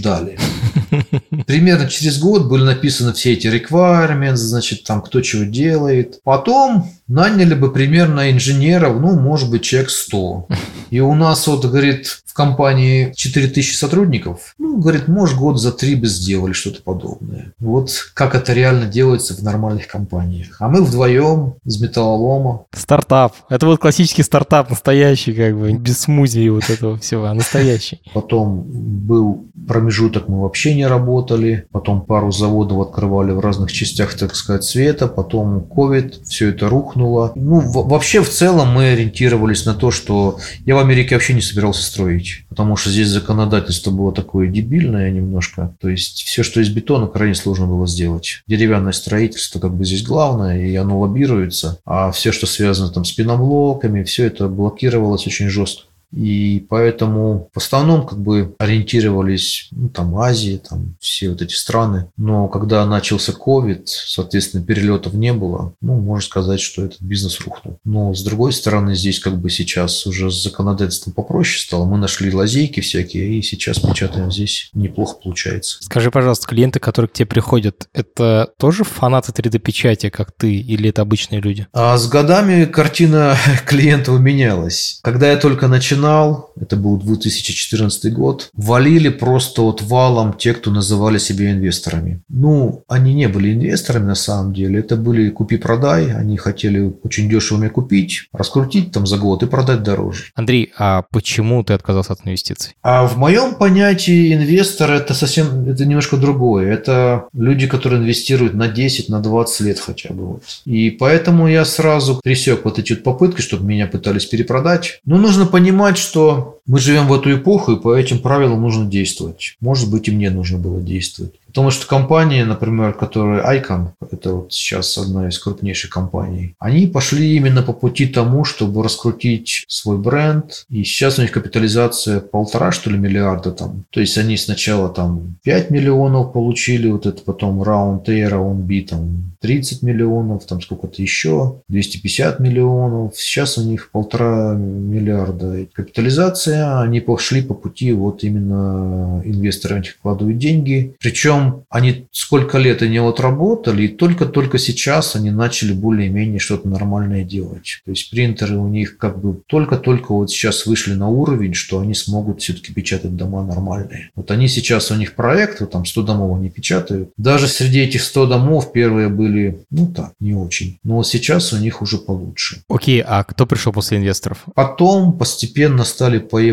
Примерно 1.47 1.89
через 1.89 2.19
год 2.19 2.47
были 2.47 2.63
написаны 2.63 3.13
все 3.13 3.33
эти 3.33 3.47
requirements, 3.47 4.37
значит, 4.37 4.85
там 4.85 5.03
кто 5.03 5.21
чего 5.21 5.45
делает. 5.45 6.21
Потом 6.25 6.91
наняли 7.09 7.55
бы 7.55 7.73
примерно 7.73 8.31
инженеров, 8.31 9.01
ну, 9.01 9.19
может 9.19 9.51
быть, 9.51 9.63
человек 9.63 9.91
100. 9.91 10.49
И 10.91 11.01
у 11.01 11.15
нас 11.15 11.47
вот, 11.47 11.65
говорит, 11.65 12.23
компании 12.37 13.13
4000 13.17 13.75
сотрудников, 13.75 14.55
ну, 14.59 14.77
говорит, 14.79 15.09
может, 15.09 15.37
год 15.37 15.61
за 15.61 15.73
три 15.73 15.95
бы 15.95 16.07
сделали 16.07 16.53
что-то 16.53 16.83
подобное. 16.83 17.53
Вот 17.59 17.91
как 18.15 18.35
это 18.35 18.53
реально 18.53 18.87
делается 18.87 19.35
в 19.35 19.43
нормальных 19.43 19.89
компаниях. 19.89 20.57
А 20.61 20.69
мы 20.69 20.83
вдвоем 20.83 21.55
из 21.65 21.81
металлолома. 21.81 22.67
Стартап. 22.73 23.35
Это 23.49 23.67
вот 23.67 23.81
классический 23.81 24.23
стартап, 24.23 24.71
настоящий, 24.71 25.33
как 25.33 25.59
бы, 25.59 25.73
без 25.73 26.01
смузи 26.01 26.49
вот 26.49 26.69
этого 26.71 26.99
всего, 26.99 27.25
а 27.25 27.35
настоящий. 27.35 28.01
Потом 28.15 28.65
был 28.67 29.47
промежуток, 29.67 30.29
мы 30.29 30.43
вообще 30.43 30.75
не 30.75 30.87
работали. 30.87 31.67
Потом 31.73 32.03
пару 32.03 32.31
заводов 32.31 32.81
открывали 32.81 33.33
в 33.33 33.41
разных 33.41 33.73
частях, 33.73 34.15
так 34.15 34.35
сказать, 34.35 34.65
света. 34.65 35.09
Потом 35.09 35.63
ковид, 35.63 36.21
все 36.25 36.51
это 36.51 36.69
рухнуло. 36.69 37.33
Ну, 37.35 37.61
вообще, 37.61 38.23
в 38.23 38.29
целом, 38.29 38.73
мы 38.73 38.91
ориентировались 38.91 39.65
на 39.67 39.75
то, 39.75 39.91
что 39.91 40.39
я 40.65 40.77
в 40.77 40.79
Америке 40.79 41.15
вообще 41.15 41.35
не 41.35 41.41
собирался 41.41 41.83
строить. 41.83 42.26
Потому 42.49 42.77
что 42.77 42.91
здесь 42.91 43.09
законодательство 43.09 43.91
было 43.91 44.13
такое 44.13 44.49
дебильное 44.49 45.11
немножко. 45.11 45.75
То 45.81 45.89
есть, 45.89 46.23
все, 46.23 46.43
что 46.43 46.61
из 46.61 46.69
бетона, 46.69 47.07
крайне 47.07 47.35
сложно 47.35 47.67
было 47.67 47.87
сделать. 47.87 48.43
Деревянное 48.47 48.93
строительство 48.93 49.59
как 49.59 49.75
бы 49.75 49.85
здесь 49.85 50.03
главное, 50.03 50.67
и 50.67 50.75
оно 50.77 51.01
лоббируется. 51.01 51.79
А 51.85 52.11
все, 52.13 52.33
что 52.33 52.47
связано 52.47 52.91
там 52.91 53.05
с 53.05 53.13
пеноблоками, 53.13 54.03
все 54.05 54.27
это 54.27 54.49
блокировалось 54.49 55.27
очень 55.27 55.49
жестко. 55.49 55.85
И 56.17 56.67
поэтому 56.69 57.51
в 57.53 57.59
основном 57.59 58.07
как 58.07 58.19
бы 58.19 58.55
ориентировались, 58.59 59.69
ну, 59.71 59.91
там, 59.91 60.17
Азии, 60.17 60.61
там, 60.69 60.97
все 60.99 61.29
вот 61.29 61.43
эти 61.43 61.55
страны. 61.55 62.09
Но 62.17 62.49
когда 62.49 62.87
начался 62.87 63.33
COVID, 63.33 63.83
соответственно, 63.85 64.65
перелетов 64.65 65.13
не 65.13 65.33
было. 65.35 65.75
Ну, 65.83 65.95
можно 65.97 66.27
сказать, 66.27 66.61
что 66.61 66.85
этот 66.85 67.03
бизнес 67.03 67.41
рухнул. 67.41 67.79
Но 67.85 68.15
с 68.15 68.23
другой 68.25 68.53
стороны, 68.53 68.95
здесь 68.95 69.21
как 69.21 69.39
бы 69.39 69.51
сейчас 69.51 70.07
уже 70.07 70.31
с 70.31 70.43
законодательством 70.43 71.13
попроще 71.13 71.63
стало. 71.63 71.85
Мы 71.85 71.99
нашли 71.99 72.33
лазейки 72.33 72.81
всякие, 72.81 73.35
и 73.35 73.43
сейчас 73.43 73.79
печатаем 73.79 74.33
здесь. 74.33 74.71
Неплохо 74.73 75.19
получается. 75.23 75.79
Скажи, 75.83 76.11
пожалуйста, 76.11 76.47
клиенты, 76.47 76.81
которые 76.81 77.11
к 77.11 77.13
тебе 77.13 77.27
приходят, 77.27 77.89
это 77.93 78.51
тоже 78.59 78.85
фанаты 78.85 79.33
3D-печати, 79.33 80.09
как 80.09 80.33
ты, 80.33 80.55
или 80.55 80.89
это 80.89 81.03
обычные 81.03 81.43
люди? 81.43 81.67
А 81.75 81.99
с 81.99 82.09
годами 82.09 82.65
картина 82.65 83.37
клиентов 83.67 84.19
менялась. 84.21 85.01
Когда 85.03 85.31
я 85.31 85.37
только 85.37 85.69
начинал, 85.69 86.06
начинал, 86.07 86.53
это 86.61 86.77
был 86.77 86.97
2014 86.99 88.13
год, 88.13 88.51
валили 88.55 89.09
просто 89.09 89.63
вот 89.63 89.83
валом 89.83 90.33
те, 90.33 90.55
кто 90.55 90.71
называли 90.71 91.19
себя 91.19 91.51
инвесторами. 91.51 92.21
Ну, 92.29 92.85
они 92.89 93.15
не 93.15 93.29
были 93.29 93.53
инвесторами 93.53 94.07
на 94.07 94.15
самом 94.15 94.53
деле, 94.53 94.81
это 94.81 94.97
были 94.97 95.31
купи-продай, 95.31 96.13
они 96.13 96.37
хотели 96.37 96.93
очень 97.03 97.29
дешево 97.29 97.59
меня 97.59 97.71
купить, 97.71 98.29
раскрутить 98.33 98.93
там 98.93 99.07
за 99.07 99.19
год 99.19 99.43
и 99.43 99.47
продать 99.47 99.83
дороже. 99.83 100.25
Андрей, 100.35 100.73
а 100.79 101.03
почему 101.11 101.65
ты 101.65 101.75
отказался 101.75 102.13
от 102.13 102.21
инвестиций? 102.25 102.75
А 102.83 103.07
в 103.07 103.19
моем 103.19 103.55
понятии 103.55 104.35
инвестор 104.35 104.93
это 104.93 105.15
совсем, 105.15 105.69
это 105.69 105.85
немножко 105.85 106.17
другое. 106.17 106.73
Это 106.73 107.25
люди, 107.35 107.67
которые 107.67 108.01
инвестируют 108.01 108.55
на 108.55 108.69
10, 108.69 109.09
на 109.09 109.21
20 109.21 109.61
лет 109.61 109.81
хотя 109.81 110.13
бы. 110.15 110.27
Вот. 110.27 110.43
И 110.65 110.91
поэтому 110.91 111.49
я 111.49 111.65
сразу 111.65 112.21
пресек 112.23 112.65
вот 112.65 112.79
эти 112.79 112.93
вот 112.93 113.03
попытки, 113.03 113.41
чтобы 113.41 113.65
меня 113.65 113.87
пытались 113.87 114.27
перепродать. 114.27 115.01
Но 115.05 115.19
нужно 115.19 115.47
понимать, 115.47 115.86
что 115.95 116.56
мы 116.67 116.79
живем 116.79 117.07
в 117.07 117.15
эту 117.15 117.35
эпоху, 117.35 117.73
и 117.73 117.81
по 117.81 117.95
этим 117.95 118.19
правилам 118.19 118.63
нужно 118.63 118.87
действовать. 118.87 119.57
Может 119.61 119.91
быть, 119.91 120.09
и 120.09 120.13
мне 120.13 120.31
нужно 120.31 120.59
было 120.59 120.81
действовать. 120.81 121.35
Потому 121.57 121.71
что 121.71 121.87
компании, 121.87 122.43
например, 122.43 122.93
которые 122.93 123.43
Icon, 123.43 123.93
это 124.11 124.35
вот 124.35 124.53
сейчас 124.53 124.99
одна 124.99 125.29
из 125.29 125.39
крупнейших 125.39 125.89
компаний, 125.91 126.55
они 126.59 126.87
пошли 126.87 127.35
именно 127.35 127.63
по 127.63 127.73
пути 127.73 128.07
тому, 128.07 128.45
чтобы 128.45 128.83
раскрутить 128.83 129.65
свой 129.67 129.97
бренд. 129.97 130.67
И 130.69 130.85
сейчас 130.85 131.19
у 131.19 131.23
них 131.23 131.33
капитализация 131.33 132.21
полтора, 132.21 132.73
что 132.73 132.91
ли, 132.91 132.99
миллиарда 132.99 133.53
там. 133.53 133.85
То 133.89 134.01
есть 134.01 134.19
они 134.19 134.37
сначала 134.37 134.91
там 134.91 135.37
5 135.45 135.71
миллионов 135.71 136.35
получили, 136.35 136.91
вот 136.91 137.07
это 137.07 137.23
потом 137.23 137.63
раунд 137.63 138.07
A, 138.11 138.29
раунд 138.29 138.65
B, 138.67 138.83
там 138.83 139.33
30 139.41 139.83
миллионов, 139.83 140.45
там 140.45 140.61
сколько-то 140.61 141.01
еще, 141.01 141.63
250 141.69 142.41
миллионов. 142.41 143.17
Сейчас 143.17 143.57
у 143.57 143.63
них 143.63 143.91
полтора 143.93 144.55
миллиарда 144.55 145.67
капитализация. 145.73 146.56
Они 146.57 147.01
пошли 147.01 147.43
по 147.43 147.55
пути 147.55 147.93
вот 147.93 148.25
именно 148.25 149.23
инвесторы 149.25 149.83
в 149.83 149.99
вкладывают 149.99 150.39
деньги. 150.39 150.95
Причем 151.01 151.65
они 151.69 152.07
сколько 152.13 152.59
лет 152.59 152.83
они 152.83 152.99
вот 152.99 153.21
работали, 153.21 153.85
и 153.85 153.89
только-только 153.89 154.59
сейчас 154.59 155.17
они 155.17 155.31
начали 155.31 155.73
более-менее 155.73 156.39
что-то 156.39 156.69
нормальное 156.69 157.25
делать. 157.25 157.83
То 157.85 157.91
есть 157.91 158.11
принтеры 158.11 158.57
у 158.57 158.69
них 158.69 158.99
как 158.99 159.21
бы 159.21 159.41
только-только 159.47 160.13
вот 160.13 160.31
сейчас 160.31 160.67
вышли 160.67 160.95
на 160.95 161.09
уровень, 161.09 161.55
что 161.55 161.81
они 161.81 161.95
смогут 161.95 162.41
все-таки 162.41 162.73
печатать 162.73 163.17
дома 163.17 163.45
нормальные. 163.45 164.11
Вот 164.15 164.31
они 164.31 164.49
сейчас, 164.49 164.91
у 164.91 164.95
них 164.95 165.15
проект, 165.15 165.61
вот 165.61 165.71
там 165.71 165.85
100 165.85 166.03
домов 166.03 166.39
они 166.39 166.51
печатают. 166.51 167.11
Даже 167.17 167.49
среди 167.49 167.81
этих 167.81 168.03
100 168.03 168.27
домов 168.27 168.73
первые 168.73 169.09
были, 169.09 169.61
ну 169.71 169.87
так, 169.89 170.13
не 170.21 170.35
очень. 170.35 170.79
Но 170.85 170.97
вот 170.97 171.07
сейчас 171.07 171.53
у 171.53 171.59
них 171.59 171.83
уже 171.83 171.99
получше. 171.99 172.63
Окей, 172.69 173.03
а 173.05 173.25
кто 173.25 173.47
пришел 173.47 173.73
после 173.73 173.99
инвесторов? 173.99 174.45
Потом 174.55 175.13
постепенно 175.13 175.85
стали 175.85 176.19
появляться 176.19 176.46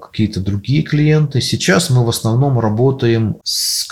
какие-то 0.00 0.40
другие 0.40 0.82
клиенты. 0.82 1.40
Сейчас 1.40 1.90
мы 1.90 2.04
в 2.04 2.08
основном 2.08 2.58
работаем 2.58 3.36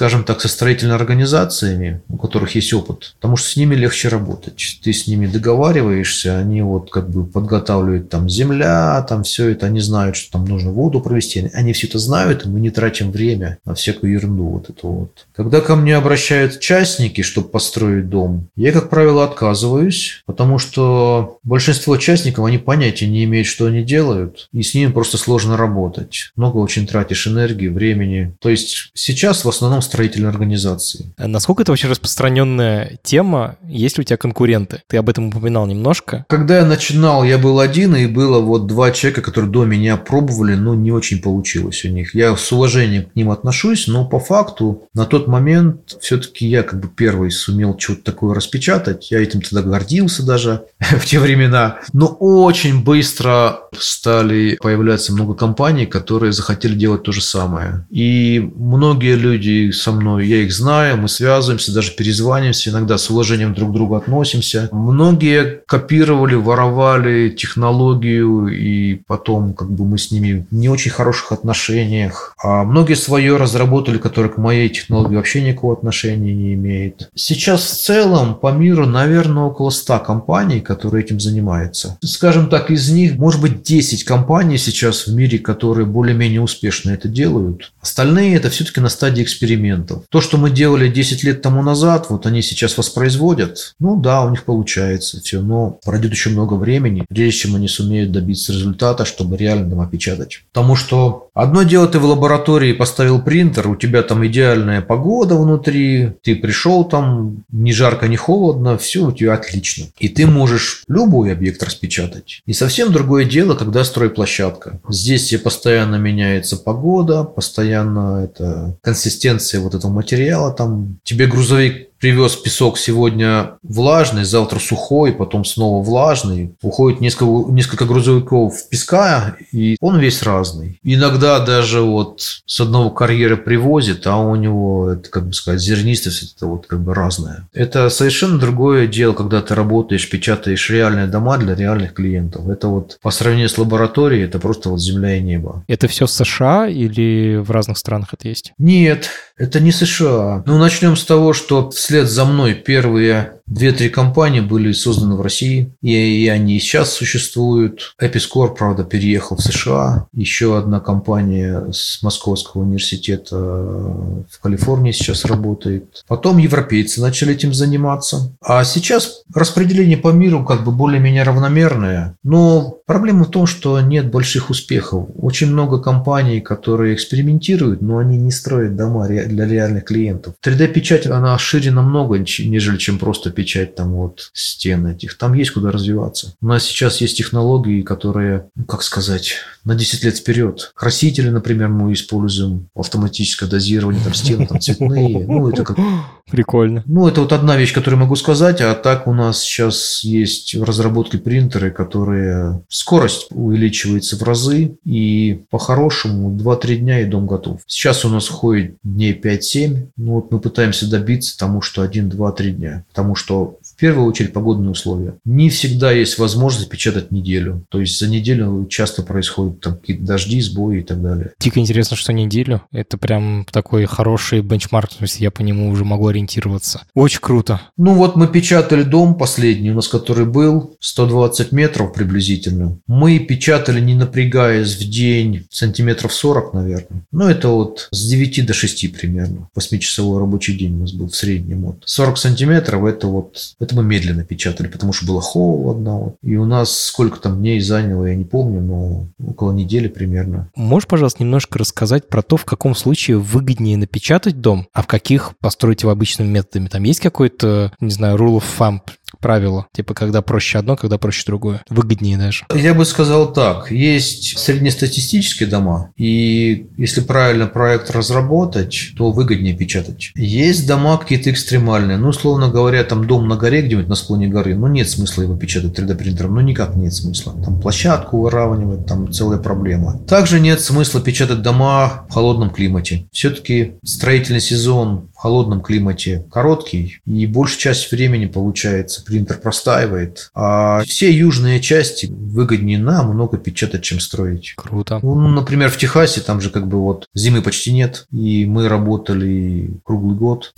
скажем 0.01 0.25
так, 0.25 0.41
со 0.41 0.49
строительными 0.49 0.97
организациями, 0.97 2.01
у 2.09 2.17
которых 2.17 2.55
есть 2.55 2.73
опыт, 2.73 3.15
потому 3.17 3.37
что 3.37 3.51
с 3.51 3.57
ними 3.57 3.75
легче 3.75 4.09
работать. 4.09 4.79
Ты 4.83 4.93
с 4.93 5.07
ними 5.07 5.27
договариваешься, 5.27 6.39
они 6.39 6.63
вот 6.63 6.91
как 6.91 7.11
бы 7.11 7.25
подготавливают 7.25 8.09
там 8.09 8.29
земля, 8.29 9.05
там 9.09 9.23
все 9.23 9.51
это, 9.51 9.67
они 9.67 9.81
знают, 9.81 10.17
что 10.17 10.33
там 10.33 10.45
нужно 10.45 10.71
воду 10.71 11.01
провести, 11.01 11.51
они 11.53 11.73
все 11.73 11.87
это 11.87 11.99
знают, 11.99 12.47
и 12.47 12.49
мы 12.49 12.61
не 12.61 12.71
тратим 12.71 13.11
время 13.11 13.59
на 13.65 13.75
всякую 13.75 14.13
ерунду 14.13 14.45
вот 14.45 14.71
эту 14.71 14.89
вот. 14.89 15.27
Когда 15.35 15.61
ко 15.61 15.77
мне 15.77 15.97
обращаются 15.97 16.59
частники, 16.59 17.23
чтобы 17.23 17.49
построить 17.49 18.09
дом, 18.09 18.49
я, 18.57 18.73
как 18.73 18.91
правило, 18.91 19.25
отказываюсь, 19.25 20.23
потому 20.27 20.59
что 20.59 21.39
большинство 21.43 21.95
участников, 21.95 22.45
они 22.45 22.59
понятия 22.59 23.07
не 23.07 23.25
имеют, 23.25 23.47
что 23.47 23.67
они 23.67 23.83
делают, 23.83 24.49
и 24.53 24.63
с 24.63 24.75
ними 24.75 24.93
просто 25.01 25.17
сложно 25.17 25.57
работать. 25.57 26.31
Много 26.37 26.59
очень 26.59 26.87
тратишь 26.87 27.27
энергии, 27.27 27.69
времени. 27.69 28.37
То 28.39 28.51
есть 28.51 28.91
сейчас 28.93 29.47
в 29.47 29.49
основном 29.49 29.81
строительной 29.81 30.29
организации. 30.29 31.15
А 31.17 31.27
насколько 31.27 31.63
это 31.63 31.73
вообще 31.73 31.89
распространенная 31.89 32.99
тема? 33.03 33.57
Есть 33.67 33.97
ли 33.97 34.03
у 34.03 34.05
тебя 34.05 34.19
конкуренты? 34.19 34.83
Ты 34.89 34.99
об 34.99 35.09
этом 35.09 35.29
упоминал 35.29 35.67
немножко. 35.67 36.27
Когда 36.29 36.59
я 36.59 36.67
начинал, 36.67 37.25
я 37.25 37.39
был 37.39 37.61
один, 37.61 37.97
и 37.97 38.05
было 38.05 38.41
вот 38.41 38.67
два 38.67 38.91
человека, 38.91 39.23
которые 39.23 39.51
до 39.51 39.65
меня 39.65 39.97
пробовали, 39.97 40.55
но 40.55 40.75
не 40.75 40.93
очень 40.93 41.23
получилось 41.23 41.83
у 41.87 41.89
них. 41.89 42.15
Я 42.15 42.37
с 42.37 42.53
уважением 42.53 43.07
к 43.07 43.17
ним 43.17 43.31
отношусь, 43.31 43.87
но 43.87 44.05
по 44.05 44.21
факту 44.21 44.83
на 44.93 45.07
тот 45.07 45.29
момент 45.29 45.97
все-таки 46.03 46.47
я 46.47 46.63
как 46.63 46.79
бы 46.79 46.89
первый 46.89 47.31
сумел 47.31 47.75
что-то 47.79 48.03
такое 48.03 48.35
распечатать. 48.35 49.11
Я 49.11 49.23
этим 49.23 49.41
тогда 49.41 49.63
гордился 49.63 50.27
даже 50.27 50.65
в 50.79 51.07
те 51.07 51.19
времена. 51.21 51.79
Но 51.95 52.09
очень 52.21 52.85
быстро 52.85 53.61
стали 53.79 54.59
появляться 54.61 54.90
много 55.11 55.35
компаний, 55.35 55.87
которые 55.87 56.33
захотели 56.33 56.75
делать 56.75 57.03
то 57.03 57.13
же 57.13 57.21
самое. 57.21 57.87
И 57.91 58.51
многие 58.57 59.17
люди 59.17 59.71
со 59.71 59.93
мной, 59.93 60.27
я 60.27 60.39
их 60.39 60.53
знаю, 60.53 60.97
мы 60.97 61.09
связываемся, 61.09 61.73
даже 61.73 61.93
перезваниваемся, 61.93 62.71
иногда 62.71 62.99
с 62.99 63.11
уважением 63.11 63.55
друг 63.55 63.71
к 63.71 63.73
другу 63.73 63.95
относимся. 63.97 64.69
Многие 64.73 65.63
копировали, 65.67 66.35
воровали 66.35 67.31
технологию, 67.31 68.49
и 68.49 69.01
потом 69.07 69.55
как 69.55 69.71
бы 69.71 69.85
мы 69.85 69.99
с 69.99 70.11
ними 70.11 70.47
в 70.51 70.55
не 70.55 70.69
очень 70.69 70.91
хороших 70.91 71.33
отношениях. 71.33 72.35
А 72.43 72.65
многие 72.65 72.95
свое 72.95 73.37
разработали, 73.37 73.99
которые 73.99 74.33
к 74.33 74.39
моей 74.39 74.69
технологии 74.69 75.17
вообще 75.17 75.43
никакого 75.43 75.75
отношения 75.75 76.33
не 76.33 76.55
имеет. 76.55 77.11
Сейчас 77.15 77.63
в 77.63 77.85
целом 77.85 78.35
по 78.35 78.53
миру, 78.53 78.87
наверное, 78.87 79.45
около 79.45 79.71
100 79.71 79.99
компаний, 80.01 80.61
которые 80.61 81.05
этим 81.05 81.21
занимаются. 81.21 81.99
Скажем 82.03 82.49
так, 82.49 82.71
из 82.71 82.91
них, 82.91 83.17
может 83.17 83.41
быть, 83.41 83.63
10 83.63 84.05
компаний 84.05 84.59
сейчас 84.59 84.80
в 85.07 85.15
мире, 85.15 85.39
которые 85.39 85.87
более-менее 85.87 86.41
успешно 86.41 86.91
это 86.91 87.09
делают. 87.09 87.73
Остальные 87.81 88.37
это 88.37 88.51
все-таки 88.51 88.81
на 88.81 88.89
стадии 88.89 89.23
экспериментов. 89.23 90.05
То, 90.09 90.21
что 90.21 90.37
мы 90.37 90.51
делали 90.51 90.89
10 90.89 91.25
лет 91.25 91.43
тому 91.43 91.63
назад, 91.63 92.07
вот 92.09 92.27
они 92.27 92.43
сейчас 92.43 92.77
воспроизводят, 92.77 93.75
ну 93.79 93.97
да, 93.97 94.23
у 94.23 94.31
них 94.31 94.45
получается 94.45 95.21
все, 95.21 95.41
но 95.41 95.79
пройдет 95.85 96.13
еще 96.13 96.31
много 96.31 96.55
времени, 96.55 97.05
прежде 97.09 97.33
чем 97.33 97.57
они 97.57 97.69
сумеют 97.69 98.13
добиться 98.13 98.53
результата, 98.53 99.05
чтобы 99.05 99.37
реально 99.37 99.71
там 99.71 99.81
опечатать. 99.81 100.43
Потому 100.53 100.77
что 100.77 101.31
одно 101.35 101.63
дело 101.63 101.87
ты 101.87 101.99
в 101.99 102.05
лаборатории 102.05 102.73
поставил 102.73 103.21
принтер, 103.21 103.69
у 103.69 103.77
тебя 103.77 104.03
там 104.03 104.27
идеальная 104.27 104.81
погода 104.81 105.37
внутри, 105.37 106.13
ты 106.23 106.37
пришел 106.37 106.85
там, 106.85 107.45
ни 107.51 107.73
жарко, 107.73 108.09
ни 108.09 108.17
холодно, 108.17 108.79
все 108.79 109.07
у 109.07 109.13
тебя 109.13 109.35
отлично. 109.35 109.87
И 109.99 110.09
ты 110.09 110.27
можешь 110.27 110.83
любой 110.89 111.33
объект 111.33 111.63
распечатать. 111.63 112.43
И 112.47 112.53
совсем 112.53 112.93
другое 112.93 113.25
дело, 113.25 113.55
когда 113.55 113.85
стройплощадка. 113.85 114.60
Здесь 114.89 115.29
тебе 115.29 115.41
постоянно 115.41 115.97
меняется 115.97 116.57
погода, 116.57 117.25
постоянно 117.25 118.25
это 118.25 118.79
консистенция 118.83 119.61
вот 119.61 119.75
этого 119.75 119.91
материала, 119.91 120.53
там. 120.53 120.99
Тебе 121.03 121.27
грузовик 121.27 121.90
привез 122.01 122.35
песок 122.37 122.79
сегодня 122.79 123.59
влажный, 123.63 124.25
завтра 124.25 124.59
сухой, 124.59 125.13
потом 125.13 125.45
снова 125.45 125.83
влажный. 125.85 126.55
Уходит 126.63 127.01
несколько, 127.01 127.53
несколько 127.53 127.85
грузовиков 127.85 128.55
песка, 128.69 129.37
и 129.53 129.77
он 129.81 129.99
весь 129.99 130.23
разный. 130.23 130.81
Иногда 130.83 131.39
даже 131.39 131.83
вот 131.83 132.23
с 132.47 132.61
одного 132.61 132.91
карьера 132.91 133.37
привозит, 133.37 134.07
а 134.07 134.17
у 134.17 134.35
него, 134.35 134.93
это, 134.93 135.11
как 135.11 135.27
бы 135.27 135.33
сказать, 135.33 135.61
зернистость, 135.61 136.35
это 136.37 136.47
вот 136.47 136.67
как 136.67 136.81
бы 136.81 136.95
разное. 136.95 137.49
Это 137.53 137.91
совершенно 137.91 138.39
другое 138.39 138.87
дело, 138.87 139.13
когда 139.13 139.43
ты 139.43 139.55
работаешь, 139.55 140.09
печатаешь 140.09 140.71
реальные 140.71 141.07
дома 141.07 141.37
для 141.37 141.55
реальных 141.55 141.93
клиентов. 141.95 142.49
Это 142.49 142.69
вот 142.69 142.99
по 143.03 143.11
сравнению 143.11 143.51
с 143.51 143.59
лабораторией, 143.59 144.25
это 144.25 144.39
просто 144.39 144.71
вот 144.71 144.81
земля 144.81 145.17
и 145.17 145.21
небо. 145.21 145.65
Это 145.69 145.87
все 145.87 146.07
США 146.07 146.69
или 146.69 147.37
в 147.37 147.51
разных 147.51 147.77
странах 147.77 148.15
это 148.15 148.29
есть? 148.29 148.53
Нет, 148.59 149.11
это 149.41 149.59
не 149.59 149.73
США. 149.73 150.43
Ну, 150.45 150.59
начнем 150.59 150.97
с 150.97 151.05
того, 151.05 151.33
что 151.33 151.71
вслед 151.71 152.09
за 152.09 152.27
мной 152.27 152.53
первые 152.53 153.40
Две-три 153.51 153.89
компании 153.89 154.41
были 154.41 154.71
созданы 154.71 155.17
в 155.17 155.21
России, 155.21 155.73
и, 155.83 156.29
они 156.29 156.61
сейчас 156.61 156.93
существуют. 156.93 157.97
Эпискор, 157.99 158.55
правда, 158.55 158.85
переехал 158.85 159.37
в 159.37 159.41
США. 159.41 160.07
Еще 160.13 160.57
одна 160.57 160.79
компания 160.79 161.67
с 161.73 162.01
Московского 162.03 162.63
университета 162.63 163.37
в 163.37 164.41
Калифорнии 164.41 164.93
сейчас 164.93 165.25
работает. 165.25 166.05
Потом 166.07 166.39
европейцы 166.39 167.01
начали 167.01 167.35
этим 167.35 167.53
заниматься. 167.53 168.33
А 168.41 168.63
сейчас 168.63 169.23
распределение 169.35 169.97
по 169.97 170.13
миру 170.13 170.45
как 170.45 170.63
бы 170.63 170.71
более-менее 170.71 171.25
равномерное. 171.25 172.15
Но 172.23 172.79
проблема 172.87 173.25
в 173.25 173.31
том, 173.31 173.47
что 173.47 173.81
нет 173.81 174.13
больших 174.13 174.51
успехов. 174.51 175.09
Очень 175.17 175.49
много 175.49 175.81
компаний, 175.81 176.41
которые 176.41 176.95
экспериментируют, 176.95 177.83
но 177.83 177.99
они 177.99 178.17
не 178.17 178.31
строят 178.31 178.77
дома 178.77 179.09
для 179.09 179.45
реальных 179.45 179.87
клиентов. 179.87 180.35
3D-печать, 180.47 181.07
она 181.07 181.37
шире 181.37 181.73
намного, 181.73 182.17
нежели 182.17 182.77
чем 182.77 183.01
просто 183.01 183.31
печать 183.41 183.75
там 183.75 183.95
вот 183.95 184.31
стен 184.35 184.87
этих. 184.87 185.17
Там 185.17 185.33
есть 185.33 185.53
куда 185.53 185.71
развиваться. 185.71 186.35
У 186.43 186.47
нас 186.47 186.65
сейчас 186.65 187.01
есть 187.01 187.17
технологии, 187.17 187.81
которые, 187.81 188.51
ну, 188.55 188.67
как 188.67 188.83
сказать, 188.83 189.37
на 189.65 189.75
10 189.75 190.05
лет 190.05 190.17
вперед. 190.17 190.73
Красители, 190.75 191.29
например, 191.29 191.69
мы 191.69 191.93
используем 191.93 192.69
автоматическое 192.75 193.49
дозирование, 193.49 194.03
там 194.03 194.15
стены 194.15 194.47
там 194.47 194.61
цветные. 194.61 195.27
Ну, 195.27 195.49
это 195.49 195.65
как... 195.65 195.77
Прикольно. 196.31 196.85
Ну, 196.87 197.09
это 197.09 197.23
вот 197.23 197.33
одна 197.33 197.57
вещь, 197.57 197.75
которую 197.75 198.01
могу 198.01 198.15
сказать. 198.15 198.61
А 198.61 198.75
так 198.75 199.09
у 199.09 199.13
нас 199.13 199.43
сейчас 199.43 200.05
есть 200.05 200.55
в 200.55 200.63
разработке 200.63 201.19
принтеры, 201.19 201.73
которые 201.73 202.63
скорость 202.69 203.27
увеличивается 203.31 204.17
в 204.17 204.23
разы. 204.23 204.77
И 204.85 205.43
по-хорошему 205.51 206.31
2-3 206.37 206.77
дня 206.77 207.01
и 207.01 207.07
дом 207.07 207.27
готов. 207.27 207.61
Сейчас 207.67 208.05
у 208.05 208.09
нас 208.09 208.29
ходит 208.29 208.77
дней 208.85 209.19
5-7. 209.21 209.89
Ну, 209.97 210.13
вот 210.15 210.31
мы 210.31 210.39
пытаемся 210.39 210.89
добиться 210.89 211.37
тому, 211.37 211.63
что 211.63 211.85
1-2-3 211.85 212.51
дня. 212.51 212.85
Потому 212.89 213.17
что 213.17 213.59
в 213.81 213.87
первую 213.91 214.07
очередь 214.07 214.35
погодные 214.35 214.73
условия. 214.73 215.15
Не 215.25 215.49
всегда 215.49 215.91
есть 215.91 216.19
возможность 216.19 216.69
печатать 216.69 217.11
неделю. 217.11 217.65
То 217.71 217.81
есть 217.81 217.99
за 217.99 218.11
неделю 218.11 218.67
часто 218.69 219.03
происходят 219.03 219.61
там 219.61 219.79
какие-то 219.79 220.05
дожди, 220.05 220.39
сбои 220.43 220.81
и 220.81 220.83
так 220.83 221.01
далее. 221.01 221.31
Дико 221.41 221.61
интересно, 221.61 221.97
что 221.97 222.13
неделю. 222.13 222.61
Это 222.73 222.99
прям 222.99 223.47
такой 223.51 223.87
хороший 223.87 224.43
бенчмарк, 224.43 224.91
то 224.91 225.05
есть 225.05 225.19
я 225.19 225.31
по 225.31 225.41
нему 225.41 225.71
уже 225.71 225.87
могу 225.87 226.09
ориентироваться. 226.09 226.83
Очень 226.93 227.21
круто. 227.21 227.63
Ну 227.79 227.95
вот 227.95 228.17
мы 228.17 228.29
печатали 228.29 228.83
дом 228.83 229.15
последний, 229.15 229.71
у 229.71 229.75
нас 229.75 229.89
который 229.89 230.27
был 230.27 230.77
120 230.81 231.53
метров 231.53 231.95
приблизительно. 231.95 232.79
Мы 232.87 233.19
печатали, 233.19 233.81
не 233.81 233.95
напрягаясь, 233.95 234.77
в 234.77 234.91
день 234.91 235.47
сантиметров 235.49 236.13
40, 236.13 236.53
наверное. 236.53 237.07
Ну 237.13 237.29
это 237.31 237.49
вот 237.49 237.89
с 237.93 238.07
9 238.07 238.45
до 238.45 238.53
6 238.53 238.93
примерно. 238.93 239.49
8-часовой 239.59 240.21
рабочий 240.21 240.55
день 240.59 240.77
у 240.77 240.81
нас 240.81 240.93
был 240.93 241.09
в 241.09 241.17
среднем. 241.17 241.63
Вот. 241.63 241.83
40 241.87 242.19
сантиметров 242.19 242.85
это 242.85 243.07
вот, 243.07 243.55
это 243.71 243.77
мы 243.77 243.85
медленно 243.85 244.25
печатали, 244.25 244.67
потому 244.67 244.93
что 244.93 245.07
было 245.07 245.21
холодно. 245.21 246.15
И 246.23 246.37
у 246.37 246.45
нас 246.45 246.77
сколько 246.77 247.21
там 247.21 247.39
дней 247.39 247.61
заняло, 247.61 248.07
я 248.07 248.15
не 248.15 248.25
помню, 248.25 248.61
но 248.61 249.07
около 249.25 249.53
недели 249.53 249.89
примерно. 249.89 250.51
Можешь, 250.57 250.89
пожалуйста, 250.89 251.23
немножко 251.23 251.59
рассказать 251.59 252.09
про 252.09 252.23
то, 252.23 252.37
в 252.37 252.45
каком 252.45 252.75
случае 252.75 253.19
выгоднее 253.19 253.77
напечатать 253.77 254.41
дом, 254.41 254.67
а 254.73 254.83
в 254.83 254.87
каких 254.87 255.33
построить 255.39 255.83
его 255.83 255.93
обычными 255.93 256.29
методами? 256.29 256.69
Там 256.69 256.83
есть 256.83 257.01
какой-то, 257.01 257.73
не 257.81 257.91
знаю, 257.91 258.17
rule 258.17 258.39
of 258.39 258.45
thumb, 258.59 258.81
правило. 259.21 259.67
Типа, 259.73 259.95
когда 259.95 260.23
проще 260.23 260.59
одно, 260.59 260.77
когда 260.77 260.99
проще 260.99 261.25
другое. 261.27 261.63
Выгоднее 261.69 262.17
даже. 262.17 262.45
Я 262.55 262.75
бы 262.75 262.85
сказал 262.85 263.33
так. 263.33 263.71
Есть 263.71 264.39
среднестатистические 264.39 265.49
дома, 265.49 265.91
и 265.97 266.69
если 266.77 267.01
правильно 267.01 267.47
проект 267.47 267.91
разработать, 267.91 268.93
то 268.97 269.11
выгоднее 269.11 269.57
печатать. 269.57 270.13
Есть 270.15 270.67
дома 270.67 270.99
какие-то 270.99 271.31
экстремальные. 271.31 271.97
Ну, 271.97 272.09
условно 272.09 272.49
говоря, 272.49 272.85
там 272.85 273.07
дом 273.07 273.29
на 273.29 273.37
горе 273.37 273.63
где-нибудь 273.63 273.89
на 273.89 273.95
склоне 273.95 274.29
горы, 274.29 274.55
ну, 274.55 274.67
нет 274.67 274.89
смысла 274.89 275.23
его 275.23 275.37
печатать 275.37 275.79
3D 275.79 275.95
принтером. 275.95 276.35
Ну, 276.35 276.41
никак 276.41 276.77
нет 276.77 276.95
смысла. 276.95 277.35
Там 277.45 277.61
площадку 277.61 278.21
выравнивать, 278.21 278.87
там 278.87 279.13
целая 279.13 279.39
проблема. 279.39 279.99
Также 280.07 280.41
нет 280.41 280.61
смысла 280.61 281.01
печатать 281.01 281.43
дома 281.43 282.05
в 282.09 282.13
холодном 282.13 282.51
климате. 282.51 283.09
Все-таки 283.13 283.75
строительный 283.85 284.41
сезон 284.41 285.09
холодном 285.21 285.61
климате 285.61 286.25
короткий, 286.31 287.01
и 287.05 287.27
большая 287.27 287.59
часть 287.59 287.93
времени 287.93 288.25
получается 288.25 289.05
принтер 289.05 289.37
простаивает. 289.37 290.31
А 290.35 290.83
все 290.85 291.13
южные 291.13 291.61
части 291.61 292.07
выгоднее 292.11 292.79
нам 292.79 293.11
много 293.11 293.37
печатать, 293.37 293.83
чем 293.83 294.01
строить. 294.01 294.55
Круто. 294.57 294.99
Ну, 295.03 295.29
например, 295.29 295.69
в 295.69 295.77
Техасе 295.77 296.23
там 296.23 296.41
же 296.41 296.49
как 296.49 296.67
бы 296.67 296.81
вот 296.81 297.07
зимы 297.15 297.43
почти 297.43 297.71
нет, 297.71 298.07
и 298.11 298.47
мы 298.47 298.67
работали 298.69 299.71
круглый 299.85 300.17
год. 300.17 300.55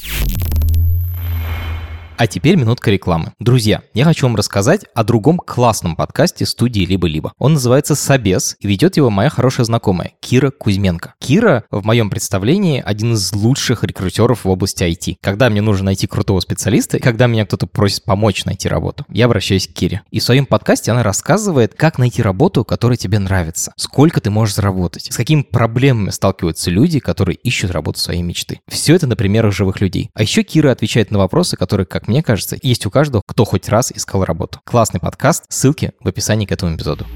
А 2.22 2.28
теперь 2.28 2.54
минутка 2.54 2.92
рекламы. 2.92 3.32
Друзья, 3.40 3.82
я 3.94 4.04
хочу 4.04 4.26
вам 4.26 4.36
рассказать 4.36 4.84
о 4.94 5.02
другом 5.02 5.38
классном 5.38 5.96
подкасте 5.96 6.46
студии 6.46 6.82
«Либо-либо». 6.82 7.32
Он 7.36 7.54
называется 7.54 7.96
«Собес», 7.96 8.54
и 8.60 8.68
ведет 8.68 8.96
его 8.96 9.10
моя 9.10 9.28
хорошая 9.28 9.66
знакомая 9.66 10.12
Кира 10.20 10.52
Кузьменко. 10.52 11.14
Кира, 11.18 11.64
в 11.72 11.84
моем 11.84 12.10
представлении, 12.10 12.80
один 12.80 13.14
из 13.14 13.32
лучших 13.32 13.82
рекрутеров 13.82 14.44
в 14.44 14.48
области 14.48 14.84
IT. 14.84 15.16
Когда 15.20 15.50
мне 15.50 15.62
нужно 15.62 15.86
найти 15.86 16.06
крутого 16.06 16.38
специалиста, 16.38 16.98
и 16.98 17.00
когда 17.00 17.26
меня 17.26 17.44
кто-то 17.44 17.66
просит 17.66 18.04
помочь 18.04 18.44
найти 18.44 18.68
работу, 18.68 19.04
я 19.08 19.24
обращаюсь 19.24 19.66
к 19.66 19.72
Кире. 19.72 20.02
И 20.12 20.20
в 20.20 20.22
своем 20.22 20.46
подкасте 20.46 20.92
она 20.92 21.02
рассказывает, 21.02 21.74
как 21.74 21.98
найти 21.98 22.22
работу, 22.22 22.64
которая 22.64 22.96
тебе 22.96 23.18
нравится, 23.18 23.72
сколько 23.76 24.20
ты 24.20 24.30
можешь 24.30 24.54
заработать, 24.54 25.08
с 25.10 25.16
какими 25.16 25.42
проблемами 25.42 26.10
сталкиваются 26.10 26.70
люди, 26.70 27.00
которые 27.00 27.34
ищут 27.34 27.72
работу 27.72 27.98
своей 27.98 28.22
мечты. 28.22 28.60
Все 28.68 28.94
это 28.94 29.08
на 29.08 29.16
примерах 29.16 29.52
живых 29.52 29.80
людей. 29.80 30.10
А 30.14 30.22
еще 30.22 30.44
Кира 30.44 30.70
отвечает 30.70 31.10
на 31.10 31.18
вопросы, 31.18 31.56
которые, 31.56 31.84
как 31.84 32.06
мне 32.11 32.11
кажется, 32.20 32.58
есть 32.60 32.84
у 32.84 32.90
каждого, 32.90 33.22
кто 33.24 33.44
хоть 33.46 33.68
раз 33.68 33.92
искал 33.92 34.24
работу. 34.24 34.60
Классный 34.64 35.00
подкаст, 35.00 35.44
ссылки 35.48 35.92
в 36.00 36.08
описании 36.08 36.44
к 36.44 36.52
этому 36.52 36.76
эпизоду. 36.76 37.06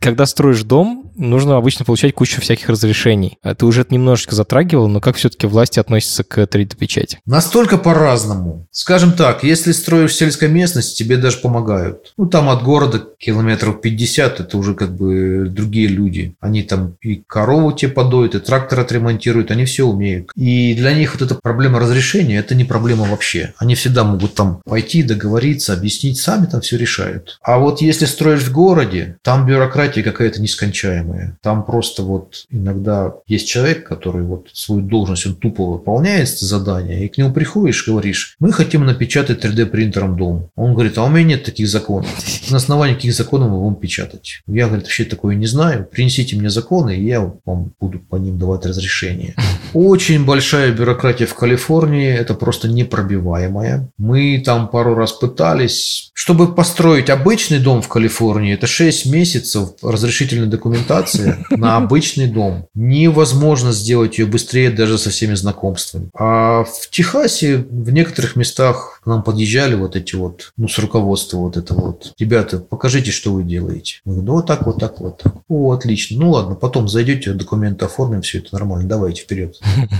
Когда 0.00 0.26
строишь 0.26 0.64
дом, 0.64 1.12
нужно 1.16 1.56
обычно 1.56 1.84
получать 1.84 2.14
кучу 2.14 2.40
всяких 2.40 2.68
разрешений. 2.68 3.38
А 3.42 3.54
ты 3.54 3.66
уже 3.66 3.82
это 3.82 3.94
немножечко 3.94 4.34
затрагивал, 4.34 4.88
но 4.88 5.00
как 5.00 5.16
все-таки 5.16 5.46
власти 5.46 5.78
относятся 5.78 6.24
к 6.24 6.38
3D-печати? 6.38 7.18
Настолько 7.26 7.78
по-разному. 7.78 8.66
Скажем 8.70 9.12
так, 9.12 9.44
если 9.44 9.72
строишь 9.72 10.12
в 10.12 10.14
сельской 10.14 10.48
местности, 10.48 11.02
тебе 11.02 11.16
даже 11.16 11.38
помогают. 11.38 12.12
Ну, 12.16 12.26
там 12.26 12.48
от 12.48 12.62
города 12.62 13.02
километров 13.18 13.80
50, 13.80 14.40
это 14.40 14.58
уже 14.58 14.74
как 14.74 14.96
бы 14.96 15.46
другие 15.48 15.88
люди. 15.88 16.34
Они 16.40 16.62
там 16.62 16.96
и 17.00 17.22
корову 17.26 17.72
тебе 17.72 17.92
подоют, 17.92 18.34
и 18.34 18.40
трактор 18.40 18.80
отремонтируют, 18.80 19.50
они 19.50 19.64
все 19.64 19.84
умеют. 19.84 20.30
И 20.34 20.74
для 20.74 20.92
них 20.94 21.14
вот 21.14 21.22
эта 21.22 21.34
проблема 21.34 21.78
разрешения, 21.78 22.38
это 22.38 22.54
не 22.54 22.64
проблема 22.64 23.04
вообще. 23.04 23.54
Они 23.58 23.74
всегда 23.74 24.04
могут 24.04 24.34
там 24.34 24.60
пойти, 24.64 25.02
договориться, 25.02 25.72
объяснить, 25.72 26.18
сами 26.18 26.46
там 26.46 26.60
все 26.60 26.76
решают. 26.76 27.38
А 27.42 27.58
вот 27.58 27.80
если 27.80 28.06
строишь 28.06 28.42
в 28.42 28.52
городе, 28.52 29.18
там 29.22 29.46
бюрократия 29.46 30.02
какая-то 30.02 30.40
нескончаемая. 30.40 31.03
Там 31.42 31.64
просто 31.64 32.02
вот 32.02 32.46
иногда 32.50 33.14
есть 33.26 33.48
человек, 33.48 33.86
который 33.86 34.22
вот 34.22 34.48
свою 34.52 34.82
должность, 34.82 35.26
он 35.26 35.34
тупо 35.34 35.64
выполняет 35.64 36.28
задание, 36.28 37.04
и 37.04 37.08
к 37.08 37.18
нему 37.18 37.32
приходишь, 37.32 37.86
говоришь, 37.86 38.36
мы 38.38 38.52
хотим 38.52 38.84
напечатать 38.84 39.44
3D 39.44 39.66
принтером 39.66 40.16
дом. 40.16 40.50
Он 40.56 40.74
говорит, 40.74 40.98
а 40.98 41.04
у 41.04 41.08
меня 41.08 41.24
нет 41.24 41.44
таких 41.44 41.68
законов. 41.68 42.08
На 42.50 42.56
основании 42.56 42.94
каких 42.94 43.14
законов 43.14 43.50
мы 43.50 43.60
будем 43.60 43.76
печатать? 43.76 44.42
Я, 44.46 44.66
говорит, 44.66 44.86
вообще 44.86 45.04
такое 45.04 45.34
не 45.34 45.46
знаю. 45.46 45.86
Принесите 45.90 46.36
мне 46.36 46.50
законы, 46.50 46.96
и 46.96 47.04
я 47.04 47.32
вам 47.44 47.72
буду 47.80 47.98
по 47.98 48.16
ним 48.16 48.38
давать 48.38 48.66
разрешение. 48.66 49.34
Очень 49.74 50.24
большая 50.24 50.70
бюрократия 50.72 51.26
в 51.26 51.34
Калифорнии, 51.34 52.08
это 52.08 52.34
просто 52.34 52.68
непробиваемая. 52.68 53.90
Мы 53.98 54.40
там 54.44 54.68
пару 54.68 54.94
раз 54.94 55.12
пытались. 55.12 56.10
Чтобы 56.14 56.54
построить 56.54 57.10
обычный 57.10 57.58
дом 57.58 57.82
в 57.82 57.88
Калифорнии, 57.88 58.54
это 58.54 58.68
6 58.68 59.06
месяцев 59.06 59.70
разрешительной 59.82 60.46
документации 60.46 61.44
на 61.50 61.76
обычный 61.76 62.28
дом. 62.28 62.66
Невозможно 62.74 63.72
сделать 63.72 64.18
ее 64.18 64.26
быстрее 64.26 64.70
даже 64.70 64.96
со 64.96 65.10
всеми 65.10 65.34
знакомствами. 65.34 66.08
А 66.16 66.62
в 66.62 66.88
Техасе 66.90 67.58
в 67.68 67.90
некоторых 67.90 68.36
местах 68.36 69.00
к 69.02 69.06
нам 69.06 69.24
подъезжали 69.24 69.74
вот 69.74 69.96
эти 69.96 70.14
вот, 70.14 70.52
ну, 70.56 70.68
с 70.68 70.78
руководства 70.78 71.38
вот 71.38 71.56
это 71.56 71.74
вот. 71.74 72.12
Ребята, 72.18 72.58
покажите, 72.58 73.10
что 73.10 73.32
вы 73.32 73.42
делаете. 73.42 73.96
Мы 74.04 74.12
говорим, 74.12 74.26
ну, 74.26 74.32
вот 74.34 74.46
так, 74.46 74.66
вот 74.66 74.78
так, 74.78 75.00
вот 75.00 75.20
так. 75.20 75.34
О, 75.48 75.72
отлично. 75.72 76.20
Ну, 76.20 76.30
ладно, 76.30 76.54
потом 76.54 76.88
зайдете, 76.88 77.32
документы 77.32 77.84
оформим, 77.84 78.22
все 78.22 78.38
это 78.38 78.50
нормально, 78.52 78.88
давайте 78.88 79.22
вперед. 79.22 79.56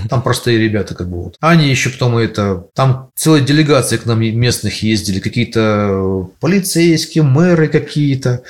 Там 0.09 0.21
простые 0.21 0.57
ребята 0.59 0.95
как 0.95 1.09
бы 1.09 1.23
вот. 1.23 1.37
Они 1.39 1.69
еще 1.69 1.89
потом 1.89 2.17
это, 2.17 2.65
там 2.73 3.11
целая 3.15 3.41
делегация 3.41 3.99
к 3.99 4.05
нам 4.05 4.21
местных 4.21 4.83
ездили, 4.83 5.19
какие-то 5.19 6.29
полицейские, 6.39 7.23
мэры 7.23 7.67
какие-то. 7.67 8.43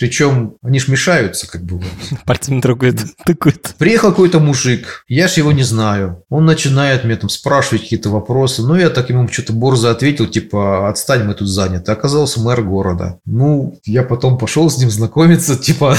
Причем 0.00 0.54
они 0.62 0.80
ж 0.80 0.88
мешаются, 0.88 1.46
как 1.46 1.62
бы. 1.62 1.82
Пальцами 2.24 2.62
трогают. 2.62 3.00
Такой-то. 3.26 3.70
Приехал 3.76 4.10
какой-то 4.10 4.40
мужик, 4.40 5.04
я 5.08 5.28
ж 5.28 5.34
его 5.34 5.52
не 5.52 5.62
знаю. 5.62 6.24
Он 6.30 6.46
начинает 6.46 7.04
мне 7.04 7.16
там 7.16 7.28
спрашивать 7.28 7.82
какие-то 7.82 8.08
вопросы. 8.08 8.62
Ну, 8.62 8.76
я 8.76 8.88
так 8.88 9.10
ему 9.10 9.28
что-то 9.28 9.52
борзо 9.52 9.90
ответил, 9.90 10.26
типа, 10.26 10.88
отстань, 10.88 11.24
мы 11.24 11.34
тут 11.34 11.48
заняты. 11.48 11.92
Оказался 11.92 12.40
мэр 12.40 12.62
города. 12.62 13.18
Ну, 13.26 13.78
я 13.84 14.02
потом 14.02 14.38
пошел 14.38 14.70
с 14.70 14.78
ним 14.78 14.90
знакомиться, 14.90 15.56
типа, 15.62 15.94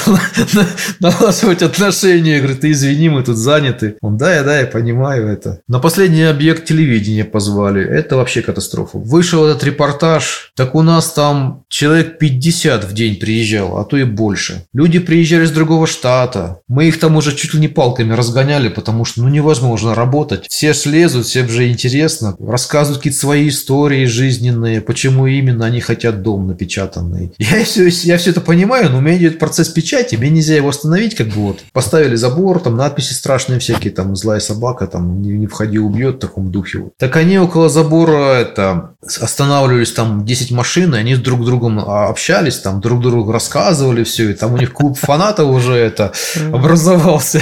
налаживать 0.99 1.61
отношения. 1.61 2.37
Я 2.37 2.39
говорю, 2.39 2.57
ты 2.57 2.71
извини, 2.71 3.09
мы 3.09 3.21
тут 3.21 3.37
заняты. 3.37 3.97
Он, 4.01 4.17
да, 4.17 4.33
я, 4.33 4.41
да, 4.43 4.61
я 4.61 4.65
понимаю 4.65 5.27
это. 5.27 5.61
На 5.67 5.79
последний 5.79 6.23
объект 6.23 6.65
телевидения 6.65 7.23
позвали. 7.23 7.85
Это 7.85 8.15
вообще 8.15 8.41
катастрофа. 8.41 8.97
Вышел 8.97 9.45
этот 9.45 9.63
репортаж, 9.63 10.53
так 10.55 10.73
у 10.73 10.81
нас 10.81 11.13
там 11.13 11.65
человек 11.69 12.17
50 12.17 12.85
в 12.85 12.93
день 12.93 13.17
приезжал, 13.17 13.77
а 13.77 13.90
то 13.91 13.97
и 13.97 14.05
больше. 14.05 14.63
Люди 14.73 14.99
приезжали 14.99 15.45
с 15.45 15.51
другого 15.51 15.85
штата. 15.85 16.61
Мы 16.69 16.85
их 16.85 16.97
там 16.97 17.17
уже 17.17 17.35
чуть 17.35 17.53
ли 17.53 17.59
не 17.59 17.67
палками 17.67 18.13
разгоняли, 18.13 18.69
потому 18.69 19.03
что 19.03 19.21
ну 19.21 19.27
невозможно 19.27 19.93
работать. 19.93 20.45
Все 20.47 20.73
слезут, 20.73 21.25
всем 21.25 21.49
же 21.49 21.69
интересно. 21.69 22.37
Рассказывают 22.39 22.99
какие-то 22.99 23.19
свои 23.19 23.49
истории 23.49 24.05
жизненные, 24.05 24.79
почему 24.79 25.27
именно 25.27 25.65
они 25.65 25.81
хотят 25.81 26.21
дом 26.21 26.47
напечатанный. 26.47 27.33
Я 27.37 27.65
все, 27.65 27.89
я 27.89 28.17
все 28.17 28.29
это 28.29 28.39
понимаю, 28.39 28.89
но 28.89 28.99
у 28.99 29.01
меня 29.01 29.17
идет 29.17 29.39
процесс 29.39 29.67
печати, 29.67 30.15
мне 30.15 30.29
нельзя 30.29 30.55
его 30.55 30.69
остановить, 30.69 31.15
как 31.15 31.27
бы 31.27 31.41
вот. 31.41 31.59
Поставили 31.73 32.15
забор, 32.15 32.61
там 32.61 32.77
надписи 32.77 33.11
страшные 33.11 33.59
всякие, 33.59 33.91
там 33.91 34.15
злая 34.15 34.39
собака, 34.39 34.87
там 34.87 35.21
не, 35.21 35.31
не 35.31 35.47
входи, 35.47 35.79
убьет 35.79 36.15
в 36.15 36.19
таком 36.19 36.49
духе. 36.49 36.77
Вот. 36.77 36.93
Так 36.97 37.17
они 37.17 37.39
около 37.39 37.67
забора 37.67 38.35
это 38.35 38.91
останавливались 39.19 39.91
там 39.91 40.25
10 40.25 40.51
машин, 40.51 40.95
и 40.95 40.97
они 40.97 41.15
друг 41.15 41.41
с 41.41 41.45
другом 41.45 41.79
а, 41.79 42.07
общались, 42.07 42.59
там 42.59 42.79
друг 42.79 43.01
другу 43.01 43.31
рассказывали, 43.31 43.80
показывали 43.81 44.03
все, 44.03 44.29
и 44.29 44.33
там 44.33 44.53
у 44.53 44.57
них 44.57 44.73
клуб 44.73 44.97
фанатов 44.97 45.49
уже 45.49 45.73
это 45.73 46.11
образовался. 46.51 47.41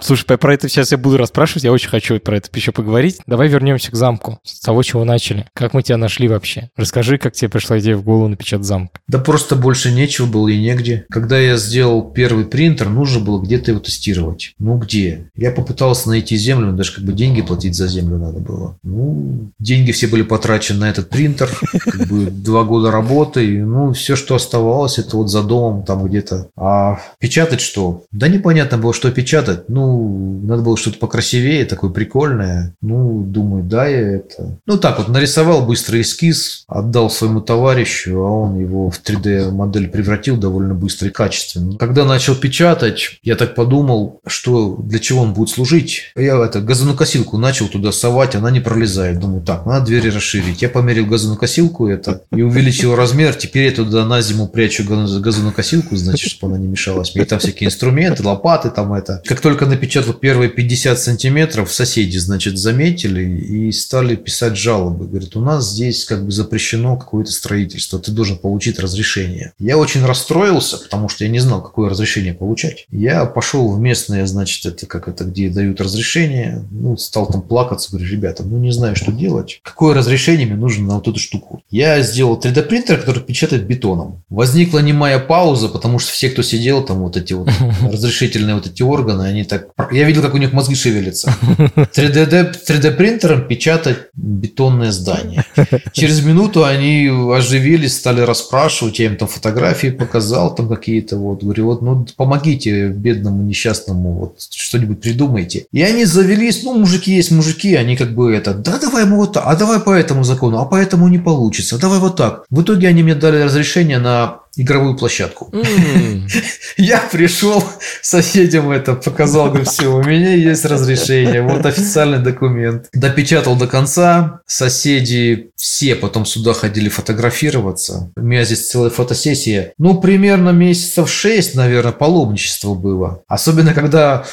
Слушай, 0.00 0.36
про 0.36 0.52
это 0.52 0.68
сейчас 0.68 0.92
я 0.92 0.98
буду 0.98 1.16
расспрашивать, 1.16 1.64
я 1.64 1.72
очень 1.72 1.88
хочу 1.88 2.20
про 2.20 2.36
это 2.36 2.50
еще 2.52 2.72
поговорить. 2.72 3.20
Давай 3.26 3.48
вернемся 3.48 3.90
к 3.90 3.94
замку, 3.94 4.38
с 4.42 4.60
того, 4.60 4.82
чего 4.82 5.04
начали. 5.04 5.46
Как 5.54 5.72
мы 5.72 5.82
тебя 5.82 5.96
нашли 5.96 6.28
вообще? 6.28 6.68
Расскажи, 6.76 7.16
как 7.16 7.32
тебе 7.32 7.48
пришла 7.48 7.78
идея 7.78 7.96
в 7.96 8.02
голову 8.02 8.28
напечатать 8.28 8.66
замок. 8.66 8.90
Да 9.08 9.18
просто 9.18 9.56
больше 9.56 9.92
нечего 9.92 10.26
было 10.26 10.48
и 10.48 10.58
негде. 10.58 11.06
Когда 11.08 11.38
я 11.38 11.56
сделал 11.56 12.02
первый 12.02 12.44
принтер, 12.44 12.90
нужно 12.90 13.24
было 13.24 13.40
где-то 13.40 13.70
его 13.70 13.80
тестировать. 13.80 14.52
Ну 14.58 14.76
где? 14.76 15.30
Я 15.36 15.52
попытался 15.52 16.10
найти 16.10 16.36
землю, 16.36 16.72
даже 16.72 16.94
как 16.96 17.04
бы 17.04 17.14
деньги 17.14 17.40
платить 17.40 17.74
за 17.74 17.88
землю 17.88 18.18
надо 18.18 18.40
было. 18.40 18.76
Ну, 18.82 19.50
деньги 19.58 19.92
все 19.92 20.06
были 20.06 20.22
потрачены 20.22 20.80
на 20.80 20.90
этот 20.90 21.08
принтер, 21.08 21.48
как 21.80 22.08
бы 22.08 22.26
два 22.26 22.64
года 22.64 22.90
работы, 22.90 23.46
и, 23.46 23.58
ну, 23.58 23.94
все, 23.94 24.16
что 24.16 24.34
оставалось, 24.34 24.98
это 24.98 25.13
вот 25.14 25.30
за 25.30 25.42
домом 25.42 25.84
там 25.84 26.06
где-то. 26.06 26.48
А 26.56 27.00
печатать 27.18 27.60
что? 27.60 28.04
Да 28.12 28.28
непонятно 28.28 28.78
было, 28.78 28.92
что 28.92 29.10
печатать. 29.10 29.68
Ну, 29.68 30.40
надо 30.44 30.62
было 30.62 30.76
что-то 30.76 30.98
покрасивее, 30.98 31.64
такое 31.64 31.90
прикольное. 31.90 32.74
Ну, 32.80 33.22
думаю, 33.22 33.64
да, 33.64 33.86
я 33.86 34.16
это... 34.16 34.58
Ну, 34.66 34.78
так 34.78 34.98
вот, 34.98 35.08
нарисовал 35.08 35.64
быстрый 35.64 36.02
эскиз, 36.02 36.64
отдал 36.68 37.10
своему 37.10 37.40
товарищу, 37.40 38.18
а 38.18 38.30
он 38.30 38.58
его 38.58 38.90
в 38.90 39.00
3D 39.00 39.50
модель 39.50 39.88
превратил 39.88 40.36
довольно 40.36 40.74
быстро 40.74 41.08
и 41.08 41.10
качественно. 41.10 41.76
Когда 41.76 42.04
начал 42.04 42.34
печатать, 42.34 43.18
я 43.22 43.36
так 43.36 43.54
подумал, 43.54 44.20
что 44.26 44.76
для 44.76 44.98
чего 44.98 45.22
он 45.22 45.34
будет 45.34 45.48
служить. 45.50 46.12
Я 46.16 46.42
это 46.44 46.60
газонокосилку 46.60 47.38
начал 47.38 47.68
туда 47.68 47.92
совать, 47.92 48.34
она 48.34 48.50
не 48.50 48.60
пролезает. 48.60 49.18
Думаю, 49.18 49.42
так, 49.42 49.66
надо 49.66 49.86
двери 49.86 50.10
расширить. 50.10 50.62
Я 50.62 50.68
померил 50.68 51.06
газонокосилку 51.06 51.88
это 51.88 52.22
и 52.32 52.42
увеличил 52.42 52.94
размер. 52.94 53.34
Теперь 53.34 53.66
я 53.66 53.72
туда 53.72 54.04
на 54.04 54.20
зиму 54.20 54.48
прячу 54.48 54.84
газонокосилку, 54.94 55.96
значит, 55.96 56.30
чтобы 56.30 56.54
она 56.54 56.62
не 56.62 56.68
мешалась. 56.68 57.14
И 57.14 57.24
там 57.24 57.38
всякие 57.38 57.68
инструменты, 57.68 58.22
лопаты 58.22 58.70
там 58.70 58.92
это. 58.92 59.22
Как 59.26 59.40
только 59.40 59.66
напечатал 59.66 60.14
первые 60.14 60.50
50 60.50 60.98
сантиметров, 60.98 61.72
соседи, 61.72 62.18
значит, 62.18 62.58
заметили 62.58 63.22
и 63.22 63.72
стали 63.72 64.16
писать 64.16 64.56
жалобы. 64.56 65.06
Говорят, 65.06 65.36
у 65.36 65.40
нас 65.40 65.70
здесь 65.70 66.04
как 66.04 66.24
бы 66.24 66.30
запрещено 66.30 66.96
какое-то 66.96 67.30
строительство, 67.30 67.98
ты 67.98 68.12
должен 68.12 68.38
получить 68.38 68.78
разрешение. 68.78 69.52
Я 69.58 69.78
очень 69.78 70.04
расстроился, 70.04 70.78
потому 70.78 71.08
что 71.08 71.24
я 71.24 71.30
не 71.30 71.38
знал, 71.38 71.62
какое 71.62 71.90
разрешение 71.90 72.34
получать. 72.34 72.86
Я 72.90 73.24
пошел 73.24 73.70
в 73.70 73.80
местное, 73.80 74.26
значит, 74.26 74.64
это 74.66 74.86
как 74.86 75.08
это, 75.08 75.24
где 75.24 75.48
дают 75.48 75.80
разрешение, 75.80 76.64
ну, 76.70 76.96
стал 76.96 77.26
там 77.26 77.42
плакаться, 77.42 77.90
говорю, 77.90 78.10
ребята, 78.10 78.42
ну, 78.42 78.58
не 78.58 78.72
знаю, 78.72 78.96
что 78.96 79.12
делать. 79.12 79.60
Какое 79.62 79.94
разрешение 79.94 80.46
мне 80.46 80.56
нужно 80.56 80.86
на 80.86 80.94
вот 80.94 81.08
эту 81.08 81.18
штуку? 81.18 81.62
Я 81.70 82.00
сделал 82.02 82.38
3D 82.38 82.62
принтер, 82.62 83.00
который 83.00 83.22
печатает 83.22 83.66
бетоном. 83.66 84.22
Возникла 84.28 84.78
немая 84.84 85.18
пауза, 85.18 85.68
потому 85.68 85.98
что 85.98 86.12
все, 86.12 86.30
кто 86.30 86.42
сидел 86.42 86.84
там, 86.84 86.98
вот 86.98 87.16
эти 87.16 87.32
вот 87.32 87.48
разрешительные 87.82 88.54
вот 88.54 88.66
эти 88.66 88.82
органы, 88.82 89.24
они 89.24 89.44
так... 89.44 89.68
Я 89.90 90.04
видел, 90.04 90.22
как 90.22 90.34
у 90.34 90.38
них 90.38 90.52
мозги 90.52 90.74
шевелятся. 90.74 91.34
3D, 91.76 92.56
3D 92.68 92.90
принтером 92.92 93.46
печатать 93.48 93.98
бетонное 94.14 94.92
здание. 94.92 95.44
Через 95.92 96.24
минуту 96.24 96.64
они 96.64 97.10
оживились, 97.34 97.96
стали 97.96 98.20
расспрашивать, 98.20 98.98
я 98.98 99.06
им 99.06 99.16
там 99.16 99.28
фотографии 99.28 99.88
показал, 99.88 100.54
там 100.54 100.68
какие-то 100.68 101.16
вот, 101.16 101.42
говорю, 101.42 101.66
вот, 101.66 101.82
ну, 101.82 102.06
помогите 102.16 102.88
бедному 102.88 103.42
несчастному, 103.42 104.12
вот, 104.12 104.36
что-нибудь 104.50 105.00
придумайте. 105.00 105.66
И 105.72 105.82
они 105.82 106.04
завелись, 106.04 106.62
ну, 106.62 106.78
мужики 106.78 107.12
есть 107.12 107.30
мужики, 107.30 107.74
они 107.74 107.96
как 107.96 108.14
бы 108.14 108.32
это, 108.32 108.54
да, 108.54 108.78
давай 108.78 109.04
мы 109.04 109.16
вот 109.16 109.34
так, 109.34 109.44
а 109.46 109.56
давай 109.56 109.80
по 109.80 109.90
этому 109.90 110.24
закону, 110.24 110.58
а 110.58 110.64
по 110.64 110.76
этому 110.76 111.08
не 111.08 111.18
получится, 111.18 111.78
давай 111.78 111.98
вот 111.98 112.16
так. 112.16 112.44
В 112.50 112.62
итоге 112.62 112.88
они 112.88 113.02
мне 113.02 113.14
дали 113.14 113.42
разрешение 113.42 113.98
на 113.98 114.43
игровую 114.56 114.96
площадку. 114.96 115.50
Mm. 115.52 116.28
Я 116.76 116.98
пришел 117.10 117.62
соседям 118.02 118.70
это 118.70 118.94
показал, 118.94 119.48
говорю, 119.48 119.64
все, 119.64 119.94
у 119.94 120.02
меня 120.02 120.34
есть 120.34 120.64
разрешение, 120.64 121.42
вот 121.42 121.66
официальный 121.66 122.18
документ. 122.18 122.88
Допечатал 122.92 123.56
до 123.56 123.66
конца, 123.66 124.40
соседи 124.46 125.50
все 125.56 125.94
потом 125.94 126.26
сюда 126.26 126.52
ходили 126.52 126.88
фотографироваться. 126.88 128.12
У 128.16 128.20
меня 128.20 128.44
здесь 128.44 128.68
целая 128.68 128.90
фотосессия. 128.90 129.72
Ну, 129.78 130.00
примерно 130.00 130.50
месяцев 130.50 131.10
шесть, 131.10 131.54
наверное, 131.54 131.92
паломничество 131.92 132.74
было. 132.74 133.22
Особенно, 133.28 133.72
когда 133.72 134.26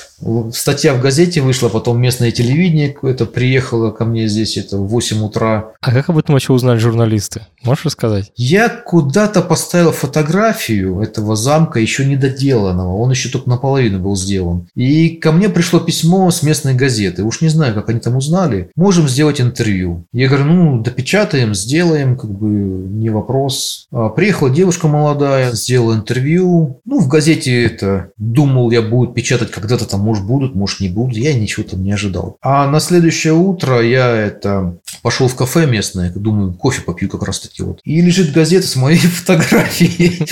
статья 0.54 0.94
в 0.94 1.02
газете 1.02 1.42
вышла, 1.42 1.70
потом 1.70 2.00
местное 2.02 2.32
телевидение 2.32 2.90
какое-то 2.90 3.26
приехало 3.26 3.92
ко 3.92 4.06
мне 4.06 4.28
здесь, 4.28 4.58
это 4.58 4.78
в 4.78 4.88
8 4.88 5.24
утра. 5.24 5.72
А 5.82 5.92
как 5.92 6.10
об 6.10 6.18
этом 6.18 6.34
вообще 6.34 6.54
узнали 6.54 6.78
журналисты? 6.78 7.42
Можешь 7.64 7.86
рассказать? 7.86 8.32
Я 8.36 8.70
куда-то 8.70 9.42
поставил 9.42 9.92
фотографию 9.92 11.02
этого 11.02 11.36
замка 11.36 11.80
еще 11.80 12.06
недоделанного. 12.06 12.96
Он 12.96 13.12
еще 13.12 13.30
только 13.30 13.50
наполовину 13.50 14.00
был 14.00 14.16
сделан. 14.16 14.68
И 14.76 15.10
ко 15.10 15.32
мне 15.32 15.50
пришло 15.50 15.80
письмо 15.80 16.30
с 16.32 16.44
местной 16.44 16.74
газеты. 16.74 17.24
Уж 17.24 17.42
не 17.42 17.50
знаю, 17.50 17.74
как 17.74 17.90
они 17.90 18.00
там 18.00 18.16
узнали. 18.16 18.70
Можем 18.76 19.08
сделать 19.08 19.42
интервью. 19.42 20.06
Я 20.12 20.28
говорю, 20.28 20.46
ну, 20.46 20.82
допечатаем, 20.82 21.54
сделаем, 21.54 22.18
как 22.18 22.32
бы 22.32 22.48
не 22.48 23.10
вопрос. 23.10 23.88
А, 23.92 24.10
приехала 24.10 24.50
девушка 24.50 24.88
молодая, 24.88 25.52
сделала 25.52 25.96
интервью. 25.96 26.82
Ну, 26.86 27.00
в 27.00 27.08
газете 27.08 27.64
это, 27.64 28.10
думал 28.18 28.72
я, 28.72 28.82
будут 28.82 29.14
печатать 29.14 29.52
когда-то 29.52 29.88
там, 29.88 30.02
может, 30.12 30.26
будут, 30.26 30.56
может, 30.56 30.82
не 30.82 30.90
будут. 30.90 31.16
Я 31.16 31.34
ничего 31.34 31.66
там 31.66 31.84
не 31.84 31.94
ожидал. 31.94 32.38
А 32.42 32.68
на 32.70 32.82
следующее 32.82 33.32
утро 33.32 33.82
я 33.82 34.12
это 34.14 34.78
пошел 35.02 35.30
в 35.30 35.36
кафе 35.36 35.66
местное, 35.66 36.12
думаю, 36.12 36.54
кофе 36.54 36.82
попью 36.82 37.08
как 37.08 37.24
раз 37.24 37.40
таки 37.40 37.64
вот. 37.64 37.80
И 37.86 38.02
лежит 38.02 38.34
газета 38.34 38.68
с 38.68 38.76
моей 38.76 38.98
фотографией 39.00 40.28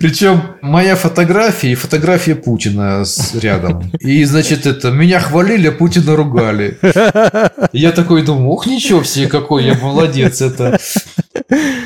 Причем 0.00 0.56
моя 0.62 0.96
фотография 0.96 1.72
и 1.72 1.76
фотография 1.76 2.34
Путина 2.34 3.04
рядом. 3.34 3.92
И, 4.00 4.24
значит, 4.24 4.66
это, 4.66 4.90
меня 4.90 5.20
хвалили, 5.20 5.68
а 5.68 5.72
Путина 5.72 6.16
ругали. 6.16 6.78
Я 7.72 7.92
такой 7.92 8.24
думаю, 8.24 8.48
ох, 8.48 8.66
ничего 8.66 9.04
себе, 9.04 9.28
какой 9.28 9.64
я 9.64 9.74
молодец. 9.74 10.40
Это 10.40 10.80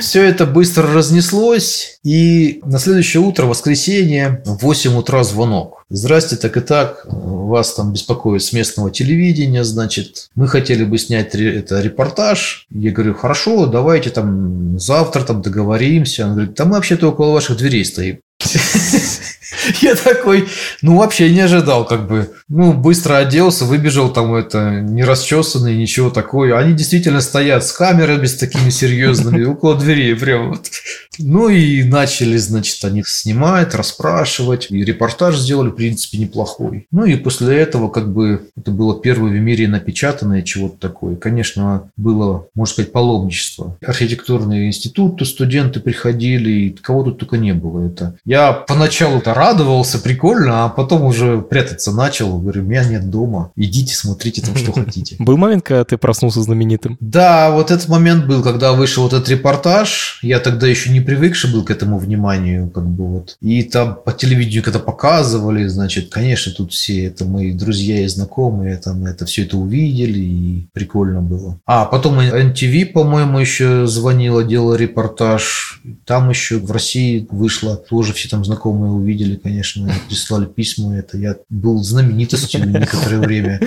все 0.01 0.23
это 0.23 0.47
быстро 0.47 0.93
разнеслось, 0.93 1.99
и 2.03 2.61
на 2.65 2.79
следующее 2.79 3.21
утро, 3.21 3.47
воскресенье, 3.47 4.43
в 4.45 4.63
8 4.63 4.97
утра 4.97 5.25
звонок. 5.25 5.76
Здрасте, 5.89 6.35
так 6.37 6.57
и 6.57 6.61
так, 6.61 7.07
вас 7.07 7.75
там 7.75 7.93
беспокоит 7.93 8.43
с 8.43 8.53
местного 8.53 8.91
телевидения, 8.91 9.63
значит, 9.63 10.31
мы 10.35 10.49
хотели 10.49 10.85
бы 10.85 10.99
снять 10.99 11.35
это 11.37 11.81
репортаж. 11.81 12.67
Я 12.71 12.91
говорю, 12.91 13.15
хорошо, 13.15 13.67
давайте 13.67 14.11
там 14.11 14.79
завтра 14.81 15.23
там 15.23 15.43
договоримся. 15.43 16.27
Он 16.27 16.33
говорит, 16.33 16.55
да 16.55 16.65
мы 16.65 16.73
вообще-то 16.73 17.09
около 17.09 17.33
ваших 17.33 17.59
дверей 17.59 17.85
стоим. 17.85 18.19
Я 19.83 19.95
такой, 19.95 20.49
ну, 20.83 20.97
вообще 20.97 21.31
не 21.31 21.41
ожидал, 21.41 21.87
как 21.87 22.09
бы. 22.09 22.33
Ну, 22.49 22.73
быстро 22.73 23.17
оделся, 23.17 23.65
выбежал 23.65 24.13
там 24.13 24.35
это, 24.35 24.81
не 24.81 25.05
расчесанный, 25.05 25.77
ничего 25.77 26.11
такое. 26.11 26.57
Они 26.57 26.73
действительно 26.73 27.21
стоят 27.21 27.65
с 27.65 27.73
камерами, 27.73 28.27
с 28.27 28.37
такими 28.37 28.71
серьезными, 28.71 29.45
около 29.47 29.77
дверей 29.77 30.15
прям 30.15 30.51
вот. 30.51 30.71
Ну 31.19 31.49
и 31.49 31.83
начали, 31.83 32.37
значит, 32.37 32.85
они 32.85 33.03
снимать, 33.07 33.75
расспрашивать. 33.75 34.67
И 34.71 34.85
репортаж 34.85 35.37
сделали, 35.37 35.69
в 35.69 35.75
принципе, 35.75 36.19
неплохой. 36.19 36.87
Ну 36.91 37.05
и 37.05 37.17
после 37.17 37.57
этого, 37.57 37.89
как 37.89 38.13
бы, 38.13 38.49
это 38.57 38.71
было 38.71 39.01
первое 39.01 39.31
в 39.31 39.35
мире 39.35 39.69
напечатанное 39.69 40.43
чего-то 40.43 40.77
такое. 40.79 41.17
Конечно, 41.17 41.91
было, 41.97 42.47
можно 42.55 42.73
сказать, 42.73 42.93
паломничество. 42.93 43.77
Архитектурный 43.85 44.67
институт, 44.67 45.27
студенты 45.27 45.81
приходили, 45.81 46.51
и 46.51 46.71
кого 46.71 47.05
тут 47.05 47.19
только 47.19 47.39
не 47.39 47.55
было. 47.55 47.87
Это. 47.87 48.17
Я 48.25 48.53
поначалу-то 48.53 49.35
радовался, 49.37 49.99
прикольно, 49.99 50.65
а 50.65 50.69
потом 50.69 51.05
уже 51.05 51.41
прятаться 51.41 51.93
начал. 51.93 52.39
Говорю, 52.39 52.63
меня 52.63 52.85
нет 52.85 53.11
дома. 53.11 53.53
Идите, 53.57 53.95
смотрите 53.95 54.43
там, 54.43 54.57
что 54.57 54.73
хотите. 54.73 55.17
Был 55.19 55.37
момент, 55.37 55.65
когда 55.65 55.85
ты 55.85 55.97
проснулся 55.97 56.43
знаменитым? 56.43 56.97
Да, 57.01 57.51
вот 57.51 57.71
этот 57.71 57.89
момент 57.89 58.27
был, 58.27 58.43
когда 58.43 58.73
вышел 58.73 59.05
вот 59.05 59.13
этот 59.13 59.29
репортаж. 59.29 60.19
Я 60.23 60.41
тогда 60.41 60.67
еще 60.67 60.91
не 60.91 61.01
привыкший 61.01 61.53
был 61.53 61.65
к 61.65 61.71
этому 61.71 61.99
вниманию, 61.99 62.71
как 62.71 62.87
бы 62.87 63.07
вот. 63.07 63.37
И 63.41 63.63
там 63.63 63.99
по 64.05 64.13
телевидению 64.13 64.63
когда 64.63 64.79
показывали, 64.79 65.67
значит, 65.67 66.09
конечно, 66.11 66.53
тут 66.53 66.73
все 66.73 67.07
это 67.07 67.25
мои 67.25 67.53
друзья 67.53 68.01
и 68.01 68.07
знакомые, 68.07 68.77
там 68.77 69.05
это 69.07 69.27
все 69.27 69.43
это 69.43 69.57
увидели, 69.57 70.19
и 70.19 70.69
прикольно 70.73 71.21
было. 71.21 71.59
А 71.67 71.85
потом 71.85 72.19
NTV, 72.21 72.87
по-моему, 72.87 73.39
еще 73.39 73.87
звонила, 73.87 74.45
делала 74.45 74.75
репортаж. 74.75 75.83
Там 76.05 76.31
еще 76.31 76.59
в 76.59 76.71
России 76.71 77.27
вышло, 77.31 77.77
тоже 77.77 78.13
все 78.13 78.29
там 78.29 78.45
знакомые 78.45 78.93
увидели, 78.93 79.26
конечно, 79.35 79.93
прислали 80.09 80.47
письма. 80.47 80.97
Это 80.97 81.19
я 81.19 81.37
был 81.51 81.83
знаменитостью 81.83 82.69
некоторое 82.69 83.19
время. 83.19 83.61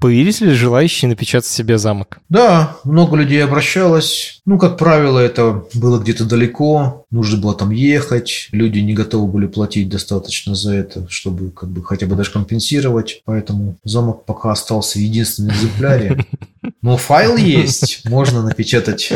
Появились 0.00 0.40
ли 0.40 0.52
желающие 0.52 1.08
напечатать 1.08 1.50
себе 1.50 1.76
замок? 1.76 2.20
Да, 2.28 2.76
много 2.84 3.16
людей 3.16 3.42
обращалось. 3.42 4.40
Ну, 4.46 4.56
как 4.56 4.78
правило, 4.78 5.18
это 5.18 5.64
было 5.74 5.98
где-то 5.98 6.24
далеко, 6.24 7.06
нужно 7.10 7.40
было 7.40 7.54
там 7.54 7.70
ехать, 7.70 8.48
люди 8.52 8.78
не 8.78 8.94
готовы 8.94 9.26
были 9.26 9.46
платить 9.46 9.88
достаточно 9.88 10.54
за 10.54 10.74
это, 10.74 11.06
чтобы 11.08 11.50
как 11.50 11.70
бы 11.70 11.82
хотя 11.82 12.06
бы 12.06 12.14
даже 12.14 12.30
компенсировать, 12.30 13.22
поэтому 13.24 13.76
замок 13.82 14.24
пока 14.24 14.52
остался 14.52 14.98
в 14.98 15.02
единственном 15.02 15.56
экземпляре. 15.56 16.24
Но 16.82 16.96
файл 16.96 17.36
есть, 17.36 18.02
можно 18.04 18.42
напечатать. 18.42 19.12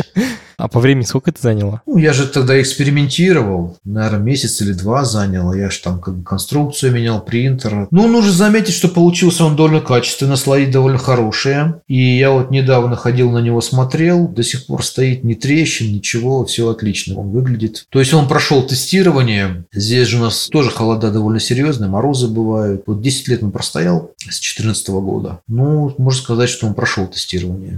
А 0.57 0.67
по 0.67 0.79
времени 0.79 1.03
сколько 1.03 1.31
это 1.31 1.41
заняло? 1.41 1.81
Ну, 1.85 1.97
я 1.97 2.13
же 2.13 2.27
тогда 2.27 2.61
экспериментировал. 2.61 3.77
Наверное, 3.83 4.19
месяц 4.19 4.61
или 4.61 4.73
два 4.73 5.03
заняло. 5.03 5.53
Я 5.53 5.69
же 5.69 5.79
там 5.81 5.99
как 5.99 6.15
бы 6.15 6.23
конструкцию 6.23 6.93
менял, 6.93 7.21
принтер. 7.21 7.87
Ну, 7.91 8.07
нужно 8.07 8.31
заметить, 8.31 8.73
что 8.73 8.87
получился 8.87 9.45
он 9.45 9.55
довольно 9.55 9.81
качественно, 9.81 10.35
слои 10.35 10.65
довольно 10.65 10.99
хорошие. 10.99 11.81
И 11.87 12.17
я 12.17 12.31
вот 12.31 12.51
недавно 12.51 12.95
ходил 12.95 13.31
на 13.31 13.39
него, 13.39 13.61
смотрел. 13.61 14.27
До 14.27 14.43
сих 14.43 14.67
пор 14.67 14.85
стоит 14.85 15.23
ни 15.23 15.33
трещин, 15.33 15.91
ничего, 15.91 16.45
все 16.45 16.69
отлично. 16.69 17.19
Он 17.19 17.31
выглядит. 17.31 17.85
То 17.89 17.99
есть 17.99 18.13
он 18.13 18.27
прошел 18.27 18.63
тестирование. 18.63 19.65
Здесь 19.73 20.07
же 20.07 20.17
у 20.17 20.21
нас 20.21 20.47
тоже 20.47 20.69
холода 20.69 21.11
довольно 21.11 21.39
серьезные, 21.39 21.89
морозы 21.89 22.27
бывают. 22.27 22.83
Вот 22.85 23.01
10 23.01 23.27
лет 23.27 23.43
он 23.43 23.51
простоял 23.51 24.11
с 24.19 24.39
2014 24.39 24.89
года. 24.89 25.39
Ну, 25.47 25.93
можно 25.97 26.21
сказать, 26.21 26.49
что 26.49 26.67
он 26.67 26.73
прошел 26.73 27.07
тестирование. 27.07 27.32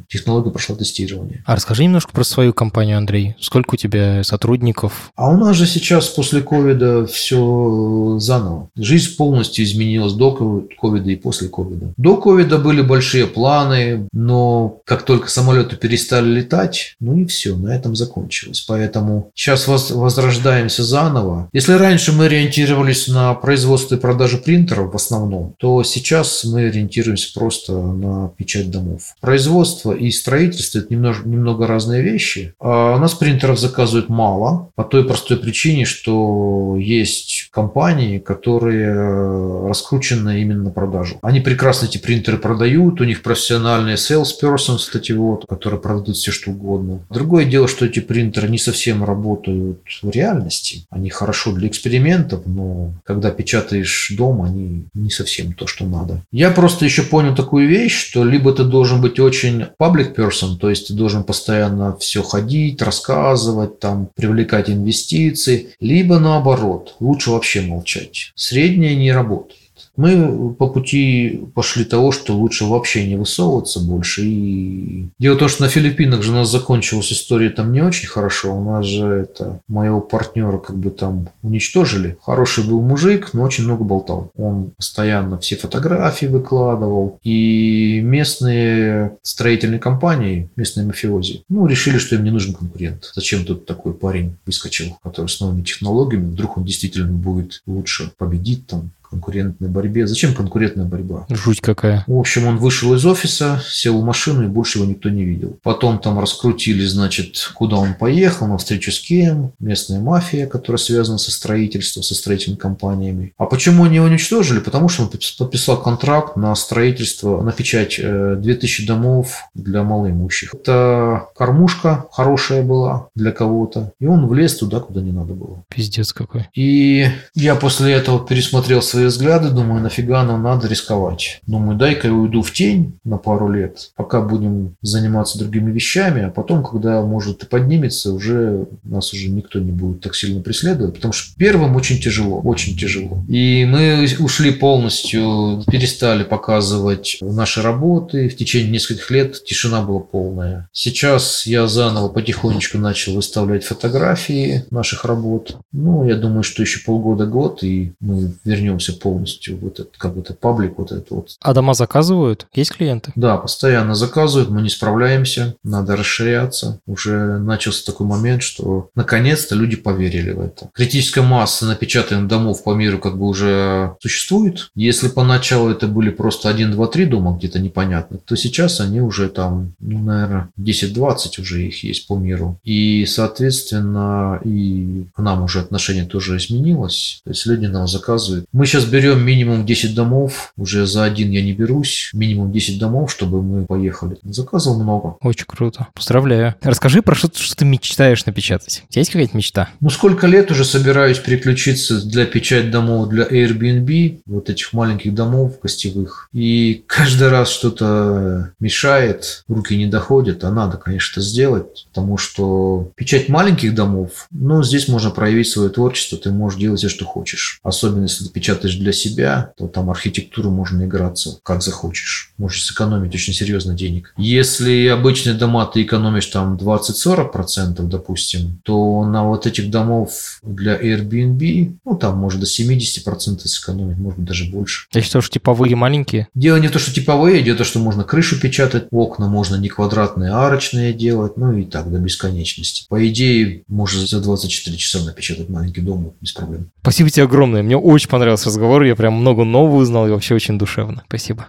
Технология 0.08 0.51
прошла 0.51 0.76
тестирование. 0.76 1.43
А 1.45 1.56
расскажи 1.56 1.84
немножко 1.84 2.12
про 2.12 2.24
свою 2.24 2.53
компанию, 2.53 2.97
Андрей. 2.97 3.36
Сколько 3.39 3.76
у 3.76 3.78
тебя 3.78 4.24
сотрудников? 4.24 5.12
А 5.16 5.30
у 5.30 5.38
нас 5.38 5.56
же 5.56 5.66
сейчас 5.66 6.08
после 6.08 6.41
ковида 6.41 7.06
все 7.06 8.18
заново. 8.20 8.70
Жизнь 8.76 9.16
полностью 9.16 9.66
изменилась 9.66 10.14
до 10.14 10.32
ковида 10.80 11.12
и 11.12 11.16
после 11.16 11.47
ковида. 11.47 11.93
До 11.97 12.18
ковида 12.18 12.58
были 12.58 12.82
большие 12.82 13.28
планы, 13.28 14.08
но 14.12 14.80
как 14.86 15.03
только 15.03 15.30
самолеты 15.30 15.76
перестали 15.76 16.28
летать, 16.28 16.95
ну 16.99 17.18
и 17.18 17.26
все, 17.26 17.56
на 17.56 17.76
этом 17.76 17.95
закончилось. 17.95 18.62
Поэтому 18.68 19.32
сейчас 19.34 19.68
возрождаемся 19.68 20.84
заново. 20.84 21.49
Если 21.53 21.74
раньше 21.74 22.12
мы 22.12 22.26
ориентировались 22.26 23.08
на 23.08 23.34
производство 23.34 23.95
и 23.95 23.99
продажу 23.99 24.38
принтеров 24.38 24.93
в 24.93 24.95
основном, 24.95 25.56
то 25.58 25.84
сейчас 25.84 26.43
мы 26.43 26.68
ориентируемся 26.68 27.34
просто 27.34 27.74
на 27.74 28.30
печать 28.30 28.70
домов. 28.70 29.16
Производство 29.22 29.45
и 29.91 30.12
строительство– 30.12 30.80
это 30.80 30.93
немного, 30.93 31.20
немного 31.26 31.68
разные 31.68 32.02
вещи. 32.02 32.54
А 32.60 32.96
у 32.96 33.00
нас 33.00 33.14
принтеров 33.14 33.60
заказывают 33.60 34.10
мало, 34.10 34.72
по 34.76 34.84
той 34.84 35.06
простой 35.06 35.38
причине, 35.38 35.86
что 35.86 36.76
есть 36.80 37.50
компании, 37.52 38.20
которые 38.20 38.89
э, 38.89 39.68
раскручены 39.68 40.41
именно 40.41 40.64
на 40.64 40.70
продажу. 40.70 41.18
Они 41.22 41.39
прекрасно 41.39 41.86
эти 41.86 41.98
принтеры 41.98 42.38
продают, 42.38 43.02
у 43.02 43.04
них 43.04 43.22
профессиональные 43.22 43.96
salesperson, 43.96 44.78
кстати, 44.78 45.12
вот, 45.12 45.46
которые 45.48 45.80
продают 45.80 46.18
все 46.18 46.32
что 46.32 46.52
угодно. 46.52 47.00
Другое 47.10 47.46
дело, 47.46 47.68
что 47.68 47.86
эти 47.86 48.00
принтеры 48.00 48.50
не 48.50 48.58
совсем 48.58 49.04
работают 49.04 49.80
в 50.02 50.10
реальности. 50.10 50.86
Они 50.89 51.10
хорошо 51.10 51.52
для 51.52 51.68
экспериментов, 51.68 52.41
но 52.46 52.93
когда 53.04 53.32
печатаешь 53.32 54.14
дом, 54.18 54.41
они 54.41 54.86
не 54.93 55.10
совсем 55.10 55.54
то, 55.54 55.68
что 55.68 55.86
надо. 55.86 56.22
Я 56.32 56.52
просто 56.52 56.86
еще 56.86 57.04
понял 57.04 57.36
такую 57.36 57.68
вещь, 57.68 58.10
что 58.10 58.24
либо 58.24 58.52
ты 58.54 58.64
должен 58.64 59.02
быть 59.02 59.20
очень 59.20 59.35
public 59.44 60.16
person, 60.16 60.58
то 60.58 60.70
есть 60.70 60.88
ты 60.88 60.94
должен 60.94 61.24
постоянно 61.24 61.96
все 61.98 62.24
ходить, 62.24 62.82
рассказывать, 62.82 63.80
там, 63.80 64.10
привлекать 64.16 64.70
инвестиции, 64.70 65.76
либо 65.80 66.20
наоборот, 66.20 66.96
лучше 67.00 67.32
вообще 67.32 67.62
молчать. 67.62 68.32
Среднее 68.36 68.96
не 68.96 69.12
работает. 69.12 69.60
Мы 69.98 70.54
по 70.54 70.68
пути 70.68 71.41
пошли 71.54 71.86
того, 71.86 72.12
что 72.12 72.34
лучше 72.36 72.66
вообще 72.66 73.08
не 73.08 73.16
высовываться 73.16 73.80
больше. 73.80 74.24
И 74.24 75.08
дело 75.20 75.36
в 75.36 75.39
том, 75.39 75.50
что 75.50 75.64
на 75.64 75.70
Филиппинах 75.70 76.22
же 76.22 76.32
у 76.32 76.36
нас 76.36 76.52
закончилась 76.52 77.12
история 77.12 77.50
там 77.50 77.72
не 77.72 77.82
очень 77.82 78.08
хорошо. 78.08 78.56
У 78.56 78.64
нас 78.64 78.86
же 78.86 79.06
это 79.06 79.62
моего 79.68 80.02
партнера 80.02 80.58
как 80.58 80.78
бы 80.78 80.89
там 80.89 81.30
уничтожили. 81.41 82.18
Хороший 82.22 82.66
был 82.66 82.82
мужик, 82.82 83.30
но 83.34 83.43
очень 83.43 83.64
много 83.64 83.84
болтал. 83.84 84.32
Он 84.36 84.72
постоянно 84.78 85.38
все 85.39 85.56
фотографии 85.56 86.26
выкладывал. 86.26 87.20
И 87.24 88.02
местные 88.04 89.18
строительные 89.22 89.80
компании, 89.80 90.50
местные 90.56 90.86
мафиози, 90.86 91.43
ну, 91.50 91.68
решили, 91.68 91.98
что 91.98 92.16
им 92.16 92.24
не 92.24 92.32
нужен 92.32 92.54
конкурент. 92.54 93.12
Зачем 93.16 93.46
тут 93.46 93.66
такой 93.66 93.93
парень 93.93 94.36
выскочил, 94.46 94.98
который 95.04 95.28
с 95.28 95.39
новыми 95.39 95.64
технологиями, 95.64 96.32
вдруг 96.32 96.58
он 96.58 96.66
действительно 96.66 97.12
будет 97.12 97.62
лучше 97.66 98.12
победить 98.18 98.68
там 98.68 98.91
конкурентной 99.16 99.70
борьбе. 99.70 100.07
Зачем 100.07 100.34
конкурентная 100.34 100.86
борьба? 100.86 101.26
Жуть 101.30 101.61
какая. 101.61 102.03
В 102.07 102.18
общем, 102.18 102.47
он 102.47 102.57
вышел 102.57 102.93
из 102.93 103.05
офиса, 103.05 103.61
сел 103.68 103.99
в 103.99 104.03
машину 104.03 104.43
и 104.43 104.47
больше 104.47 104.80
его 104.80 104.88
никто 104.88 105.09
не 105.09 105.24
видел. 105.24 105.57
Потом 105.63 105.99
там 105.99 106.20
раскрутили, 106.20 106.86
значит, 106.86 107.51
куда 107.53 107.78
он 107.78 107.93
поехал, 107.93 108.47
на 108.47 108.57
встречу 108.57 108.91
с 108.91 108.99
кем, 108.99 109.53
местная 109.59 109.99
мафия, 109.99 110.47
которая 110.47 110.78
связана 110.78 111.18
со 111.18 111.32
строительством, 111.32 112.03
со 112.03 112.13
строительными 112.13 112.59
компаниями. 112.59 113.34
А 113.38 113.45
почему 113.45 113.86
они 113.86 113.95
его 113.95 114.05
уничтожили? 114.05 114.59
Потому 114.59 114.89
что 114.89 115.03
он 115.03 115.09
подписал 115.09 115.82
контракт 115.82 116.36
на 116.36 116.53
строительство, 116.55 117.41
на 117.41 117.51
печать 117.51 117.99
2000 117.99 118.82
э, 118.82 118.86
домов 118.86 119.43
для 119.53 119.84
малоимущих. 119.84 120.53
Это 120.53 121.28
кормушка 121.36 122.05
хорошая 122.11 122.63
была 122.63 123.07
для 123.16 123.32
кого-то, 123.32 123.93
и 123.99 124.05
он 124.05 124.28
влез 124.28 124.55
туда, 124.55 124.80
куда 124.80 125.01
не 125.01 125.11
надо 125.11 125.34
было. 125.34 125.63
Пиздец 125.74 126.13
какой. 126.13 126.47
И 126.53 127.07
я 127.34 127.55
после 127.55 127.93
этого 127.93 128.26
пересмотрел 128.26 128.82
свои 128.82 129.05
взгляды, 129.08 129.49
думаю, 129.49 129.82
нафига 129.82 130.24
нам 130.24 130.43
надо 130.43 130.68
рисковать. 130.68 131.41
Думаю, 131.47 131.78
дай-ка 131.78 132.08
я 132.08 132.14
уйду 132.14 132.41
в 132.41 132.51
тень 132.51 132.97
на 133.03 133.18
пару 133.18 133.51
лет, 133.51 133.91
пока 133.95 134.22
будем 134.22 134.76
заниматься 134.82 135.39
другими 135.39 135.72
вещами, 135.72 136.24
а 136.24 136.30
потом, 136.30 136.64
когда, 136.64 137.01
может, 137.01 137.43
и 137.43 137.47
поднимется, 137.47 138.14
уже 138.14 138.68
нас 138.84 139.14
уже 139.14 139.30
никто 139.30 139.60
не 139.60 139.72
будет 139.72 140.01
так 140.01 140.16
сильно 140.16 140.41
преследовать, 140.41 140.95
потому 140.95 141.14
что 141.14 141.36
первым 141.38 141.76
очень 141.76 141.99
тяжело, 141.99 142.39
очень 142.41 142.78
тяжело. 142.78 143.24
И 143.28 143.66
мы 143.66 144.08
ушли 144.20 144.51
полностью, 144.51 145.64
перестали 145.68 146.24
показывать 146.24 147.18
наши 147.22 147.62
работы, 147.62 148.30
в 148.30 148.36
течение 148.36 148.72
нескольких 148.72 149.10
лет 149.12 149.43
тишина 149.43 149.82
была 149.82 149.99
полная. 149.99 150.70
Сейчас 150.72 151.45
я 151.45 151.68
заново 151.68 152.10
потихонечку 152.10 152.78
начал 152.78 153.16
выставлять 153.16 153.64
фотографии 153.64 154.66
наших 154.72 155.06
работ. 155.06 155.58
Ну, 155.72 156.06
я 156.08 156.16
думаю, 156.16 156.43
что 156.43 156.62
еще 156.62 156.80
полгода-год, 156.86 157.64
и 157.64 157.93
мы 157.99 158.34
вернемся 158.43 158.85
полностью 158.94 159.58
в 159.58 159.68
этот, 159.68 159.96
как 159.98 160.18
это, 160.18 160.34
паблик 160.34 160.78
вот 160.78 160.92
этот 160.92 161.10
вот. 161.12 161.30
А 161.42 161.54
дома 161.54 161.74
заказывают? 161.74 162.48
Есть 162.54 162.74
клиенты? 162.74 163.12
Да, 163.16 163.38
постоянно 163.38 163.96
заказывают, 163.96 164.50
мы 164.50 164.62
не 164.62 164.70
справляемся, 164.70 165.56
надо 165.64 165.96
расширяться. 165.96 166.80
Уже 166.86 167.38
начался 167.38 167.86
такой 167.86 168.08
момент, 168.08 168.44
что 168.44 168.90
наконец-то 168.96 169.56
люди 169.56 169.76
поверили 169.76 170.32
в 170.32 170.40
это. 170.40 170.70
Критическая 170.74 171.22
масса 171.22 171.66
напечатанных 171.66 172.28
домов 172.28 172.64
по 172.64 172.74
миру 172.74 173.00
как 173.00 173.18
бы 173.18 173.28
уже 173.28 173.96
существует. 174.02 174.70
Если 174.76 175.08
поначалу 175.08 175.70
это 175.70 175.88
были 175.88 176.10
просто 176.10 176.50
1, 176.50 176.72
2, 176.72 176.88
3 176.88 177.06
дома 177.06 177.38
где-то 177.38 177.60
непонятно, 177.60 178.18
то 178.18 178.36
сейчас 178.36 178.80
они 178.80 179.02
уже 179.02 179.30
там, 179.30 179.74
ну, 179.80 180.00
наверное, 180.00 180.50
10-20 180.60 181.42
уже 181.42 181.66
их 181.68 181.84
есть 181.84 182.08
по 182.08 182.16
миру. 182.18 182.60
И, 182.64 183.06
соответственно, 183.06 184.40
и 184.44 185.06
к 185.16 185.20
нам 185.20 185.44
уже 185.44 185.60
отношение 185.60 186.06
тоже 186.06 186.38
изменилось. 186.38 187.22
То 187.24 187.32
есть 187.32 187.46
люди 187.46 187.66
нам 187.66 187.88
заказывают. 187.88 188.46
Мы 188.52 188.66
сейчас 188.66 188.74
берем 188.84 189.26
минимум 189.26 189.65
10 189.65 189.95
домов, 189.95 190.51
уже 190.57 190.86
за 190.86 191.05
один 191.05 191.32
я 191.32 191.41
не 191.41 191.53
берусь, 191.53 192.09
минимум 192.13 192.51
10 192.51 192.80
домов, 192.80 193.11
чтобы 193.11 193.41
мы 193.41 193.65
поехали. 193.65 194.17
Заказывал 194.23 194.82
много. 194.82 195.15
Очень 195.21 195.45
круто. 195.45 195.88
Поздравляю. 195.93 196.55
Расскажи 196.61 197.01
про 197.01 197.15
что, 197.15 197.30
что 197.34 197.55
ты 197.55 197.63
мечтаешь 197.63 198.26
напечатать. 198.26 198.84
У 198.89 198.91
тебя 198.91 199.01
есть 199.01 199.11
какая-то 199.11 199.38
мечта? 199.38 199.69
Ну, 199.80 199.89
сколько 199.89 200.28
лет 200.28 200.51
уже 200.51 200.65
собираюсь 200.65 201.19
переключиться 201.19 202.05
для 202.05 202.26
печать 202.26 202.71
домов 202.71 203.09
для 203.09 203.23
Airbnb, 203.23 204.19
вот 204.26 204.49
этих 204.49 204.73
маленьких 204.73 205.13
домов 205.13 205.59
гостевых. 205.61 206.30
И 206.34 206.84
каждый 206.88 207.30
раз 207.30 207.49
что-то 207.49 208.51
мешает, 208.59 209.43
руки 209.47 209.78
не 209.78 209.86
доходят, 209.86 210.43
а 210.43 210.51
надо, 210.51 210.78
конечно, 210.78 211.21
сделать, 211.21 211.86
потому 211.93 212.17
что 212.17 212.91
печать 212.95 213.30
маленьких 213.30 213.76
домов, 213.76 214.28
ну, 214.32 214.63
здесь 214.63 214.88
можно 214.88 215.11
проявить 215.11 215.47
свое 215.47 215.69
творчество, 215.69 216.17
ты 216.17 216.32
можешь 216.32 216.59
делать 216.59 216.80
все, 216.80 216.89
что 216.89 217.05
хочешь. 217.05 217.59
Особенно, 217.63 218.03
если 218.03 218.26
ты 218.26 218.32
печатаешь 218.32 218.64
для 218.74 218.91
себя, 218.91 219.53
то 219.57 219.68
там 219.68 219.89
архитектуру 219.89 220.49
можно 220.49 220.86
играться 220.86 221.39
как 221.43 221.61
захочешь. 221.61 222.34
Можешь 222.38 222.66
сэкономить 222.66 223.13
очень 223.13 223.34
серьезно 223.34 223.76
денег. 223.76 224.13
Если 224.18 224.88
обычные 224.88 225.36
дома 225.36 225.66
ты 225.66 225.84
экономишь 225.84 226.26
там 226.28 226.55
20-40%, 226.57 227.82
допустим, 227.84 228.59
то 228.63 229.05
на 229.05 229.28
вот 229.28 229.45
этих 229.45 229.70
домов 229.70 230.39
для 230.41 230.76
Airbnb, 230.76 231.76
ну 231.86 231.95
там 231.95 232.18
может 232.18 232.39
до 232.39 232.47
70% 232.47 233.39
сэкономить, 233.45 233.97
может 233.97 234.20
быть 234.20 234.28
даже 234.28 234.45
больше. 234.45 234.88
Я 234.93 235.01
считаю, 235.01 235.22
что 235.22 235.34
типовые 235.34 235.76
маленькие. 235.76 236.28
Дело 236.34 236.57
не 236.57 236.70
то, 236.70 236.80
что 236.80 236.93
типовые, 236.93 237.41
дело 237.43 237.55
в 237.55 237.57
том, 237.59 237.68
что 237.68 237.80
можно 237.80 238.03
крышу 238.03 238.39
печатать, 238.39 238.88
окна 238.91 239.28
можно 239.28 239.55
не 239.55 239.70
квадратные, 239.70 240.32
а 240.32 240.47
арочные 240.47 240.93
делать, 240.93 241.38
ну 241.38 241.53
и 241.57 241.63
так 241.63 241.91
до 241.91 241.99
бесконечности. 241.99 242.86
По 242.89 243.07
идее, 243.07 243.63
можно 243.68 244.05
за 244.05 244.22
24 244.22 244.78
часа 244.78 245.03
напечатать 245.03 245.49
маленький 245.49 245.82
дом 245.82 246.13
без 246.22 246.32
проблем. 246.32 246.70
Спасибо 246.82 247.09
тебе 247.09 247.24
огромное. 247.24 247.63
Мне 247.63 247.78
очень 247.78 248.09
понравился 248.09 248.49
разговор. 248.56 248.84
Я 248.84 248.95
прям 248.95 249.14
много 249.14 249.43
нового 249.43 249.78
узнал 249.78 250.08
и 250.08 250.12
вообще 250.12 250.36
очень 250.36 250.58
душевно. 250.58 251.03
Спасибо. 251.08 251.47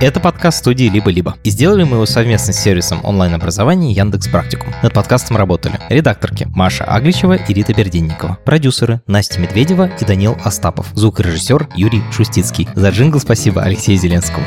Это 0.00 0.18
подкаст 0.18 0.58
студии 0.58 0.88
«Либо-либо». 0.88 1.36
И 1.44 1.50
сделали 1.50 1.84
мы 1.84 1.94
его 1.96 2.06
совместно 2.06 2.52
с 2.52 2.60
сервисом 2.60 3.04
онлайн-образования 3.04 3.92
Яндекс 3.92 4.26
Практикум. 4.26 4.74
Над 4.82 4.92
подкастом 4.92 5.36
работали 5.36 5.78
редакторки 5.90 6.48
Маша 6.56 6.82
Агличева 6.84 7.34
и 7.34 7.54
Рита 7.54 7.72
Берденникова, 7.72 8.38
продюсеры 8.44 9.00
Настя 9.06 9.38
Медведева 9.40 9.90
и 10.00 10.04
Данил 10.04 10.36
Остапов, 10.42 10.88
звукорежиссер 10.94 11.68
Юрий 11.76 12.02
Шустицкий. 12.10 12.68
За 12.74 12.88
джингл 12.88 13.20
спасибо 13.20 13.62
Алексею 13.62 13.96
Зеленскому. 13.96 14.44